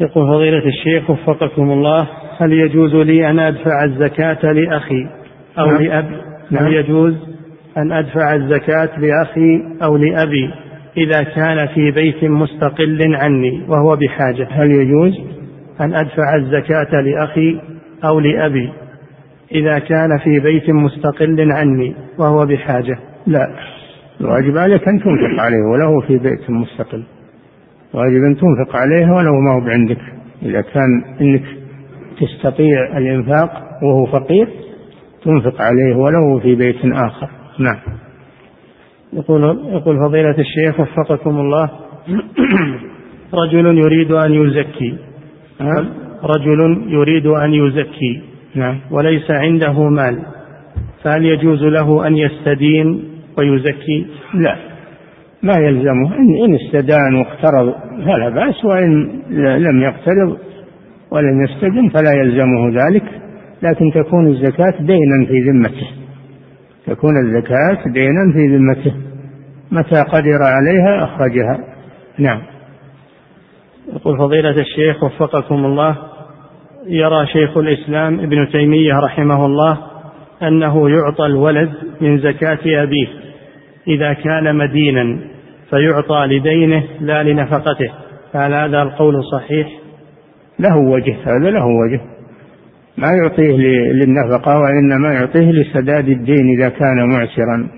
يقول 0.00 0.28
فضيلة 0.28 0.62
الشيخ 0.66 1.10
وفقكم 1.10 1.70
الله 1.70 2.08
هل 2.38 2.52
يجوز 2.52 2.94
لي 2.94 3.30
أن 3.30 3.38
أدفع 3.38 3.84
الزكاة 3.84 4.52
لأخي 4.52 5.06
أو 5.58 5.66
نعم. 5.66 5.82
لأب 5.82 6.10
نعم. 6.50 6.64
هل 6.64 6.72
يجوز 6.72 7.14
أن 7.76 7.92
أدفع 7.92 8.34
الزكاة 8.34 8.98
لأخي 8.98 9.62
أو 9.82 9.96
لأبي؟ 9.96 10.63
إذا 10.96 11.22
كان 11.22 11.66
في 11.66 11.90
بيت 11.90 12.24
مستقل 12.24 13.14
عني 13.14 13.64
وهو 13.68 13.96
بحاجة 13.96 14.48
هل 14.50 14.70
يجوز 14.70 15.20
أن 15.80 15.94
أدفع 15.94 16.36
الزكاة 16.36 17.00
لأخي 17.00 17.60
أو 18.04 18.20
لأبي؟ 18.20 18.72
إذا 19.52 19.78
كان 19.78 20.18
في 20.24 20.40
بيت 20.40 20.70
مستقل 20.70 21.52
عني 21.52 21.94
وهو 22.18 22.46
بحاجة 22.46 22.98
لا. 23.26 23.48
الواجب 24.20 24.58
عليك 24.58 24.88
أن 24.88 24.98
تنفق 24.98 25.42
عليه 25.42 25.62
وله 25.72 26.00
في 26.06 26.18
بيت 26.18 26.50
مستقل. 26.50 27.04
واجب 27.94 28.22
أن 28.24 28.36
تنفق 28.36 28.76
عليه 28.76 29.06
ولو 29.06 29.40
ما 29.40 29.54
هو 29.54 29.66
بعندك. 29.66 30.00
إذا 30.42 30.60
كان 30.60 31.04
إنك 31.20 31.42
تستطيع 32.20 32.98
الإنفاق 32.98 33.50
وهو 33.82 34.06
فقير 34.06 34.48
تنفق 35.24 35.62
عليه 35.62 35.96
ولو 35.96 36.40
في 36.40 36.54
بيت 36.54 36.76
آخر. 36.84 37.28
نعم. 37.58 37.76
يقول 39.14 39.42
يقول 39.72 39.96
فضيلة 40.08 40.36
الشيخ 40.38 40.80
وفقكم 40.80 41.40
الله. 41.40 41.70
رجل 43.44 43.78
يريد 43.78 44.12
أن 44.12 44.34
يزكي. 44.34 44.94
رجل 46.24 46.82
يريد 46.88 47.26
أن 47.26 47.54
يزكي. 47.54 48.22
نعم. 48.54 48.80
وليس 48.90 49.30
عنده 49.30 49.88
مال. 49.88 50.18
فهل 51.04 51.24
يجوز 51.24 51.62
له 51.62 52.06
أن 52.06 52.16
يستدين 52.16 53.04
ويزكي؟ 53.38 54.06
لا. 54.34 54.56
ما 55.42 55.54
يلزمه 55.58 56.16
إن 56.44 56.54
استدان 56.54 57.14
واقترض 57.14 57.74
فلا 58.04 58.28
بأس 58.28 58.64
وإن 58.64 59.08
لم 59.38 59.82
يقترض 59.82 60.38
ولم 61.10 61.44
يستدن 61.44 61.88
فلا 61.88 62.12
يلزمه 62.12 62.68
ذلك. 62.68 63.04
لكن 63.62 63.90
تكون 63.94 64.26
الزكاة 64.26 64.74
دينا 64.80 65.26
في 65.28 65.40
ذمته. 65.40 66.03
تكون 66.86 67.26
الزكاة 67.26 67.92
دينا 67.92 68.32
في 68.32 68.56
ذمته. 68.56 68.94
متى 69.72 70.02
قدر 70.02 70.38
عليها 70.42 71.04
أخرجها. 71.04 71.58
نعم. 72.18 72.42
يقول 73.92 74.18
فضيلة 74.18 74.50
الشيخ 74.50 75.02
وفقكم 75.02 75.64
الله 75.64 75.96
يرى 76.86 77.26
شيخ 77.26 77.56
الإسلام 77.56 78.20
ابن 78.20 78.48
تيمية 78.52 78.92
رحمه 78.98 79.46
الله 79.46 79.78
أنه 80.42 80.90
يعطى 80.90 81.26
الولد 81.26 81.72
من 82.00 82.18
زكاة 82.18 82.82
أبيه 82.82 83.08
إذا 83.88 84.12
كان 84.12 84.56
مدينا 84.56 85.18
فيعطى 85.70 86.26
لدينه 86.26 86.84
لا 87.00 87.22
لنفقته. 87.22 87.92
فهل 88.32 88.54
هذا 88.54 88.82
القول 88.82 89.14
صحيح؟ 89.32 89.68
له 90.58 90.76
وجه 90.76 91.16
هذا 91.24 91.50
له 91.50 91.66
وجه. 91.66 92.00
ما 92.98 93.08
يعطيه 93.12 93.56
للنفقة 93.92 94.58
وإنما 94.58 95.12
يعطيه 95.12 95.52
لسداد 95.52 96.08
الدين 96.08 96.58
إذا 96.58 96.68
كان 96.68 97.08
معسرا. 97.08 97.68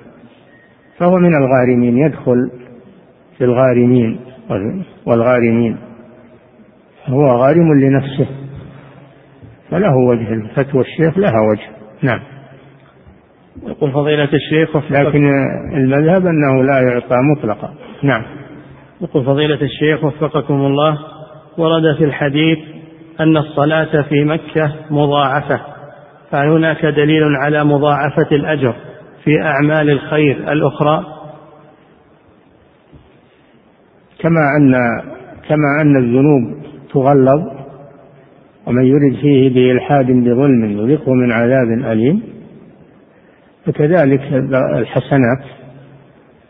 فهو 0.98 1.16
من 1.16 1.34
الغارمين 1.34 1.98
يدخل 1.98 2.50
في 3.38 3.44
الغارمين 3.44 4.20
والغارمين. 5.06 5.76
هو 7.06 7.26
غارم 7.26 7.72
لنفسه. 7.72 8.26
فله 9.70 9.96
وجه 9.96 10.54
فتوى 10.54 10.80
الشيخ 10.80 11.18
لها 11.18 11.40
وجه. 11.50 11.68
نعم. 12.02 12.20
يقول 13.66 13.92
فضيلة 13.92 14.28
الشيخ 14.34 14.76
لكن 14.90 15.30
المذهب 15.74 16.26
أنه 16.26 16.62
لا 16.62 16.80
يعطى 16.80 17.16
مطلقا. 17.36 17.74
نعم. 18.02 18.22
يقول 19.00 19.24
فضيلة 19.24 19.62
الشيخ 19.62 20.04
وفقكم 20.04 20.54
الله 20.54 20.98
ورد 21.58 21.96
في 21.98 22.04
الحديث 22.04 22.58
أن 23.20 23.36
الصلاة 23.36 24.02
في 24.02 24.24
مكة 24.24 24.74
مضاعفة 24.90 25.60
فهل 26.30 26.48
هناك 26.48 26.86
دليل 26.86 27.36
على 27.36 27.64
مضاعفة 27.64 28.28
الأجر 28.32 28.74
في 29.24 29.42
أعمال 29.42 29.90
الخير 29.90 30.52
الأخرى. 30.52 31.04
كما 34.18 34.40
أن 34.58 34.72
كما 35.48 35.82
أن 35.82 35.96
الذنوب 35.96 36.62
تغلظ 36.92 37.56
ومن 38.66 38.86
يرد 38.86 39.16
فيه 39.20 39.54
بإلحاد 39.54 40.06
بظلم 40.06 40.64
يذقه 40.64 41.12
من 41.12 41.32
عذاب 41.32 41.92
أليم. 41.92 42.22
فكذلك 43.66 44.20
الحسنات 44.78 45.44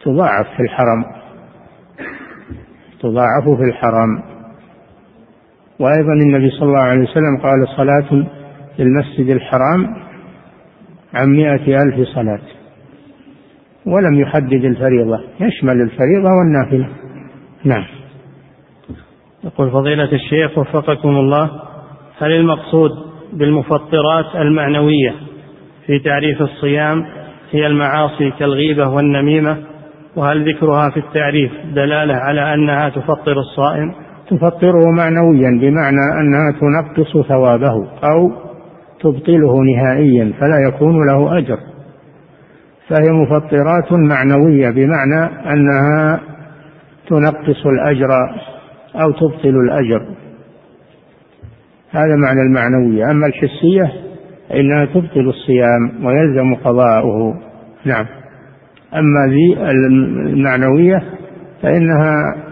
تضاعف 0.05 0.47
في 0.57 0.63
الحرم 0.63 1.05
تضاعف 3.01 3.45
في 3.45 3.63
الحرم. 3.69 4.36
وأيضا 5.79 6.13
النبي 6.13 6.51
صلى 6.51 6.69
الله 6.69 6.83
عليه 6.83 7.03
وسلم 7.03 7.39
قال 7.43 7.69
صلاة 7.77 8.27
في 8.77 8.83
المسجد 8.83 9.31
الحرام 9.31 9.87
عن 11.15 11.29
مائة 11.29 11.83
ألف 11.83 12.09
صلاة 12.09 12.41
ولم 13.87 14.21
يحدد 14.21 14.65
الفريضة 14.65 15.21
يشمل 15.41 15.81
الفريضة 15.81 16.29
والنافلة. 16.39 16.89
نعم. 17.65 17.85
يقول 19.45 19.71
فضيلة 19.71 20.13
الشيخ 20.13 20.59
وفقكم 20.59 21.09
الله 21.09 21.51
هل 22.19 22.33
المقصود 22.33 22.91
بالمفطرات 23.33 24.37
المعنوية 24.37 25.15
في 25.87 25.99
تعريف 25.99 26.43
الصيام 26.43 27.07
هي 27.51 27.67
المعاصي 27.67 28.31
كالغيبة 28.31 28.89
والنميمة؟ 28.89 29.57
وهل 30.17 30.55
ذكرها 30.55 30.91
في 30.91 31.01
التعريف 31.01 31.53
دلالة 31.75 32.15
على 32.15 32.55
أنها 32.55 32.89
تفطر 32.89 33.39
الصائم؟ 33.39 34.06
تفطره 34.31 34.91
معنويا 34.91 35.51
بمعنى 35.61 36.21
أنها 36.21 36.53
تنقص 36.61 37.29
ثوابه 37.29 37.89
أو 38.05 38.33
تبطله 39.01 39.63
نهائيا 39.63 40.33
فلا 40.41 40.69
يكون 40.69 41.07
له 41.07 41.39
أجر. 41.39 41.59
فهي 42.89 43.13
مفطرات 43.13 43.93
معنوية 43.93 44.71
بمعنى 44.71 45.51
أنها 45.53 46.21
تنقص 47.09 47.67
الأجر 47.67 48.09
أو 48.95 49.11
تبطل 49.11 49.57
الأجر. 49.65 50.07
هذا 51.91 52.17
معنى 52.17 52.41
المعنوية. 52.41 53.11
أما 53.11 53.27
الحسية 53.27 53.93
إنها 54.55 54.85
تبطل 54.85 55.29
الصيام 55.29 56.07
ويلزم 56.07 56.55
قضاؤه. 56.55 57.35
نعم. 57.85 58.07
أما 58.95 59.27
ذي 59.29 59.57
المعنوية 60.33 61.03
فإنها 61.63 62.46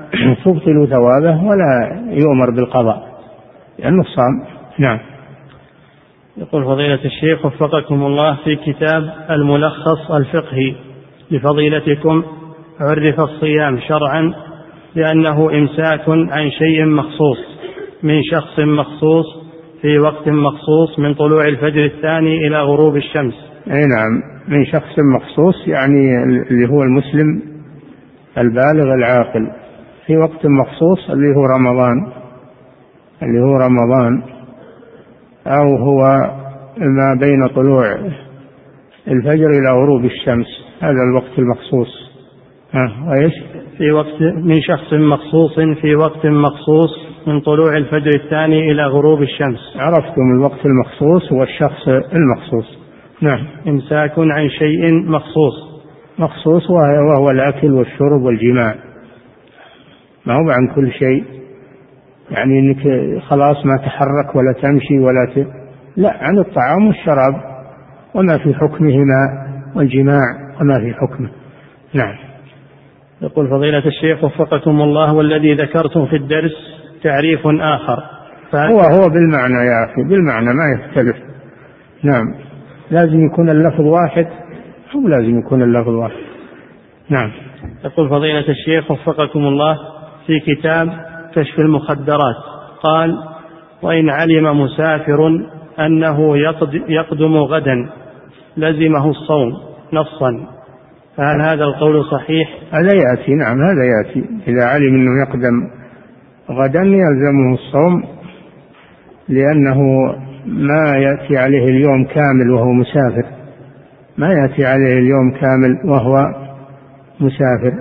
تبطل 0.45 0.89
ثوابه 0.89 1.45
ولا 1.45 2.03
يؤمر 2.11 2.51
بالقضاء 2.51 3.15
لأنه 3.79 4.03
صام 4.03 4.45
نعم. 4.79 4.99
يقول 6.37 6.65
فضيلة 6.65 7.05
الشيخ 7.05 7.47
وفقكم 7.47 8.03
الله 8.03 8.37
في 8.45 8.57
كتاب 8.57 9.11
الملخص 9.31 10.11
الفقهي. 10.11 10.75
لفضيلتكم 11.31 12.23
عرف 12.81 13.21
الصيام 13.21 13.81
شرعا 13.89 14.35
بأنه 14.97 15.51
إمساك 15.59 16.09
عن 16.09 16.51
شيء 16.51 16.85
مخصوص 16.85 17.39
من 18.03 18.23
شخص 18.23 18.59
مخصوص 18.59 19.27
في 19.83 19.99
وقت 19.99 20.29
مخصوص 20.29 20.99
من 20.99 21.15
طلوع 21.15 21.49
الفجر 21.49 21.85
الثاني 21.85 22.47
إلى 22.47 22.63
غروب 22.63 22.97
الشمس. 22.97 23.35
أي 23.71 23.81
نعم 23.81 24.23
من 24.49 24.67
شخص 24.67 24.95
مخصوص 25.17 25.69
يعني 25.69 26.25
اللي 26.51 26.69
هو 26.69 26.83
المسلم 26.83 27.43
البالغ 28.39 28.95
العاقل. 28.95 29.64
في 30.07 30.17
وقت 30.17 30.47
مخصوص 30.47 31.11
اللي 31.11 31.37
هو 31.37 31.45
رمضان 31.45 32.13
اللي 33.23 33.41
هو 33.41 33.57
رمضان 33.57 34.23
أو 35.47 35.77
هو 35.77 36.03
ما 36.79 37.15
بين 37.21 37.49
طلوع 37.49 37.85
الفجر 39.09 39.51
إلى 39.51 39.71
غروب 39.71 40.05
الشمس 40.05 40.47
هذا 40.81 41.03
الوقت 41.11 41.39
المخصوص. 41.39 41.89
ها 42.73 43.09
وإيش؟ 43.09 43.33
في 43.79 43.93
وقت 43.93 44.21
من 44.21 44.61
شخص 44.61 44.93
مخصوص 44.93 45.61
في 45.81 45.95
وقت 45.95 46.27
مخصوص 46.27 46.91
من 47.27 47.41
طلوع 47.41 47.77
الفجر 47.77 48.11
الثاني 48.25 48.73
إلى 48.73 48.87
غروب 48.87 49.23
الشمس. 49.23 49.59
عرفتم 49.77 50.23
الوقت 50.39 50.67
المخصوص 50.67 51.33
هو 51.33 51.43
الشخص 51.43 51.89
المخصوص. 51.89 52.79
نعم. 53.21 53.47
إمساك 53.69 54.13
عن 54.19 54.49
شيء 54.49 55.11
مخصوص. 55.11 55.55
مخصوص 56.19 56.71
وهو 56.71 57.31
الأكل 57.31 57.73
والشرب 57.73 58.23
والجماع. 58.23 58.75
ما 60.27 60.35
هو 60.35 60.51
عن 60.51 60.75
كل 60.75 60.93
شيء؟ 60.93 61.25
يعني 62.31 62.59
إنك 62.59 62.83
خلاص 63.23 63.67
ما 63.67 63.77
تحرك 63.77 64.37
ولا 64.37 64.53
تمشي 64.63 64.99
ولا 64.99 65.33
ت... 65.35 65.47
لا 65.97 66.17
عن 66.21 66.39
الطعام 66.39 66.87
والشراب. 66.87 67.55
وما 68.15 68.39
في 68.39 68.55
حكمهما 68.55 69.47
والجماع 69.75 70.23
وما 70.61 70.81
في 70.81 70.95
حكمه. 70.95 71.29
نعم. 71.95 72.15
يقول 73.23 73.51
فضيلة 73.51 73.87
الشيخ 73.87 74.25
وفقكم 74.25 74.81
الله 74.81 75.15
والذي 75.15 75.55
ذكرتم 75.55 76.07
في 76.07 76.17
الدرس 76.17 76.53
تعريف 77.03 77.41
آخر. 77.47 77.99
هو 78.55 78.81
هو 78.81 79.09
بالمعنى 79.09 79.55
يا 79.55 79.85
أخي 79.85 80.03
بالمعنى 80.09 80.55
ما 80.55 80.65
يختلف. 80.79 81.17
نعم. 82.03 82.35
لازم 82.91 83.27
يكون 83.27 83.51
اللفظ 83.51 83.81
واحد 83.81 84.27
أو 84.95 85.09
لازم 85.09 85.39
يكون 85.39 85.63
اللفظ 85.63 85.89
واحد. 85.89 86.23
نعم. 87.09 87.31
يقول 87.85 88.09
فضيلة 88.09 88.49
الشيخ 88.49 88.91
وفقكم 88.91 89.41
الله 89.41 89.77
في 90.27 90.41
كتاب 90.41 90.89
كشف 91.35 91.59
المخدرات. 91.59 92.37
قال 92.83 93.19
وإن 93.83 94.11
علم 94.11 94.61
مسافر 94.61 95.29
أنه 95.81 96.37
يقدم 96.89 97.37
غدا 97.37 97.91
لزمه 98.57 99.11
الصوم 99.11 99.53
نصا. 99.93 100.47
فهل 101.17 101.41
هذا 101.41 101.65
القول 101.65 102.05
صحيح؟ 102.05 102.49
هذا 102.73 102.93
يأتي 102.95 103.35
نعم 103.35 103.57
هذا 103.63 103.85
يأتي. 103.85 104.25
إذا 104.49 104.65
علم 104.65 104.95
أنه 104.95 105.23
يقدم 105.29 105.71
غدا 106.51 106.81
يلزمه 106.81 107.55
الصوم 107.55 108.05
لأنه 109.29 109.79
ما 110.47 110.97
يأتي 110.97 111.37
عليه 111.37 111.65
اليوم 111.65 112.05
كامل 112.05 112.51
وهو 112.51 112.73
مسافر. 112.73 113.27
ما 114.19 114.29
يأتي 114.33 114.65
عليه 114.65 114.99
اليوم 114.99 115.31
كامل 115.31 115.79
وهو 115.85 116.27
مسافر 117.21 117.75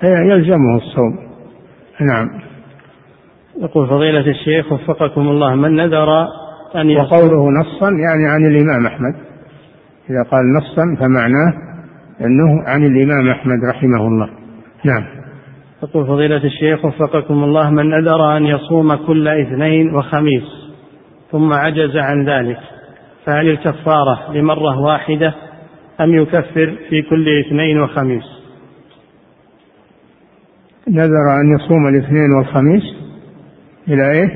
فيلزمه 0.00 0.76
الصوم. 0.76 1.25
نعم. 2.00 2.40
يقول 3.62 3.88
فضيلة 3.88 4.30
الشيخ 4.30 4.72
وفقكم 4.72 5.20
الله 5.20 5.54
من 5.54 5.76
نذر 5.76 6.26
أن 6.76 6.96
وقوله 6.96 7.50
نصا 7.60 7.90
يعني 7.90 8.28
عن 8.28 8.46
الإمام 8.46 8.86
أحمد. 8.86 9.14
إذا 10.10 10.30
قال 10.30 10.42
نصا 10.56 10.96
فمعناه 11.00 11.52
أنه 12.20 12.62
عن 12.66 12.86
الإمام 12.86 13.28
أحمد 13.28 13.58
رحمه 13.74 14.06
الله. 14.06 14.28
نعم. 14.84 15.04
يقول 15.82 16.06
فضيلة 16.06 16.44
الشيخ 16.44 16.84
وفقكم 16.84 17.44
الله 17.44 17.70
من 17.70 17.90
نذر 17.90 18.36
أن 18.36 18.46
يصوم 18.46 18.94
كل 18.94 19.28
اثنين 19.28 19.94
وخميس 19.94 20.44
ثم 21.32 21.52
عجز 21.52 21.96
عن 21.96 22.28
ذلك 22.28 22.58
فهل 23.26 23.48
الكفارة 23.48 24.32
لمرة 24.32 24.80
واحدة 24.80 25.34
أم 26.00 26.14
يكفر 26.14 26.76
في 26.88 27.02
كل 27.02 27.40
اثنين 27.46 27.80
وخميس؟ 27.80 28.35
نذر 30.88 31.40
أن 31.40 31.54
يصوم 31.54 31.88
الاثنين 31.88 32.32
والخميس 32.36 32.82
إلى 33.88 34.10
إيه؟ 34.10 34.28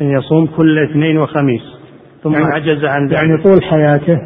أن 0.00 0.06
يصوم 0.06 0.46
كل 0.46 0.90
اثنين 0.90 1.18
وخميس. 1.18 1.62
ثم 2.22 2.32
يعني 2.32 2.44
عجز 2.44 2.84
عن 2.84 3.06
ذلك. 3.06 3.12
يعني 3.12 3.42
طول 3.42 3.62
حياته. 3.62 4.18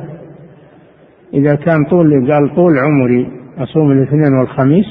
إذا 1.34 1.54
كان 1.54 1.84
طول 1.84 2.32
قال 2.32 2.54
طول 2.54 2.78
عمري 2.78 3.28
أصوم 3.58 3.92
الاثنين 3.92 4.34
والخميس 4.34 4.86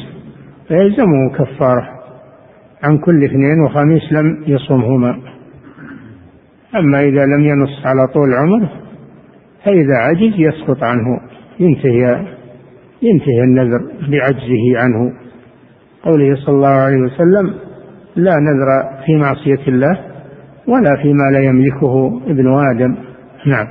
فيلزمه 0.67 1.29
كفارة 1.37 1.89
عن 2.83 2.97
كل 2.97 3.23
اثنين 3.23 3.61
وخميس 3.65 4.13
لم 4.13 4.43
يصومهما. 4.47 5.19
أما 6.75 6.99
إذا 6.99 7.25
لم 7.25 7.45
ينص 7.45 7.85
على 7.85 8.07
طول 8.07 8.33
عمره 8.33 8.69
فإذا 9.65 9.95
عجز 9.95 10.33
يسقط 10.37 10.83
عنه 10.83 11.19
ينتهي 11.59 12.25
ينتهي 13.01 13.43
النذر 13.43 13.81
بعجزه 14.11 14.77
عنه. 14.79 15.24
قوله 16.05 16.35
صلى 16.35 16.55
الله 16.55 16.67
عليه 16.67 16.97
وسلم 16.97 17.53
لا 18.15 18.35
نذر 18.35 18.69
في 19.05 19.15
معصية 19.15 19.67
الله 19.67 19.99
ولا 20.67 20.95
فيما 21.01 21.31
لا 21.31 21.39
يملكه 21.39 22.21
ابن 22.27 22.53
آدم. 22.53 22.95
نعم. 23.45 23.67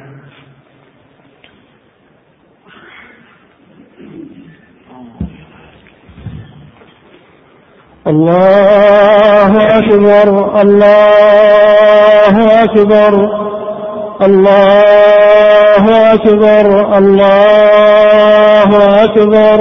الله 8.07 9.79
أكبر 9.79 10.61
الله 10.63 12.37
أكبر 12.65 13.15
الله 14.23 15.85
أكبر 16.15 16.99
الله 16.99 18.71
أكبر. 19.05 19.61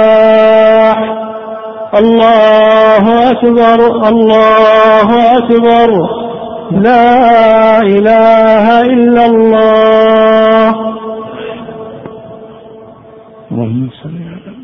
الله 1.99 3.31
أكبر 3.31 3.79
الله 4.09 5.09
أكبر. 5.37 5.89
لا 6.71 7.81
إله 7.81 8.65
إلا 8.81 9.25
الله. 9.25 10.69
اللهم 13.51 13.89
صل 14.03 14.15
على 14.33 14.55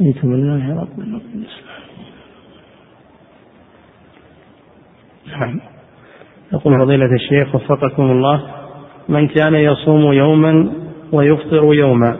بسم 0.00 0.30
الله 0.32 0.62
رب 0.80 0.96
العالمين 0.98 1.15
نعم. 5.40 5.60
يقول 6.52 6.80
فضيلة 6.80 7.14
الشيخ 7.14 7.54
وفقكم 7.54 8.02
الله 8.02 8.42
من 9.08 9.28
كان 9.28 9.54
يصوم 9.54 10.12
يوما 10.12 10.72
ويفطر 11.12 11.74
يوما 11.74 12.16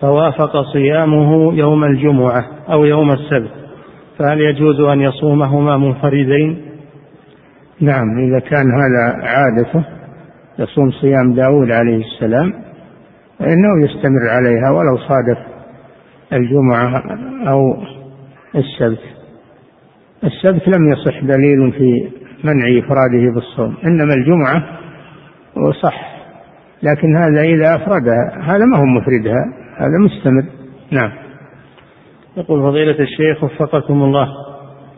فوافق 0.00 0.72
صيامه 0.72 1.54
يوم 1.54 1.84
الجمعة 1.84 2.44
أو 2.72 2.84
يوم 2.84 3.10
السبت 3.10 3.50
فهل 4.18 4.40
يجوز 4.40 4.80
أن 4.80 5.00
يصومهما 5.00 5.76
منفردين؟ 5.76 6.64
نعم 7.80 8.18
إذا 8.18 8.38
كان 8.38 8.66
هذا 8.72 9.26
عادته 9.26 9.84
يصوم 10.58 10.90
صيام 10.90 11.34
داود 11.34 11.70
عليه 11.70 12.04
السلام 12.04 12.52
فإنه 13.38 13.84
يستمر 13.84 14.28
عليها 14.30 14.70
ولو 14.70 14.96
صادف 14.96 15.38
الجمعة 16.32 17.02
أو 17.48 17.76
السبت. 18.54 19.02
السبت 20.24 20.68
لم 20.68 20.92
يصح 20.92 21.20
دليل 21.20 21.72
في 21.72 22.10
منع 22.44 22.78
إفراده 22.78 23.34
بالصوم 23.34 23.76
إنما 23.84 24.14
الجمعة 24.14 24.62
صح 25.82 26.14
لكن 26.82 27.16
هذا 27.16 27.42
إذا 27.42 27.74
أفردها 27.74 28.40
هذا 28.42 28.64
ما 28.64 28.78
هو 28.78 28.84
مفردها 28.84 29.44
هذا 29.76 29.98
مستمر. 29.98 30.44
نعم. 30.90 31.12
يقول 32.36 32.62
فضيلة 32.62 32.98
الشيخ 33.00 33.44
وفقكم 33.44 34.02
الله 34.02 34.28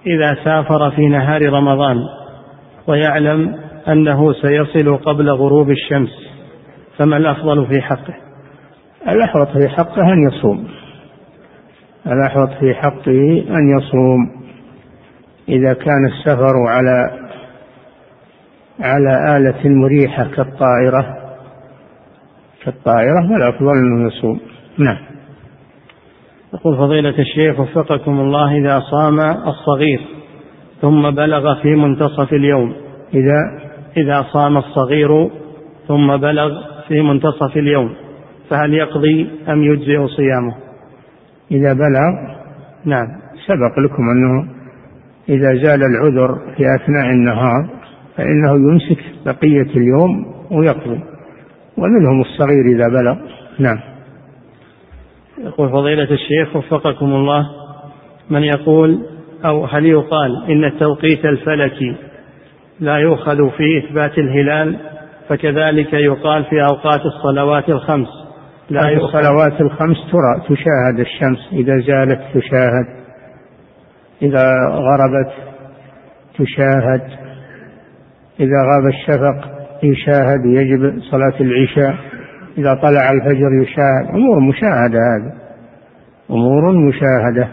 إذا 0.07 0.45
سافر 0.45 0.91
في 0.91 1.09
نهار 1.09 1.53
رمضان 1.53 1.97
ويعلم 2.87 3.55
أنه 3.89 4.33
سيصل 4.33 4.97
قبل 4.97 5.31
غروب 5.31 5.71
الشمس 5.71 6.11
فما 6.99 7.17
الأفضل 7.17 7.67
في 7.67 7.83
حقه؟ 7.83 8.15
الأحوط 9.09 9.49
في 9.49 9.69
حقه 9.69 10.13
أن 10.13 10.29
يصوم. 10.29 10.69
الأحوط 12.07 12.51
في 12.61 12.75
حقه 12.75 13.45
أن 13.51 13.79
يصوم. 13.79 14.47
إذا 15.49 15.73
كان 15.73 16.07
السفر 16.07 16.55
على 16.69 17.26
على 18.81 19.37
آلة 19.37 19.69
مريحة 19.69 20.25
كالطائرة. 20.25 21.17
كالطائرة 22.65 23.29
فالأفضل 23.29 23.71
أنه 23.71 24.07
يصوم. 24.07 24.41
نعم. 24.79 24.97
يقول 26.55 26.77
فضيلة 26.77 27.19
الشيخ 27.19 27.61
وفقكم 27.61 28.21
الله 28.21 28.57
إذا 28.57 28.81
صام 28.91 29.21
الصغير 29.21 30.01
ثم 30.81 31.11
بلغ 31.11 31.63
في 31.63 31.75
منتصف 31.75 32.33
اليوم. 32.33 32.75
إذا؟ 33.15 33.61
إذا 33.97 34.27
صام 34.33 34.57
الصغير 34.57 35.31
ثم 35.89 36.17
بلغ 36.17 36.51
في 36.89 37.03
منتصف 37.03 37.57
اليوم. 37.57 37.95
فهل 38.51 38.75
يقضي 38.75 39.31
أم 39.49 39.63
يجزئ 39.63 40.07
صيامه؟ 40.07 40.55
إذا 41.51 41.73
بلغ؟ 41.73 42.37
نعم. 42.85 43.07
سبق 43.47 43.79
لكم 43.79 44.03
أنه 44.11 44.57
إذا 45.29 45.55
زال 45.63 45.81
العذر 45.83 46.39
في 46.57 46.63
أثناء 46.75 47.11
النهار 47.11 47.76
فإنه 48.17 48.53
يمسك 48.53 49.05
بقية 49.27 49.77
اليوم 49.77 50.35
ويقضي 50.51 51.01
ومنهم 51.77 52.21
الصغير 52.21 52.65
إذا 52.77 52.89
بلغ. 52.89 53.17
نعم. 53.59 53.79
يقول 55.39 55.71
فضيلة 55.71 56.09
الشيخ 56.11 56.57
وفقكم 56.57 57.07
الله 57.07 57.47
من 58.31 58.43
يقول 58.43 59.07
أو 59.45 59.65
هل 59.65 59.87
يقال 59.87 60.45
إن 60.51 60.65
التوقيت 60.65 61.25
الفلكي 61.25 61.97
لا 62.81 62.97
يؤخذ 62.97 63.51
في 63.51 63.79
إثبات 63.79 64.19
الهلال؟ 64.19 64.77
فكذلك 65.29 65.93
يقال 65.93 66.45
في 66.45 66.65
أوقات 66.71 67.01
الصلوات 67.01 67.69
الخمس 67.69 68.09
لا 68.71 68.97
الصلوات 68.97 69.61
الخمس 69.61 69.97
ترى 69.97 70.57
تشاهد 70.57 71.01
الشمس. 71.01 71.39
إذا 71.53 71.79
زالت 71.79 72.21
تشاهد. 72.35 72.87
إذا 74.23 74.53
غربت 74.73 75.33
تشاهد. 76.39 77.26
إذا 78.41 78.63
غاب 78.63 78.87
الشفق 78.87 79.51
يشاهد 79.83 80.45
يجب 80.45 81.01
صلاة 81.01 81.41
العشاء. 81.41 81.97
إذا 82.59 82.75
طلع 82.75 83.11
الفجر 83.11 83.63
يشاهد. 83.63 84.15
أمور 84.15 84.41
مشاهدة 84.41 84.99
هذه. 84.99 85.33
أمور 86.31 86.73
مشاهدة. 86.73 87.49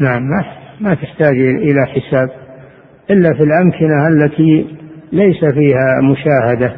نعم 0.00 0.22
ما 0.22 0.44
ما 0.80 0.94
تحتاج 0.94 1.36
إلى 1.38 1.86
حساب. 1.86 2.30
إلا 3.10 3.34
في 3.34 3.42
الأمكنة 3.42 4.08
التي 4.08 4.76
ليس 5.12 5.44
فيها 5.54 6.00
مشاهدة. 6.02 6.76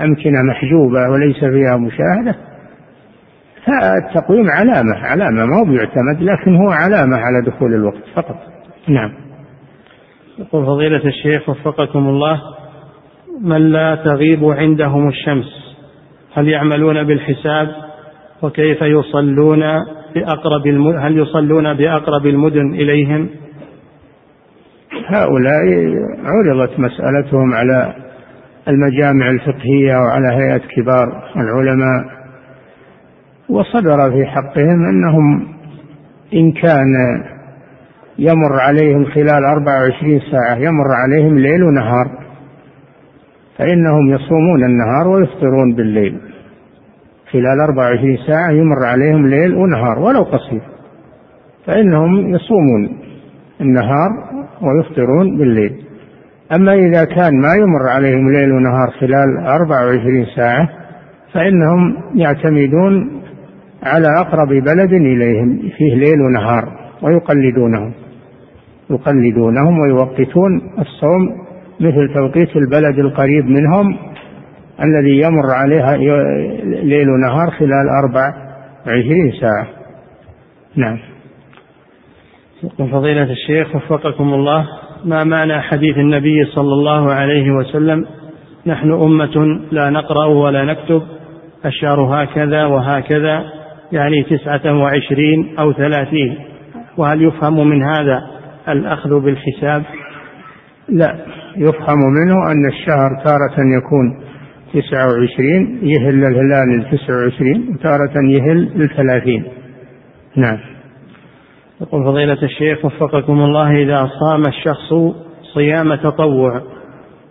أمكنة 0.00 0.42
محجوبة 0.42 1.10
وليس 1.10 1.38
فيها 1.38 1.76
مشاهدة. 1.76 2.36
فالتقويم 3.66 4.50
علامة 4.50 4.96
علامة 4.96 5.46
ما 5.46 5.58
هو 5.58 5.64
بيعتمد 5.64 6.22
لكن 6.22 6.56
هو 6.56 6.70
علامة 6.70 7.16
على 7.16 7.42
دخول 7.46 7.74
الوقت 7.74 8.02
فقط. 8.14 8.36
نعم. 8.88 9.25
يقول 10.38 10.66
فضيلة 10.66 11.04
الشيخ 11.04 11.48
وفقكم 11.48 12.08
الله 12.08 12.40
من 13.40 13.72
لا 13.72 13.94
تغيب 13.94 14.44
عندهم 14.44 15.08
الشمس 15.08 15.76
هل 16.34 16.48
يعملون 16.48 17.02
بالحساب؟ 17.04 17.68
وكيف 18.42 18.82
يصلون 18.82 19.60
بأقرب 20.14 20.66
هل 20.98 21.18
يصلون 21.18 21.74
بأقرب 21.74 22.26
المدن 22.26 22.74
إليهم؟ 22.74 23.28
هؤلاء 25.06 25.62
عرضت 26.24 26.78
مسألتهم 26.78 27.54
على 27.54 27.94
المجامع 28.68 29.30
الفقهية 29.30 29.96
وعلى 29.96 30.28
هيئة 30.28 30.62
كبار 30.76 31.30
العلماء 31.36 32.04
وصدر 33.48 34.10
في 34.10 34.26
حقهم 34.26 34.88
أنهم 34.88 35.56
إن 36.34 36.52
كان 36.52 36.92
يمر 38.18 38.60
عليهم 38.60 39.04
خلال 39.04 39.44
24 39.44 40.20
ساعة 40.30 40.56
يمر 40.56 40.92
عليهم 40.92 41.38
ليل 41.38 41.62
ونهار. 41.62 42.10
فإنهم 43.58 44.08
يصومون 44.08 44.64
النهار 44.64 45.08
ويفطرون 45.08 45.74
بالليل. 45.74 46.18
خلال 47.32 47.60
24 47.60 48.18
ساعة 48.26 48.50
يمر 48.50 48.84
عليهم 48.84 49.26
ليل 49.26 49.54
ونهار 49.54 49.98
ولو 49.98 50.22
قصير. 50.22 50.62
فإنهم 51.66 52.34
يصومون 52.34 52.98
النهار 53.60 54.10
ويفطرون 54.62 55.38
بالليل. 55.38 55.72
أما 56.54 56.74
إذا 56.74 57.04
كان 57.04 57.40
ما 57.40 57.54
يمر 57.54 57.88
عليهم 57.88 58.32
ليل 58.32 58.52
ونهار 58.52 58.90
خلال 58.90 59.46
24 59.46 60.26
ساعة 60.36 60.68
فإنهم 61.32 61.96
يعتمدون 62.14 63.22
على 63.82 64.08
أقرب 64.20 64.48
بلد 64.48 64.92
إليهم 64.92 65.58
فيه 65.76 65.94
ليل 65.94 66.20
ونهار 66.20 66.68
ويقلدونهم. 67.02 68.05
يقلدونهم 68.90 69.78
ويوقتون 69.78 70.60
الصوم 70.78 71.46
مثل 71.80 72.14
توقيت 72.14 72.56
البلد 72.56 72.98
القريب 72.98 73.44
منهم 73.44 73.98
الذي 74.84 75.16
يمر 75.16 75.50
عليها 75.50 75.96
ليل 76.64 77.10
ونهار 77.10 77.50
خلال 77.50 77.88
أربع 78.04 78.32
وعشرين 78.86 79.32
ساعة. 79.40 79.66
نعم. 80.76 80.98
فضيلة 82.78 83.32
الشيخ 83.32 83.76
وفقكم 83.76 84.34
الله 84.34 84.66
ما 85.04 85.24
معنى 85.24 85.60
حديث 85.60 85.98
النبي 85.98 86.44
صلى 86.44 86.72
الله 86.72 87.12
عليه 87.12 87.50
وسلم؟ 87.50 88.06
نحن 88.66 88.92
أمة 88.92 89.60
لا 89.70 89.90
نقرأ 89.90 90.26
ولا 90.26 90.64
نكتب 90.64 91.02
الشهر 91.66 92.00
هكذا 92.00 92.64
وهكذا 92.64 93.44
يعني 93.92 94.22
تسعة 94.22 94.78
وعشرين 94.78 95.58
أو 95.58 95.72
ثلاثين. 95.72 96.38
وهل 96.96 97.22
يفهم 97.22 97.68
من 97.68 97.82
هذا 97.82 98.35
الأخذ 98.68 99.20
بالحساب 99.20 99.82
لا 100.88 101.26
يفهم 101.56 101.98
منه 101.98 102.52
أن 102.52 102.68
الشهر 102.68 103.10
تارة 103.24 103.66
يكون 103.78 104.20
تسعة 104.74 105.06
وعشرين 105.06 105.78
يهل 105.82 106.24
الهلال 106.24 106.80
التسعة 106.80 107.16
وعشرين 107.16 107.74
وتارة 107.74 108.12
يهل 108.30 108.82
الثلاثين 108.82 109.44
نعم 110.36 110.58
يقول 111.80 112.04
فضيلة 112.04 112.42
الشيخ 112.42 112.84
وفقكم 112.84 113.40
الله 113.40 113.82
إذا 113.82 114.10
صام 114.20 114.42
الشخص 114.46 114.94
صيام 115.54 115.94
تطوع 115.94 116.62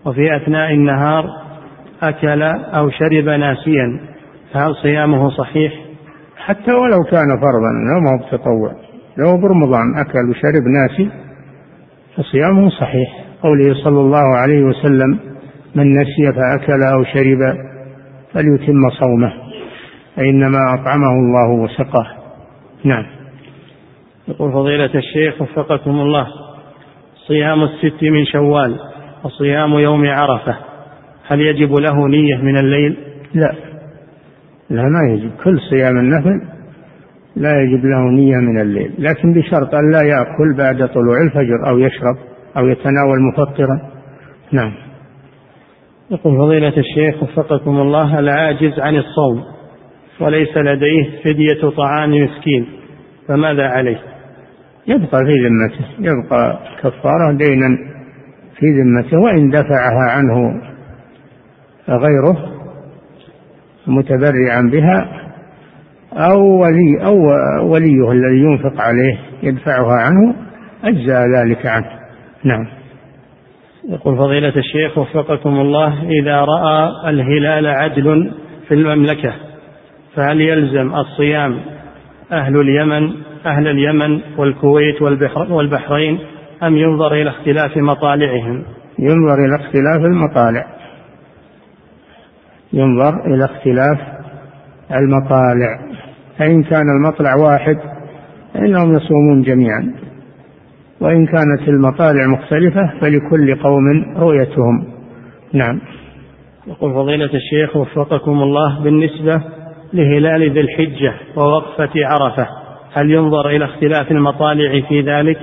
وفي 0.06 0.36
أثناء 0.36 0.74
النهار 0.74 1.26
أكل 2.04 2.42
أو 2.78 2.90
شرب 2.90 3.30
ناسيا 3.30 4.00
فهل 4.54 4.76
صيامه 4.76 5.30
صحيح؟ 5.30 5.74
حتى 6.38 6.72
ولو 6.72 7.04
كان 7.12 7.28
فرضا 7.28 7.72
لو 7.92 8.00
ما 8.02 8.12
هو 8.12 8.38
تطوع 8.38 8.72
لو 9.18 9.38
برمضان 9.38 9.98
أكل 9.98 10.30
وشرب 10.30 10.64
ناسي 10.64 11.25
فصيامه 12.18 12.70
صحيح. 12.70 13.26
قوله 13.44 13.74
صلى 13.84 14.00
الله 14.00 14.38
عليه 14.38 14.64
وسلم 14.64 15.20
من 15.76 16.02
نسي 16.02 16.34
فأكل 16.36 16.84
أو 16.94 17.04
شرب 17.04 17.40
فليتم 18.34 18.90
صومه 18.90 19.34
فإنما 20.16 20.58
أطعمه 20.74 21.12
الله 21.12 21.50
وسقاه 21.50 22.08
نعم. 22.84 23.06
يقول 24.28 24.52
فضيلة 24.52 24.92
الشيخ 24.96 25.42
وفقكم 25.42 25.92
الله 25.92 26.28
صيام 27.28 27.64
الست 27.64 28.04
من 28.04 28.26
شوال 28.26 28.80
وصيام 29.24 29.74
يوم 29.74 30.06
عرفة 30.06 30.58
هل 31.28 31.42
يجب 31.42 31.74
له 31.74 32.08
نية 32.08 32.36
من 32.36 32.58
الليل؟ 32.58 32.98
لا. 33.34 33.56
لا 34.70 34.84
ما 34.84 35.14
يجب. 35.14 35.32
كل 35.44 35.60
صيام 35.70 35.98
النفل 35.98 36.55
لا 37.36 37.62
يجب 37.62 37.86
له 37.86 38.12
نية 38.12 38.38
من 38.38 38.62
الليل. 38.62 38.94
لكن 39.00 39.34
بشرط 39.34 39.76
أن 39.76 39.92
لا 39.92 40.02
يأكل 40.02 40.58
بعد 40.58 40.90
طلوع 40.90 41.22
الفجر 41.22 41.70
أو 41.70 41.80
يشرب 41.80 42.18
أو 42.58 42.68
يتناول 42.68 43.18
مفطرا. 43.34 43.80
نعم. 44.52 44.72
يقول 46.12 46.38
فضيلة 46.38 46.74
الشيخ 46.78 47.24
وفقكم 47.24 47.80
الله 47.80 48.20
العاجز 48.20 48.80
عن 48.80 48.96
الصوم 48.96 49.44
وليس 50.22 50.58
لديه 50.58 51.10
فدية 51.24 51.70
طعام 51.78 52.10
مسكين 52.24 52.68
فماذا 53.28 53.68
عليه؟ 53.68 54.00
يبقى 54.88 55.20
في 55.26 55.34
ذمته 55.48 55.86
يبقى 56.00 56.60
كفارة 56.84 57.32
دينا 57.38 57.78
في 58.60 58.66
ذمته 58.66 59.18
وإن 59.20 59.50
دفعها 59.50 60.12
عنه 60.12 60.62
غيره 61.90 62.38
متبرعا 63.88 64.62
بها 64.72 65.25
أو 66.16 66.62
ولي 66.62 67.06
أو 67.06 67.18
وليه 67.72 68.12
الذي 68.12 68.40
ينفق 68.40 68.82
عليه 68.82 69.20
يدفعها 69.44 69.94
عنه 69.94 70.36
أجزاء 70.84 71.22
ذلك 71.38 71.66
عنه. 71.66 71.90
نعم. 72.44 72.68
يقول 73.90 74.18
فضيلة 74.18 74.54
الشيخ 74.58 74.98
وفقكم 74.98 75.50
الله 75.50 76.10
إذا 76.10 76.36
رأى 76.36 77.10
الهلال 77.10 77.68
عدل 77.68 78.32
في 78.68 78.74
المملكة 78.74 79.34
فهل 80.16 80.42
يلزم 80.42 80.96
الصيام 80.96 81.60
أهل 82.32 82.60
اليمن 82.60 83.12
أهل 83.46 83.68
اليمن 83.68 84.22
والكويت 84.38 85.02
والبحرين 85.50 86.20
أم 86.64 86.78
ينظر 86.78 87.14
إلى 87.14 87.30
اختلاف 87.30 87.78
مطالعهم؟ 87.78 88.64
ينظر 89.00 89.46
إلى 89.46 89.56
اختلاف 89.56 90.06
المطالع. 90.06 90.66
ينظر 92.74 93.26
إلى 93.26 93.46
اختلاف 93.46 94.00
المطالع. 94.92 95.80
فإن 96.38 96.64
كان 96.64 96.90
المطلع 96.90 97.36
واحد 97.36 97.78
فإنهم 98.54 98.96
يصومون 98.96 99.42
جميعا 99.42 99.94
وإن 101.02 101.26
كانت 101.26 101.68
المطالع 101.68 102.28
مختلفة 102.28 102.94
فلكل 103.02 103.56
قوم 103.56 104.16
رؤيتهم 104.18 104.88
نعم 105.54 105.82
يقول 106.68 106.94
فضيلة 106.94 107.30
الشيخ 107.34 107.76
وفقكم 107.76 108.32
الله 108.32 108.84
بالنسبة 108.84 109.42
لهلال 109.94 110.52
ذي 110.52 110.62
الحجة 110.62 111.14
ووقفة 111.36 111.92
عرفة 111.96 112.48
هل 112.94 113.12
ينظر 113.12 113.50
إلى 113.50 113.66
اختلاف 113.66 114.12
المطالع 114.12 114.88
في 114.88 115.02
ذلك؟ 115.02 115.38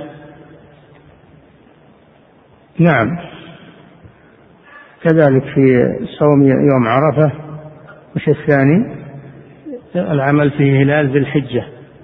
نعم 2.79 3.07
كذلك 5.03 5.43
في 5.43 5.83
صوم 6.19 6.43
يوم 6.43 6.87
عرفة 6.87 7.31
وش 8.15 8.29
الثاني؟ 8.29 9.02
العمل 9.95 10.51
في 10.51 10.83
هلال 10.83 11.11
ذي 11.11 11.17
الحجة 11.17 11.63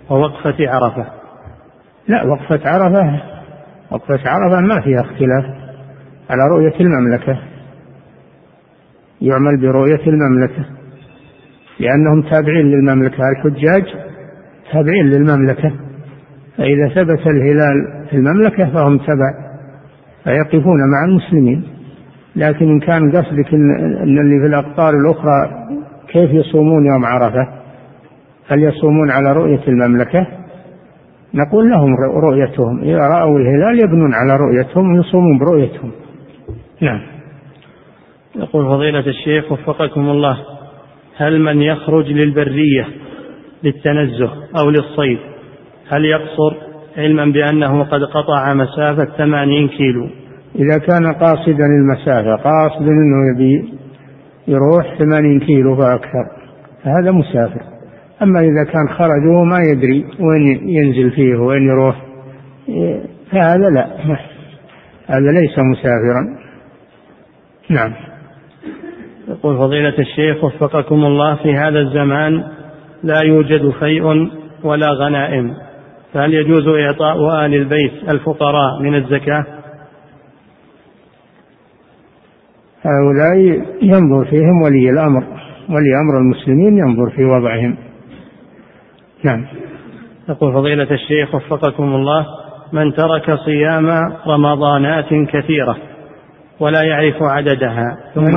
ووقفة 0.10 0.56
عرفة. 0.60 1.06
لا 2.08 2.24
وقفة 2.24 2.60
عرفة 2.70 3.22
وقفة 3.92 4.20
عرفة 4.26 4.62
ما 4.62 4.82
فيها 4.82 5.02
اختلاف 5.02 5.46
على 6.30 6.48
رؤية 6.52 6.80
المملكة. 6.80 7.40
يعمل 9.22 9.62
برؤية 9.62 10.08
المملكة 10.08 10.66
لأنهم 11.80 12.22
تابعين 12.22 12.66
للمملكة. 12.66 13.18
الحجاج 13.30 13.84
تابعين 14.72 15.06
للمملكة. 15.06 15.72
فإذا 16.58 16.90
ثبت 16.96 17.28
الهلال 17.28 18.06
في 18.10 18.16
المملكة 18.16 18.74
فهم 18.74 18.98
تبع 18.98 19.50
فيقفون 20.24 20.80
مع 20.92 21.06
المسلمين. 21.06 21.64
لكن 22.36 22.66
إن 22.66 22.80
كان 22.80 23.12
قصدك 23.12 23.54
أن 23.54 24.18
اللي 24.18 24.40
في 24.42 24.48
الأقطار 24.48 24.94
الأخرى 24.94 25.68
كيف 26.08 26.32
يصومون 26.32 26.86
يوم 26.86 27.06
عرفة؟ 27.06 27.59
هل 28.52 28.64
يصومون 28.64 29.12
على 29.12 29.34
رؤية 29.34 29.68
المملكة؟ 29.68 30.28
نقول 31.34 31.70
لهم 31.70 31.96
رؤيتهم. 32.24 32.82
إذا 32.84 33.00
رأوا 33.00 33.40
الهلال 33.40 33.80
يبنون 33.84 34.14
على 34.14 34.38
رؤيتهم 34.38 34.96
ويصومون 34.96 35.40
برؤيتهم. 35.40 35.92
نعم. 36.82 37.02
يقول 38.36 38.66
فضيلة 38.66 39.08
الشيخ 39.08 39.52
وفقكم 39.52 40.10
الله 40.10 40.38
هل 41.18 41.42
من 41.42 41.62
يخرج 41.62 42.12
للبرية 42.12 42.88
للتنزه 43.64 44.32
أو 44.60 44.70
للصيد 44.70 45.20
هل 45.90 46.06
يقصر؟ 46.06 46.70
علما 46.98 47.26
بأنه 47.26 47.84
قد 47.84 48.04
قطع 48.04 48.54
مسافة 48.54 49.18
ثمانين 49.18 49.68
كيلو. 49.68 50.10
إذا 50.56 50.78
كان 50.78 51.14
قاصدا 51.14 51.66
المسافة 51.66 52.36
قاصد 52.36 52.82
أنه 52.82 53.36
يبي 53.36 53.74
يروح 54.48 54.98
ثمانين 55.00 55.40
كيلو 55.40 55.76
فأكثر 55.76 56.26
فهذا 56.84 57.12
مسافر. 57.12 57.79
أما 58.24 58.40
إذا 58.40 58.64
كان 58.72 58.90
خرج 58.90 59.26
وهو 59.28 59.44
ما 59.44 59.60
يدري 59.72 60.06
وين 60.20 60.70
ينزل 60.70 61.12
فيه 61.12 61.36
وين 61.36 61.64
يروح 61.64 62.10
فهذا 63.32 63.70
لا. 63.70 63.88
هذا 65.08 65.32
ليس 65.32 65.60
مسافرا. 65.60 66.40
نعم. 67.70 67.94
يقول 69.28 69.58
فضيلة 69.58 70.00
الشيخ 70.00 70.44
وفقكم 70.44 70.96
الله 70.96 71.36
في 71.36 71.54
هذا 71.54 71.80
الزمان 71.80 72.44
لا 73.04 73.22
يوجد 73.22 73.70
فيء 73.80 74.04
ولا 74.64 74.90
غنائم. 74.92 75.54
فهل 76.14 76.34
يجوز 76.34 76.68
إعطاء 76.68 77.46
آل 77.46 77.54
البيت 77.54 78.10
الفقراء 78.10 78.82
من 78.82 78.96
الزكاة؟ 78.96 79.46
هؤلاء 82.82 83.38
ينظر 83.82 84.26
فيهم 84.30 84.62
ولي 84.62 84.90
الأمر 84.90 85.24
ولي 85.70 85.96
أمر 86.02 86.18
المسلمين 86.18 86.78
ينظر 86.78 87.10
في 87.10 87.24
وضعهم. 87.26 87.89
نعم. 89.24 89.46
يقول 90.30 90.54
فضيلة 90.54 90.92
الشيخ 90.92 91.36
وفقكم 91.36 91.96
الله 91.96 92.26
من 92.74 92.94
ترك 92.94 93.36
صيام 93.46 93.90
رمضانات 94.28 95.10
كثيرة 95.10 95.78
ولا 96.60 96.82
يعرف 96.82 97.16
عددها 97.22 97.98
ثم 98.16 98.24
من, 98.24 98.34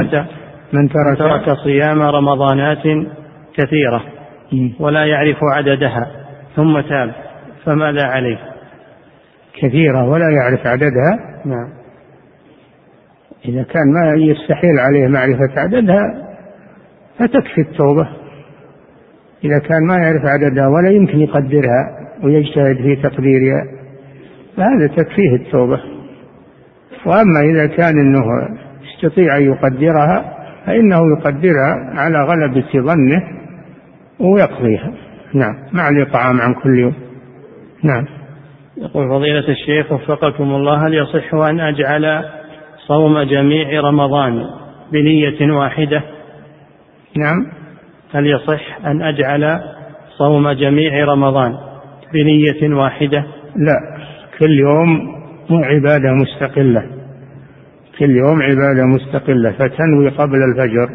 من 0.72 0.88
ترك, 0.88 1.18
ترك 1.18 1.56
صيام 1.64 2.02
رمضانات 2.02 2.82
كثيرة 3.54 4.02
ولا 4.80 5.04
يعرف 5.06 5.36
عددها 5.54 6.10
ثم 6.56 6.80
تاب 6.80 7.12
فماذا 7.64 8.02
عليه؟ 8.02 8.38
كثيرة 9.54 10.08
ولا 10.08 10.30
يعرف 10.30 10.66
عددها؟ 10.66 11.18
نعم. 11.44 11.68
إذا 13.44 13.62
كان 13.62 13.92
ما 13.92 14.22
يستحيل 14.22 14.78
عليه 14.78 15.08
معرفة 15.08 15.60
عددها 15.60 16.32
فتكفي 17.18 17.60
التوبة. 17.60 18.08
إذا 19.44 19.58
كان 19.58 19.86
ما 19.86 19.96
يعرف 19.96 20.22
عددها 20.24 20.68
ولا 20.68 20.90
يمكن 20.90 21.18
يقدرها 21.18 22.02
ويجتهد 22.22 22.76
في 22.76 22.96
تقديرها 22.96 23.64
فهذا 24.56 24.86
تكفيه 24.86 25.34
التوبة. 25.34 25.80
وأما 27.06 27.40
إذا 27.40 27.66
كان 27.66 27.98
أنه 27.98 28.24
يستطيع 28.82 29.36
أن 29.36 29.42
يقدرها 29.42 30.38
فإنه 30.66 31.00
يقدرها 31.18 31.92
على 31.94 32.18
غلبة 32.18 32.68
ظنه 32.76 33.22
ويقضيها. 34.20 34.92
نعم. 35.34 35.54
مع 35.72 35.88
الإطعام 35.88 36.40
عن 36.40 36.54
كل 36.54 36.78
يوم. 36.78 36.94
نعم. 37.84 38.06
يقول 38.76 39.08
فضيلة 39.08 39.48
الشيخ 39.48 39.92
وفقكم 39.92 40.44
الله 40.44 40.86
هل 40.86 40.94
يصح 40.94 41.34
أن 41.34 41.60
أجعل 41.60 42.24
صوم 42.86 43.22
جميع 43.22 43.80
رمضان 43.80 44.44
بنية 44.92 45.52
واحدة؟ 45.52 46.02
نعم. 47.18 47.61
هل 48.12 48.26
يصح 48.26 48.86
أن 48.86 49.02
أجعل 49.02 49.60
صوم 50.18 50.50
جميع 50.50 51.04
رمضان 51.04 51.52
بنية 52.12 52.74
واحدة. 52.76 53.24
لا 53.56 53.98
كل 54.38 54.50
يوم 54.50 55.14
عبادة 55.50 56.12
مستقلة. 56.12 56.86
كل 57.98 58.10
يوم 58.10 58.42
عبادة 58.42 58.86
مستقلة 58.86 59.52
فتنوي 59.52 60.08
قبل 60.08 60.38
الفجر 60.42 60.88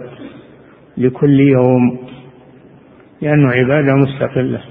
لكل 0.98 1.40
يوم 1.40 2.00
لأنه 3.22 3.50
عبادة 3.52 3.96
مستقلة. 3.96 4.62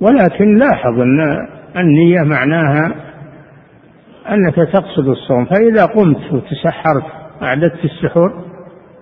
ولكن 0.00 0.58
لاحظ 0.58 1.00
أن 1.00 1.48
النية 1.76 2.22
معناها 2.22 2.94
أنك 4.30 4.54
تقصد 4.54 5.08
الصوم 5.08 5.44
فإذا 5.44 5.84
قمت 5.84 6.32
وتسحرت 6.32 7.04
أعددت 7.42 7.84
السحور 7.84 8.44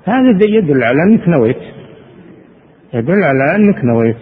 هذا 0.05 0.45
يدل 0.49 0.85
على 0.85 1.03
أنك 1.03 1.29
نويت. 1.29 1.80
يدل 2.95 3.23
على 3.25 3.57
أنك 3.57 3.85
نويت. 3.85 4.17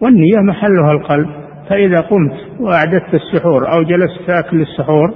والنية 0.00 0.38
محلها 0.38 0.92
القلب. 0.92 1.28
فإذا 1.68 2.00
قمت 2.00 2.32
وأعددت 2.60 3.14
السحور 3.14 3.72
أو 3.74 3.82
جلست 3.82 4.20
تأكل 4.26 4.60
السحور 4.60 5.14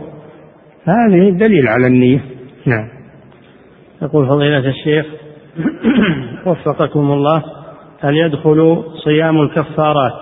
هذه 0.84 1.30
دليل 1.30 1.68
على 1.68 1.86
النية. 1.86 2.24
نعم. 2.66 2.88
يقول 4.02 4.28
فضيلة 4.28 4.68
الشيخ 4.68 5.06
وفقكم 6.46 7.00
الله 7.00 7.42
هل 8.00 8.16
يدخل 8.16 8.84
صيام 9.04 9.40
الكفارات 9.40 10.12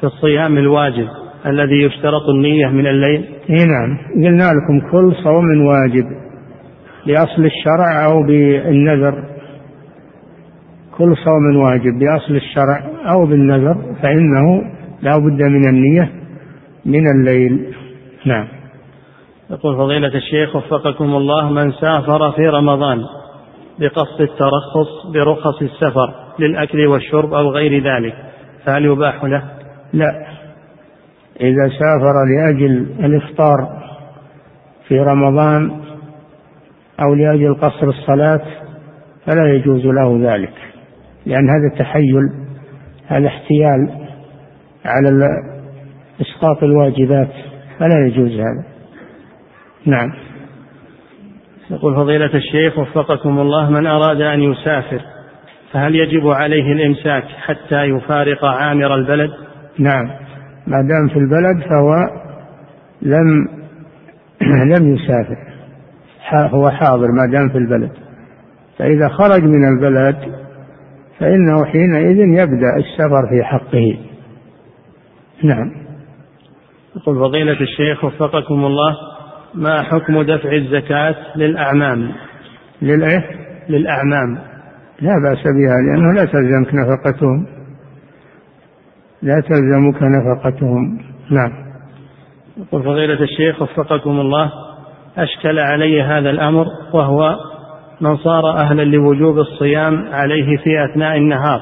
في 0.00 0.06
الصيام 0.06 0.58
الواجب 0.58 1.08
الذي 1.46 1.82
يشترط 1.82 2.28
النية 2.34 2.66
من 2.66 2.86
الليل؟ 2.86 3.24
إي 3.50 3.64
نعم. 3.64 3.98
قلنا 4.14 4.44
لكم 4.44 4.90
كل 4.92 5.14
صوم 5.24 5.66
واجب 5.66 6.04
بأصل 7.06 7.44
الشرع 7.44 8.04
أو 8.04 8.22
بالنذر. 8.26 9.24
كل 11.00 11.16
صوم 11.16 11.56
واجب 11.56 11.98
بأصل 11.98 12.36
الشرع 12.36 12.84
أو 13.12 13.26
بالنذر 13.26 13.74
فإنه 14.02 14.62
لا 15.02 15.18
بد 15.18 15.42
من 15.42 15.68
النية 15.68 16.12
من 16.84 17.06
الليل. 17.16 17.74
نعم. 18.26 18.48
يقول 19.50 19.76
فضيلة 19.76 20.14
الشيخ 20.14 20.56
وفقكم 20.56 21.04
الله 21.04 21.50
من 21.50 21.72
سافر 21.72 22.32
في 22.32 22.42
رمضان 22.46 22.98
بقصد 23.78 24.20
الترخص 24.20 25.06
برخص 25.14 25.62
السفر 25.62 26.14
للأكل 26.38 26.86
والشرب 26.86 27.34
أو 27.34 27.50
غير 27.50 27.84
ذلك 27.84 28.14
فهل 28.66 28.84
يباح 28.84 29.24
له؟ 29.24 29.42
لا. 29.92 30.26
إذا 31.40 31.68
سافر 31.68 32.14
لأجل 32.36 32.86
الإفطار 33.04 33.82
في 34.88 35.00
رمضان 35.00 35.70
أو 37.02 37.14
لأجل 37.14 37.54
قصر 37.54 37.88
الصلاة 37.88 38.40
فلا 39.26 39.54
يجوز 39.54 39.86
له 39.86 40.32
ذلك. 40.32 40.69
لأن 41.26 41.50
هذا 41.50 41.78
تحيل 41.78 42.14
هذا 43.06 43.26
احتيال 43.26 43.88
على 44.84 45.28
إسقاط 46.20 46.62
الواجبات 46.62 47.28
فلا 47.78 48.06
يجوز 48.06 48.32
هذا. 48.32 48.64
نعم. 49.86 50.12
يقول 51.70 51.94
فضيلة 51.94 52.34
الشيخ 52.34 52.78
وفقكم 52.78 53.38
الله 53.38 53.70
من 53.70 53.86
أراد 53.86 54.20
أن 54.20 54.40
يسافر 54.40 55.00
فهل 55.72 55.94
يجب 55.94 56.28
عليه 56.28 56.72
الإمساك 56.72 57.24
حتى 57.24 57.84
يفارق 57.84 58.44
عامر 58.44 58.94
البلد؟ 58.94 59.30
نعم. 59.78 60.06
ما 60.66 60.76
دام 60.88 61.08
في 61.08 61.16
البلد 61.16 61.68
فهو 61.68 61.94
لم 63.02 63.48
لم 64.76 64.94
يسافر 64.94 65.50
هو 66.32 66.70
حاضر 66.70 67.06
ما 67.06 67.32
دام 67.32 67.48
في 67.48 67.58
البلد. 67.58 67.92
فإذا 68.78 69.08
خرج 69.08 69.42
من 69.42 69.68
البلد 69.68 70.39
فإنه 71.20 71.64
حينئذ 71.64 72.18
يبدأ 72.18 72.76
السفر 72.76 73.28
في 73.30 73.44
حقه. 73.44 73.98
نعم. 75.44 75.72
يقول 76.96 77.18
فضيلة 77.18 77.60
الشيخ 77.60 78.04
وفقكم 78.04 78.64
الله 78.64 78.96
ما 79.54 79.82
حكم 79.82 80.22
دفع 80.22 80.52
الزكاة 80.52 81.16
للأعمام؟ 81.36 82.12
للإيه؟ 82.82 83.24
للأعمام. 83.68 84.38
لا 85.00 85.12
بأس 85.24 85.42
بها 85.42 85.76
لأنه 85.86 86.12
لا 86.12 86.24
تلزمك 86.24 86.74
نفقتهم. 86.74 87.46
لا 89.22 89.40
تلزمك 89.40 90.02
نفقتهم. 90.02 90.98
نعم. 91.30 91.70
يقول 92.56 92.82
فضيلة 92.82 93.22
الشيخ 93.22 93.62
وفقكم 93.62 94.20
الله 94.20 94.52
أشكل 95.16 95.58
علي 95.58 96.02
هذا 96.02 96.30
الأمر 96.30 96.66
وهو 96.92 97.36
من 98.00 98.16
صار 98.16 98.50
أهلا 98.50 98.82
لوجوب 98.82 99.38
الصيام 99.38 100.04
عليه 100.12 100.56
في 100.56 100.84
أثناء 100.84 101.16
النهار 101.16 101.60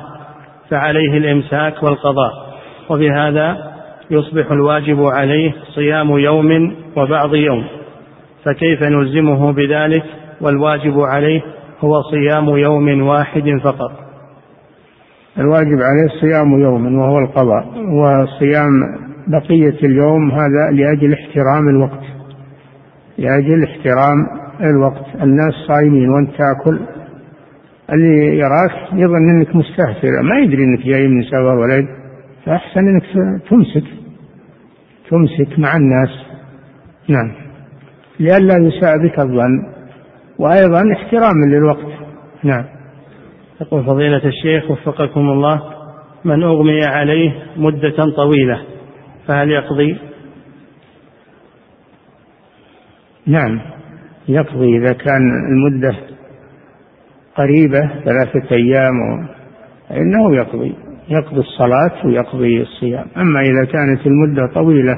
فعليه 0.70 1.18
الإمساك 1.18 1.82
والقضاء. 1.82 2.32
وبهذا 2.90 3.56
يصبح 4.10 4.52
الواجب 4.52 5.00
عليه 5.00 5.54
صيام 5.74 6.10
يوم 6.10 6.74
وبعض 6.96 7.34
يوم. 7.34 7.64
فكيف 8.44 8.82
نلزمه 8.82 9.52
بذلك؟ 9.52 10.04
والواجب 10.40 11.00
عليه 11.00 11.42
هو 11.80 12.02
صيام 12.02 12.48
يوم 12.48 13.02
واحد 13.02 13.60
فقط. 13.64 13.92
الواجب 15.38 15.78
عليه 15.82 16.20
صيام 16.20 16.60
يوم 16.60 16.98
وهو 16.98 17.18
القضاء 17.18 17.66
وصيام 17.76 18.70
بقية 19.28 19.86
اليوم 19.86 20.30
هذا 20.30 20.70
لأجل 20.72 21.12
احترام 21.12 21.68
الوقت 21.68 22.04
لأجل 23.18 23.64
احترام 23.64 24.47
الوقت. 24.60 25.04
الناس 25.22 25.54
صايمين 25.68 26.10
وانت 26.10 26.30
تاكل. 26.30 26.80
اللي 27.92 28.38
يراك 28.38 28.92
يظن 28.92 29.30
إنك 29.30 29.56
مستهتر 29.56 30.22
ما 30.22 30.38
يدري 30.38 30.64
إنك 30.64 30.80
جاي 30.80 31.08
من 31.08 31.22
سفر 31.22 31.58
ولا 31.58 31.88
فأحسن 32.44 32.88
إنك 32.88 33.02
تمسك. 33.50 33.84
تمسك 35.10 35.58
مع 35.58 35.76
الناس. 35.76 36.10
نعم. 37.08 37.32
لئلا 38.20 38.56
يساء 38.68 38.98
بك 38.98 39.18
الظن. 39.18 39.72
وأيضا 40.38 40.92
احتراما 40.92 41.46
للوقت. 41.46 41.92
نعم. 42.44 42.64
يقول 43.60 43.84
فضيلة 43.84 44.24
الشيخ 44.24 44.70
وفقكم 44.70 45.20
الله 45.20 45.62
من 46.24 46.42
أغمي 46.42 46.84
عليه 46.84 47.42
مدة 47.56 48.10
طويلة 48.16 48.62
فهل 49.26 49.50
يقضي؟ 49.50 49.98
نعم. 53.26 53.77
يقضي 54.28 54.78
إذا 54.78 54.92
كان 54.92 55.22
المدة 55.50 55.96
قريبة 57.36 57.90
ثلاثة 58.04 58.54
أيام 58.56 59.28
فإنه 59.88 60.36
يقضي 60.36 60.74
يقضي 61.08 61.40
الصلاة 61.40 62.06
ويقضي 62.06 62.62
الصيام. 62.62 63.06
أما 63.16 63.40
إذا 63.40 63.64
كانت 63.72 64.06
المدة 64.06 64.46
طويلة 64.54 64.96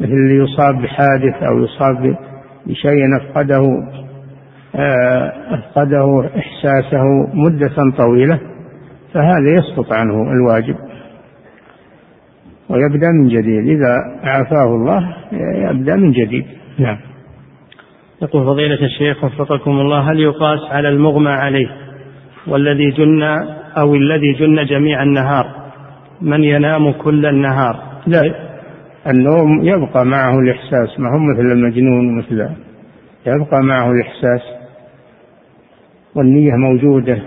مثل 0.00 0.12
اللي 0.12 0.44
يصاب 0.44 0.82
بحادث 0.82 1.42
أو 1.42 1.58
يصاب 1.58 2.16
بشيء 2.66 3.16
أفقده 3.16 3.62
آه، 4.74 5.32
أفقده 5.54 6.30
إحساسه 6.38 7.04
مدة 7.34 7.74
طويلة 7.98 8.40
فهذا 9.14 9.50
يسقط 9.58 9.92
عنه 9.92 10.32
الواجب. 10.32 10.76
ويبدأ 12.68 13.10
من 13.10 13.28
جديد. 13.28 13.68
إذا 13.68 13.96
عافاه 14.22 14.74
الله 14.74 15.16
يبدأ 15.70 15.96
من 15.96 16.12
جديد. 16.12 16.46
نعم. 16.78 16.98
يقول 18.22 18.44
فضيلة 18.44 18.84
الشيخ 18.86 19.24
وفقكم 19.24 19.70
الله 19.70 20.10
هل 20.10 20.20
يقاس 20.20 20.60
على 20.70 20.88
المغمى 20.88 21.30
عليه 21.30 21.68
والذي 22.46 22.90
جن 22.90 23.22
أو 23.78 23.94
الذي 23.94 24.32
جن 24.32 24.64
جميع 24.64 25.02
النهار؟ 25.02 25.66
من 26.20 26.44
ينام 26.44 26.92
كل 26.92 27.26
النهار؟ 27.26 27.82
لا 28.06 28.34
النوم 29.06 29.64
يبقى 29.64 30.06
معه 30.06 30.38
الإحساس 30.38 31.00
ما 31.00 31.08
هو 31.08 31.18
مثل 31.18 31.52
المجنون 31.52 32.18
مثل 32.18 32.48
يبقى 33.26 33.62
معه 33.62 33.90
الإحساس 33.90 34.42
والنية 36.14 36.52
موجودة 36.52 37.18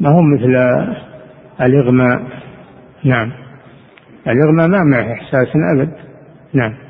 ما 0.00 0.10
هو 0.10 0.22
مثل 0.22 0.56
الإغماء؟ 1.60 2.22
نعم 3.04 3.32
الإغماء 4.26 4.68
ما 4.68 4.78
معه 4.84 5.12
إحساس 5.12 5.48
أبد 5.74 5.92
نعم. 6.54 6.85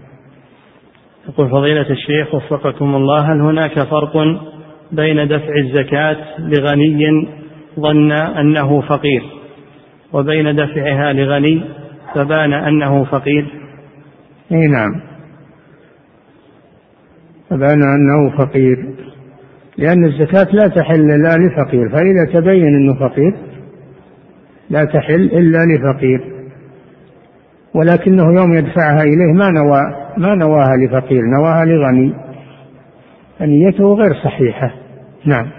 يقول 1.29 1.51
فضيلة 1.51 1.91
الشيخ 1.91 2.35
وفقكم 2.35 2.95
الله 2.95 3.33
هل 3.33 3.41
هناك 3.41 3.79
فرق 3.79 4.13
بين 4.93 5.29
دفع 5.29 5.57
الزكاة 5.57 6.17
لغني 6.39 7.29
ظن 7.81 8.13
أنه 8.13 8.81
فقير 8.81 9.23
وبين 10.13 10.57
دفعها 10.57 11.13
لغني 11.13 11.65
فبان 12.15 12.53
أنه 12.53 13.05
فقير؟ 13.05 13.47
إي 14.53 14.67
نعم. 14.67 15.01
فبان 17.51 17.83
أنه 17.83 18.39
فقير. 18.39 18.77
لأن 19.79 20.05
الزكاة 20.05 20.49
لا 20.53 20.69
تحل 20.69 21.11
إلا 21.11 21.37
لفقير 21.37 21.89
فإذا 21.89 22.41
تبين 22.41 22.75
أنه 22.75 22.95
فقير 23.09 23.35
لا 24.71 24.85
تحل 24.85 25.23
إلا 25.23 25.59
لفقير. 25.59 26.36
ولكنه 27.77 28.41
يوم 28.41 28.55
يدفعها 28.55 29.03
إليه 29.03 29.33
ما 29.35 29.51
نوى 29.51 29.81
ما 30.17 30.35
نواها 30.35 30.77
لفقير 30.77 31.21
نواها 31.39 31.65
لغني. 31.65 32.15
فنيته 33.39 33.95
غير 33.95 34.15
صحيحة. 34.25 34.75
نعم. 35.25 35.51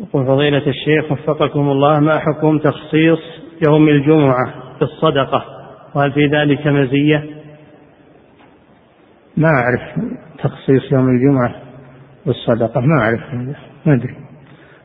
يقول 0.00 0.26
فضيلة 0.26 0.66
الشيخ 0.66 1.12
وفقكم 1.12 1.60
الله 1.60 2.00
ما 2.00 2.18
حكم 2.18 2.58
تخصيص 2.58 3.18
يوم 3.68 3.88
الجمعة 3.88 4.54
بالصدقة 4.80 5.44
وهل 5.94 6.12
في 6.12 6.26
ذلك 6.26 6.66
مزية؟ 6.66 7.24
ما 9.36 9.48
أعرف 9.48 10.10
تخصيص 10.38 10.92
يوم 10.92 11.08
الجمعة 11.08 11.54
بالصدقة 12.26 12.80
ما 12.80 13.02
أعرف. 13.02 13.20
ما 13.86 13.94
أدري. 13.94 14.16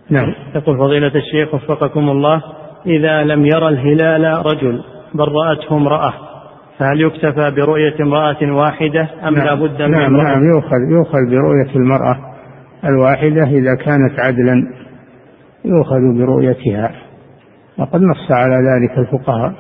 نعم. 0.10 0.34
يقول 0.56 0.78
فضيلة 0.78 1.12
الشيخ 1.16 1.54
وفقكم 1.54 2.10
الله 2.10 2.42
إذا 2.86 3.24
لم 3.24 3.46
يرى 3.46 3.68
الهلال 3.68 4.46
رجل 4.46 4.84
بل 5.16 5.32
رأته 5.32 5.78
امرأة 5.78 6.14
فهل 6.80 7.02
يكتفى 7.02 7.52
برؤية 7.52 7.96
امرأة 8.02 8.52
واحدة 8.52 9.10
أم 9.28 9.34
نعم. 9.36 9.46
لا 9.46 9.54
بد 9.56 9.82
من 9.82 9.92
نعم 9.92 10.18
نعم 10.18 10.44
يؤخذ 10.44 10.92
يؤخذ 10.92 11.30
برؤية 11.30 11.76
المرأة 11.76 12.18
الواحدة 12.86 13.44
إذا 13.44 13.76
كانت 13.76 14.20
عدلا 14.20 14.68
يؤخذ 15.66 16.18
برؤيتها 16.18 16.92
وقد 17.78 18.02
نص 18.02 18.32
على 18.32 18.56
ذلك 18.56 18.98
الفقهاء. 18.98 19.54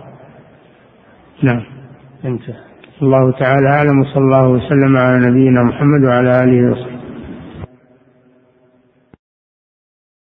نعم. 1.43 1.63
انتهى. 2.25 2.55
الله 3.01 3.31
تعالى 3.31 3.69
أعلم 3.69 4.01
وصلى 4.01 4.23
الله 4.23 4.47
وسلم 4.47 4.97
على 4.97 5.27
نبينا 5.27 5.63
محمد 5.63 6.03
وعلى 6.03 6.43
آله 6.43 6.71
وصحبه. 6.71 6.94